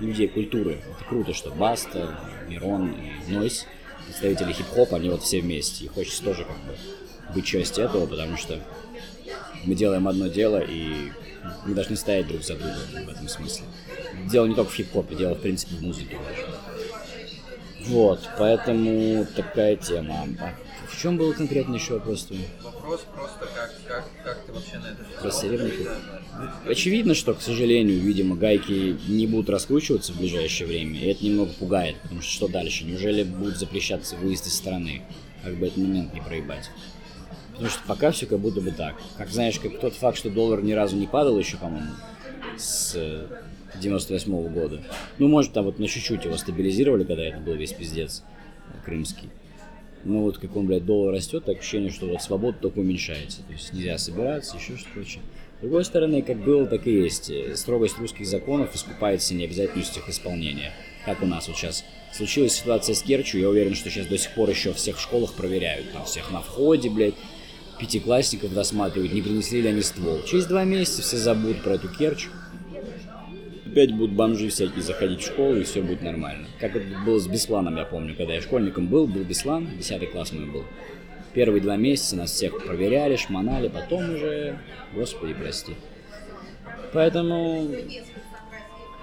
[0.00, 0.80] людей культуры.
[0.96, 2.18] Это круто, что Баста,
[2.48, 3.66] Мирон и Нойс,
[4.06, 5.84] представители хип-хопа, они вот все вместе.
[5.84, 8.60] И хочется тоже как бы быть частью этого, потому что
[9.64, 11.10] мы делаем одно дело, и
[11.64, 13.64] мы должны стоять друг за другом в этом смысле.
[14.30, 16.46] Дело не только в хип-хопе, дело, в принципе, в музыке даже.
[17.86, 20.26] Вот, поэтому такая тема.
[20.88, 22.40] В чем был конкретно еще вопрос твой?
[22.62, 25.98] Вопрос просто, как, как, как ты вообще на это Про серебряников?
[26.66, 31.52] Очевидно, что, к сожалению, видимо, гайки не будут раскручиваться в ближайшее время, и это немного
[31.52, 32.84] пугает, потому что что дальше?
[32.84, 35.02] Неужели будет запрещаться выезд из страны?
[35.42, 36.70] Как бы этот момент не проебать.
[37.52, 38.96] Потому что пока все как будто бы так.
[39.16, 41.92] Как знаешь, как тот факт, что доллар ни разу не падал еще, по-моему,
[42.56, 42.96] с
[43.80, 44.82] 98 -го года.
[45.18, 48.22] Ну, может, там вот на чуть-чуть его стабилизировали, когда это был весь пиздец
[48.84, 49.30] крымский.
[50.04, 53.42] Ну вот как он, блядь, доллар растет, так ощущение, что вот свобода только уменьшается.
[53.42, 55.22] То есть нельзя собираться, еще что-то прочее.
[55.58, 57.30] С другой стороны, как было, так и есть.
[57.56, 60.72] Строгость русских законов искупается необязательностью их исполнения.
[61.06, 64.34] Как у нас вот сейчас случилась ситуация с Керчью, я уверен, что сейчас до сих
[64.34, 65.92] пор еще всех в школах проверяют.
[65.92, 67.14] Там всех на входе, блядь,
[67.78, 70.22] пятиклассников досматривают, не принесли ли они ствол.
[70.24, 72.28] Через два месяца все забудут про эту Керчь.
[73.74, 76.46] Опять будут бомжи всякие заходить в школу, и все будет нормально.
[76.60, 80.30] Как это было с Бесланом, я помню, когда я школьником был, был Беслан, 10 класс
[80.30, 80.62] мой был.
[81.32, 84.60] Первые два месяца нас всех проверяли, шмонали, потом уже,
[84.94, 85.74] господи, прости.
[86.92, 87.66] Поэтому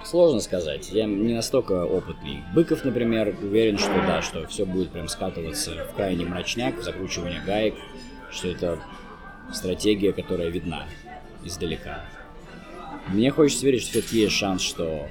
[0.06, 0.90] сложно сказать.
[0.90, 2.38] Я не настолько опытный.
[2.54, 7.42] Быков, например, уверен, что да, что все будет прям скатываться в крайний мрачняк, в закручивание
[7.44, 7.74] гаек,
[8.30, 8.78] что это
[9.52, 10.86] стратегия, которая видна
[11.44, 12.06] издалека.
[13.08, 15.08] Мне хочется верить, что все-таки есть шанс, что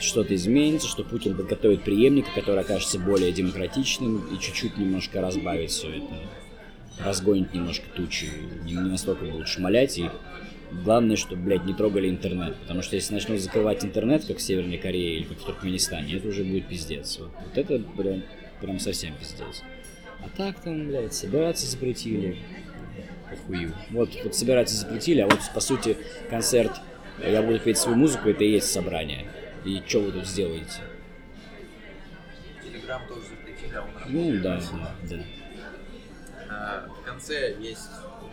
[0.00, 5.90] что-то изменится, что Путин подготовит преемника, который окажется более демократичным и чуть-чуть немножко разбавит все
[5.90, 6.14] это,
[7.04, 8.28] разгонит немножко тучи,
[8.64, 10.10] не, настолько будут шмалять, и
[10.84, 14.78] главное, чтобы, блядь, не трогали интернет, потому что если начнут закрывать интернет, как в Северной
[14.78, 17.18] Корее или как в Туркменистане, это уже будет пиздец.
[17.18, 18.22] Вот, вот это прям,
[18.60, 19.62] прям совсем пиздец.
[20.22, 22.38] А так там, блядь, собираться запретили,
[23.30, 23.72] похую.
[23.90, 25.96] Вот, вот собираться запретили, а вот, по сути,
[26.28, 26.72] концерт
[27.18, 29.26] «Я буду петь свою музыку»— это и есть собрание.
[29.64, 30.80] И что вы тут сделаете?
[32.62, 35.24] Телеграм тоже запретили, а он Ну, да, да, да.
[36.48, 37.88] А, В конце есть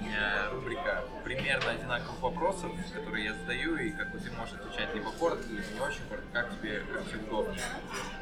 [0.07, 5.11] меня рубрика примерно одинаковых вопросов, которые я задаю, и как бы ты можешь отвечать либо
[5.11, 7.59] коротко, либо не очень коротко, как тебе, как тебе удобнее.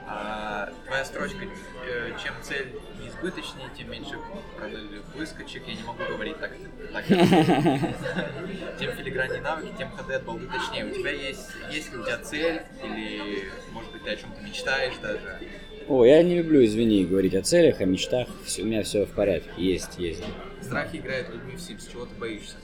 [0.08, 1.46] А, твоя строчка,
[1.88, 4.16] э, чем цель неизбыточнее, тем меньше
[4.58, 6.52] продали выскочек, я не могу говорить так.
[6.94, 7.06] так
[8.80, 10.86] тем филиграннее навыки, тем ходы от балды точнее.
[10.86, 14.96] У тебя есть, есть ли у тебя цель, или, может быть, ты о чем-то мечтаешь
[15.02, 15.40] даже?
[15.88, 18.28] О, я не люблю, извини, говорить о целях, о мечтах.
[18.58, 19.52] У меня все в порядке.
[19.58, 20.24] Есть, есть.
[20.66, 22.56] Страхи играют людьми в Sims, чего ты боишься?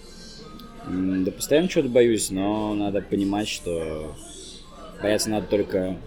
[0.87, 4.15] Да постоянно чего-то боюсь, но надо понимать, что
[5.01, 5.97] бояться надо только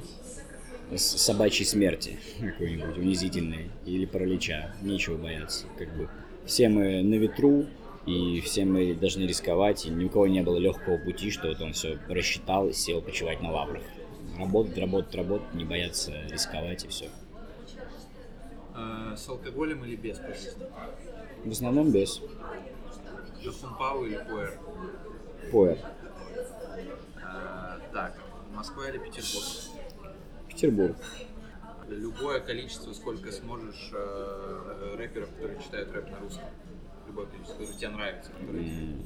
[0.96, 4.74] собачьей смерти какой-нибудь унизительной или паралича.
[4.82, 5.66] Нечего бояться.
[5.78, 6.08] Как бы
[6.46, 7.66] все мы на ветру,
[8.06, 11.60] и все мы должны рисковать, и ни у кого не было легкого пути, что вот
[11.60, 13.82] он все рассчитал и сел почивать на лаврах.
[14.38, 17.06] Работать, работать, работать, не бояться рисковать и все.
[18.76, 20.68] Э, С алкоголем или без, пожалуйста?
[21.44, 22.20] В основном без.
[23.42, 24.58] Джофунпау или Пуэр?
[25.52, 25.78] Поэр.
[27.16, 28.18] Э, Так,
[28.54, 29.44] Москва или Петербург?
[30.48, 30.96] Петербург.
[31.88, 36.44] Любое количество, сколько сможешь э, рэперов, которые читают рэп на русском.
[37.06, 38.30] Любое количество, которые тебе нравится.
[38.32, 38.96] которые-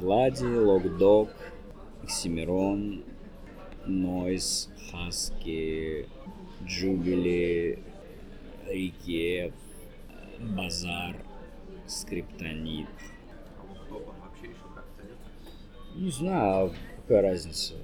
[0.00, 1.28] Влади, Локдог,
[2.02, 3.04] Оксимирон,
[3.86, 6.08] Нойс, Хаски,
[6.64, 7.78] Джубили,
[8.66, 9.54] Рикев,
[10.40, 11.14] Базар,
[11.86, 12.88] Скриптонит.
[15.94, 16.72] Не знаю,
[17.02, 17.74] какая разница.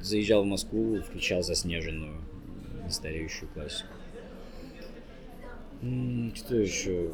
[0.00, 2.20] Заезжал в Москву, включал заснеженную,
[2.84, 3.92] нестареющую классику.
[6.34, 7.12] Что еще?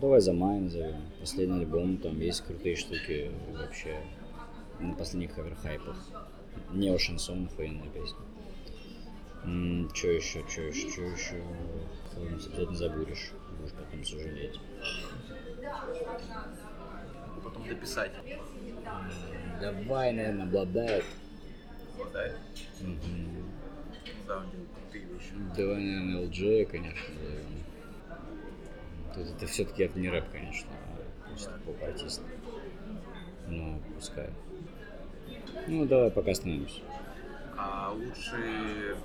[0.00, 1.02] Давай за май назовем.
[1.18, 4.00] Последний альбом, там есть крутые штуки вообще
[4.78, 5.96] на последних кавер-хайпах.
[6.72, 8.18] Нео шансон, охуенная песня.
[9.94, 11.42] Что еще, что еще, что еще?
[12.14, 14.60] Кого-нибудь обязательно забудешь, будешь потом сожалеть.
[17.44, 18.12] Потом дописать.
[19.60, 21.04] Давай, наверное, обладает.
[22.80, 22.98] Мгм.
[24.06, 25.32] Ну да, он делает крутые вещи.
[25.56, 27.64] Давай, наверное, LJ, конечно, назовем.
[29.14, 32.22] Тут это все-таки это не рэп, конечно, а просто поп-артист.
[33.48, 34.30] Ну, пускай.
[35.66, 36.80] Ну, давай пока остановимся.
[37.56, 38.96] А лучшие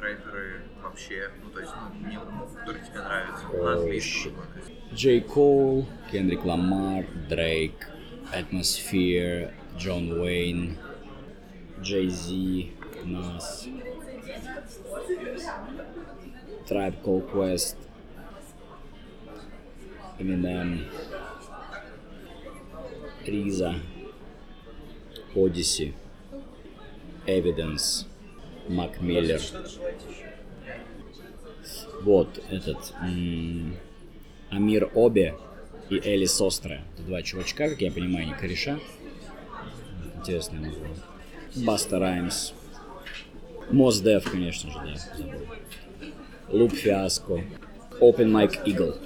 [0.00, 2.18] рэперы вообще, ну то есть, ну, не,
[2.58, 4.32] которые тебе нравятся, на английском.
[4.92, 7.88] Джей Кол, Кендрик Ламар, Дрейк,
[8.32, 10.76] Atmosphere, Джон Уэйн,
[11.80, 12.72] Джей Зи,
[13.04, 13.66] Нас,
[16.68, 17.76] Tribe Called Quest,
[20.18, 20.86] Eminem,
[23.24, 23.74] Риза,
[25.34, 25.94] Odyssey,
[27.26, 28.06] Evidence,
[28.70, 29.40] Мак Миллер.
[32.02, 32.94] Вот этот
[34.50, 35.34] Амир Обе
[35.90, 36.80] и Элли Состра.
[36.94, 38.78] Это два чувачка, как я понимаю, не кореша.
[40.16, 40.96] Интересное название.
[41.56, 42.52] Баста Раймс.
[43.70, 45.16] Мос Дев, конечно же, да.
[45.16, 45.46] забыл.
[46.48, 47.44] Луп Фиаско.
[48.00, 48.96] Open Mike Eagle.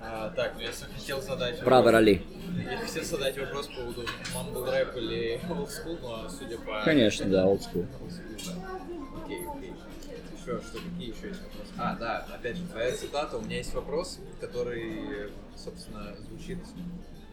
[0.00, 1.62] А, так, ну я хотел задать...
[1.62, 2.22] Брадер Али.
[2.64, 6.82] Я хотел задать вопрос по поводу мамбл рэп или old school, но судя по...
[6.84, 7.50] Конечно, да, да.
[9.24, 9.72] Окей, окей.
[10.36, 11.72] Еще, что, какие еще есть вопросы?
[11.76, 16.58] А, да, опять же, твоя цитата, у меня есть вопрос, который, собственно, звучит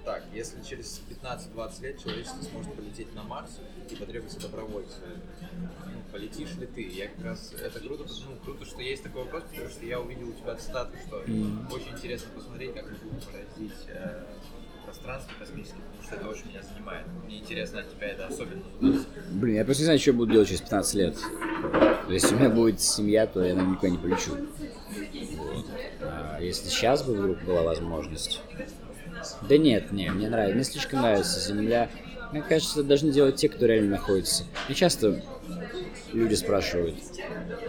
[0.05, 0.23] так.
[0.33, 4.99] Если через 15-20 лет человечество сможет полететь на Марс и потребуется добровольцы,
[5.51, 6.87] ну, полетишь ли ты?
[6.87, 10.29] Я как раз, это круто, ну, круто, что есть такой вопрос, потому что я увидел
[10.29, 11.17] у тебя цитату, что
[11.73, 13.87] очень интересно посмотреть, как мы будем поразить
[14.95, 17.05] пространство космическое, потому что это очень меня занимает.
[17.25, 18.63] Мне интересно от тебя это особенно.
[19.31, 21.15] Блин, я просто не знаю, что я буду делать через 15 лет.
[21.15, 24.31] То есть, если у меня будет семья, то я наверное, никуда не полечу.
[24.31, 25.65] Вот.
[26.01, 28.41] А если сейчас бы вдруг была возможность...
[29.49, 31.89] Да нет, не, мне нравится, мне слишком нравится Земля.
[32.31, 34.43] Мне кажется, должны делать те, кто реально находится.
[34.67, 35.23] Мне часто
[36.13, 36.95] люди спрашивают,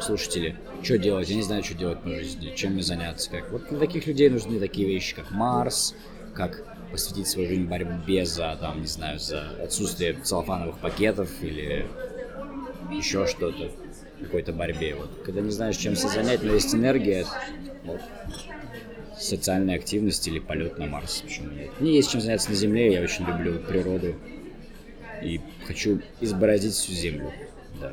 [0.01, 3.31] слушатели, что делать, я не знаю, что делать по жизни, чем мне заняться.
[3.31, 3.51] Как.
[3.51, 5.95] Вот для таких людей нужны такие вещи, как Марс,
[6.35, 11.87] как посвятить свою жизнь борьбе за, там, не знаю, за отсутствие целлофановых пакетов или
[12.91, 13.71] еще что-то,
[14.19, 14.95] какой-то борьбе.
[14.95, 15.11] Вот.
[15.23, 17.27] Когда не знаешь, чем себя занять, но есть энергия,
[17.85, 18.01] вот,
[19.19, 21.71] социальная активность или полет на Марс, почему нет.
[21.81, 24.15] Мне есть чем заняться на Земле, я очень люблю природу
[25.23, 27.31] и хочу избороздить всю Землю,
[27.79, 27.93] да.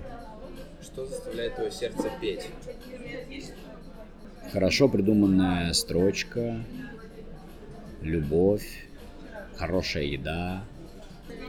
[0.82, 2.48] Что заставляет твое сердце петь?
[4.54, 6.64] Хорошо придуманная строчка,
[8.02, 8.83] любовь,
[9.58, 10.64] хорошая еда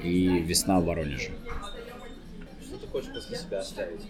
[0.03, 1.33] и весна в Воронеже.
[2.63, 4.01] Что ты хочешь после себя оставить?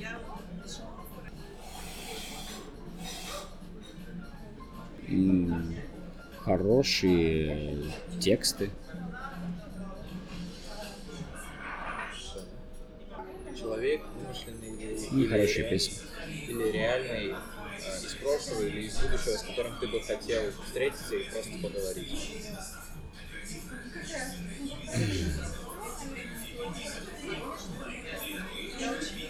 [5.09, 5.75] М,
[6.45, 7.85] Хорошие
[8.21, 8.71] тексты.
[13.59, 15.95] Человек вымышленный или, Ну, или хорошие реаль- песни.
[16.49, 21.23] или реальный э, из прошлого или из будущего, с которым ты бы хотел встретиться и
[21.31, 22.19] просто поговорить?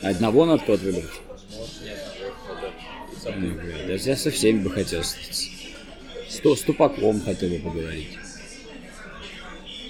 [0.02, 1.04] Одного надо тот выбрать.
[3.24, 5.02] Может, Да я со всеми бы хотел.
[5.02, 5.16] С,
[6.42, 8.18] Ту- с Тупаком хотел бы поговорить.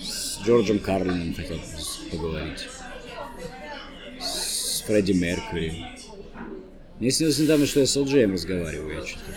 [0.01, 2.69] С Джорджем Карлином хотел бы с- поговорить.
[4.21, 5.85] С Фредди Меркьюри.
[7.01, 8.99] Мне снилось недавно, что я с LJ разговариваю.
[9.01, 9.37] Я что-то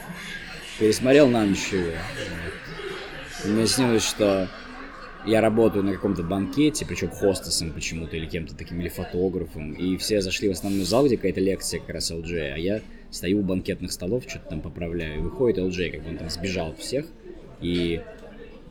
[0.77, 1.91] пересмотрел на ночь его.
[3.45, 4.47] Мне снилось, что
[5.27, 10.21] я работаю на каком-то банкете, причем хостесом почему-то, или кем-то таким, или фотографом, и все
[10.21, 12.81] зашли в основной зал, где какая-то лекция как раз LJ, а я
[13.11, 16.69] стою у банкетных столов, что-то там поправляю, и выходит LJ, как бы он там сбежал
[16.69, 17.05] от всех,
[17.61, 18.01] и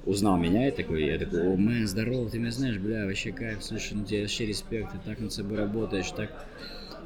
[0.07, 3.63] узнал меня, и такой, я такой, о, мэн, здорово, ты меня знаешь, бля, вообще кайф,
[3.63, 6.47] слушай, ну тебе вообще респект, ты так над собой работаешь, так...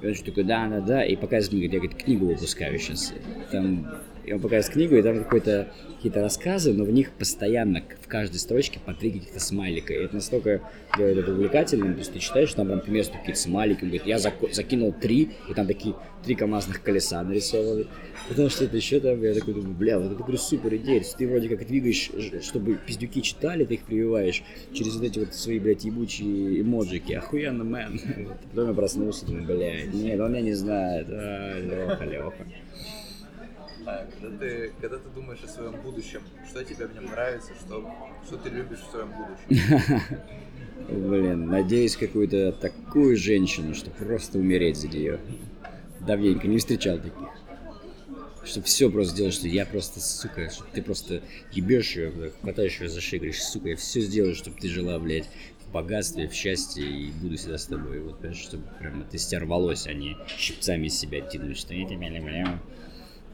[0.03, 3.13] И он такой, да, да, да, и показывает мне, я говорит, книгу выпускаю сейчас.
[3.53, 3.87] Там,
[4.31, 8.37] и он показывает книгу, и там какой-то какие-то рассказы, но в них постоянно в каждой
[8.37, 9.93] строчке по три каких-то смайлика.
[9.93, 10.63] И это настолько
[10.97, 14.07] делает это увлекательным, то есть ты читаешь, там прям по месту какие-то смайлики, он говорит,
[14.07, 17.87] я закинул три, и там такие три камазных колеса нарисованы.
[18.29, 21.03] Потому что это еще там, я такой думаю, бля, вот это говорю, супер идея.
[21.19, 22.13] Ты вроде как двигаешь,
[22.43, 27.15] чтобы пиздюки читали, ты их прививаешь через вот эти вот свои, блядь, ебучие эмоджики.
[27.15, 28.01] Охуенно, мэн.
[28.55, 31.09] Потом я проснулся, думаю, блядь, нет, он меня не знает.
[31.11, 32.47] А, Леха, Леха.
[33.91, 37.93] А, когда ты, когда ты думаешь о своем будущем, что тебе в нем нравится, что,
[38.25, 40.01] что ты любишь в своем будущем?
[41.11, 45.19] Блин, надеюсь, какую-то такую женщину, что просто умереть за нее.
[46.01, 47.29] Давненько не встречал таких.
[48.45, 51.23] Чтобы все просто сделать, что я просто, сука, что ты просто
[51.53, 55.29] ебешь ее, хватаешь ее за шею, говоришь, сука, я все сделаю, чтобы ты жила, блядь,
[55.67, 58.01] в богатстве, в счастье и буду всегда с тобой.
[58.01, 61.75] Вот, понимаешь, чтобы прям это из тебя рвалось, а не щипцами из себя тянуть, что
[61.75, 62.47] я тебя люблю.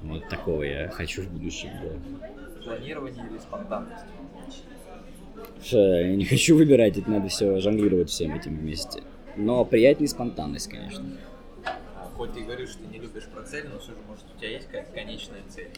[0.09, 2.63] Вот такого я хочу в будущем, да.
[2.65, 4.05] Планирование или спонтанность?
[5.71, 9.03] Я не хочу выбирать, это надо все жонглировать всем этим вместе.
[9.37, 11.05] Но приятнее спонтанность, конечно.
[12.17, 14.51] Хоть ты говоришь, что ты не любишь про цель, но все же, может, у тебя
[14.51, 15.71] есть какая-то конечная цель?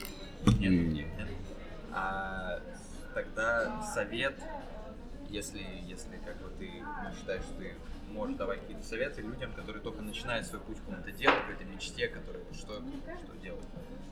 [0.61, 0.93] Нет.
[0.93, 1.07] Нет.
[1.93, 2.61] А
[3.15, 4.35] тогда совет,
[5.31, 6.71] если, если как бы ты
[7.19, 7.73] считаешь, что ты
[8.13, 11.67] можешь давать какие-то советы людям, которые только начинают свой путь к какому-то делу, к этой
[11.67, 13.65] мечте, которые что, что делать?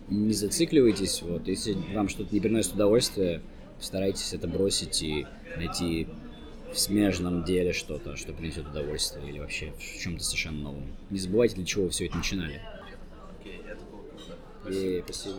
[0.09, 3.43] Не зацикливайтесь, вот, если вам что-то не приносит удовольствия,
[3.77, 5.27] постарайтесь это бросить и
[5.57, 6.07] найти
[6.73, 10.97] в смежном деле что-то, что принесет удовольствие или вообще в чем-то совершенно новом.
[11.11, 12.61] Не забывайте, для чего вы все это начинали.
[13.41, 14.39] Окей, это было круто.
[14.63, 14.85] Спасибо.
[14.85, 15.03] И.
[15.03, 15.37] Спасибо.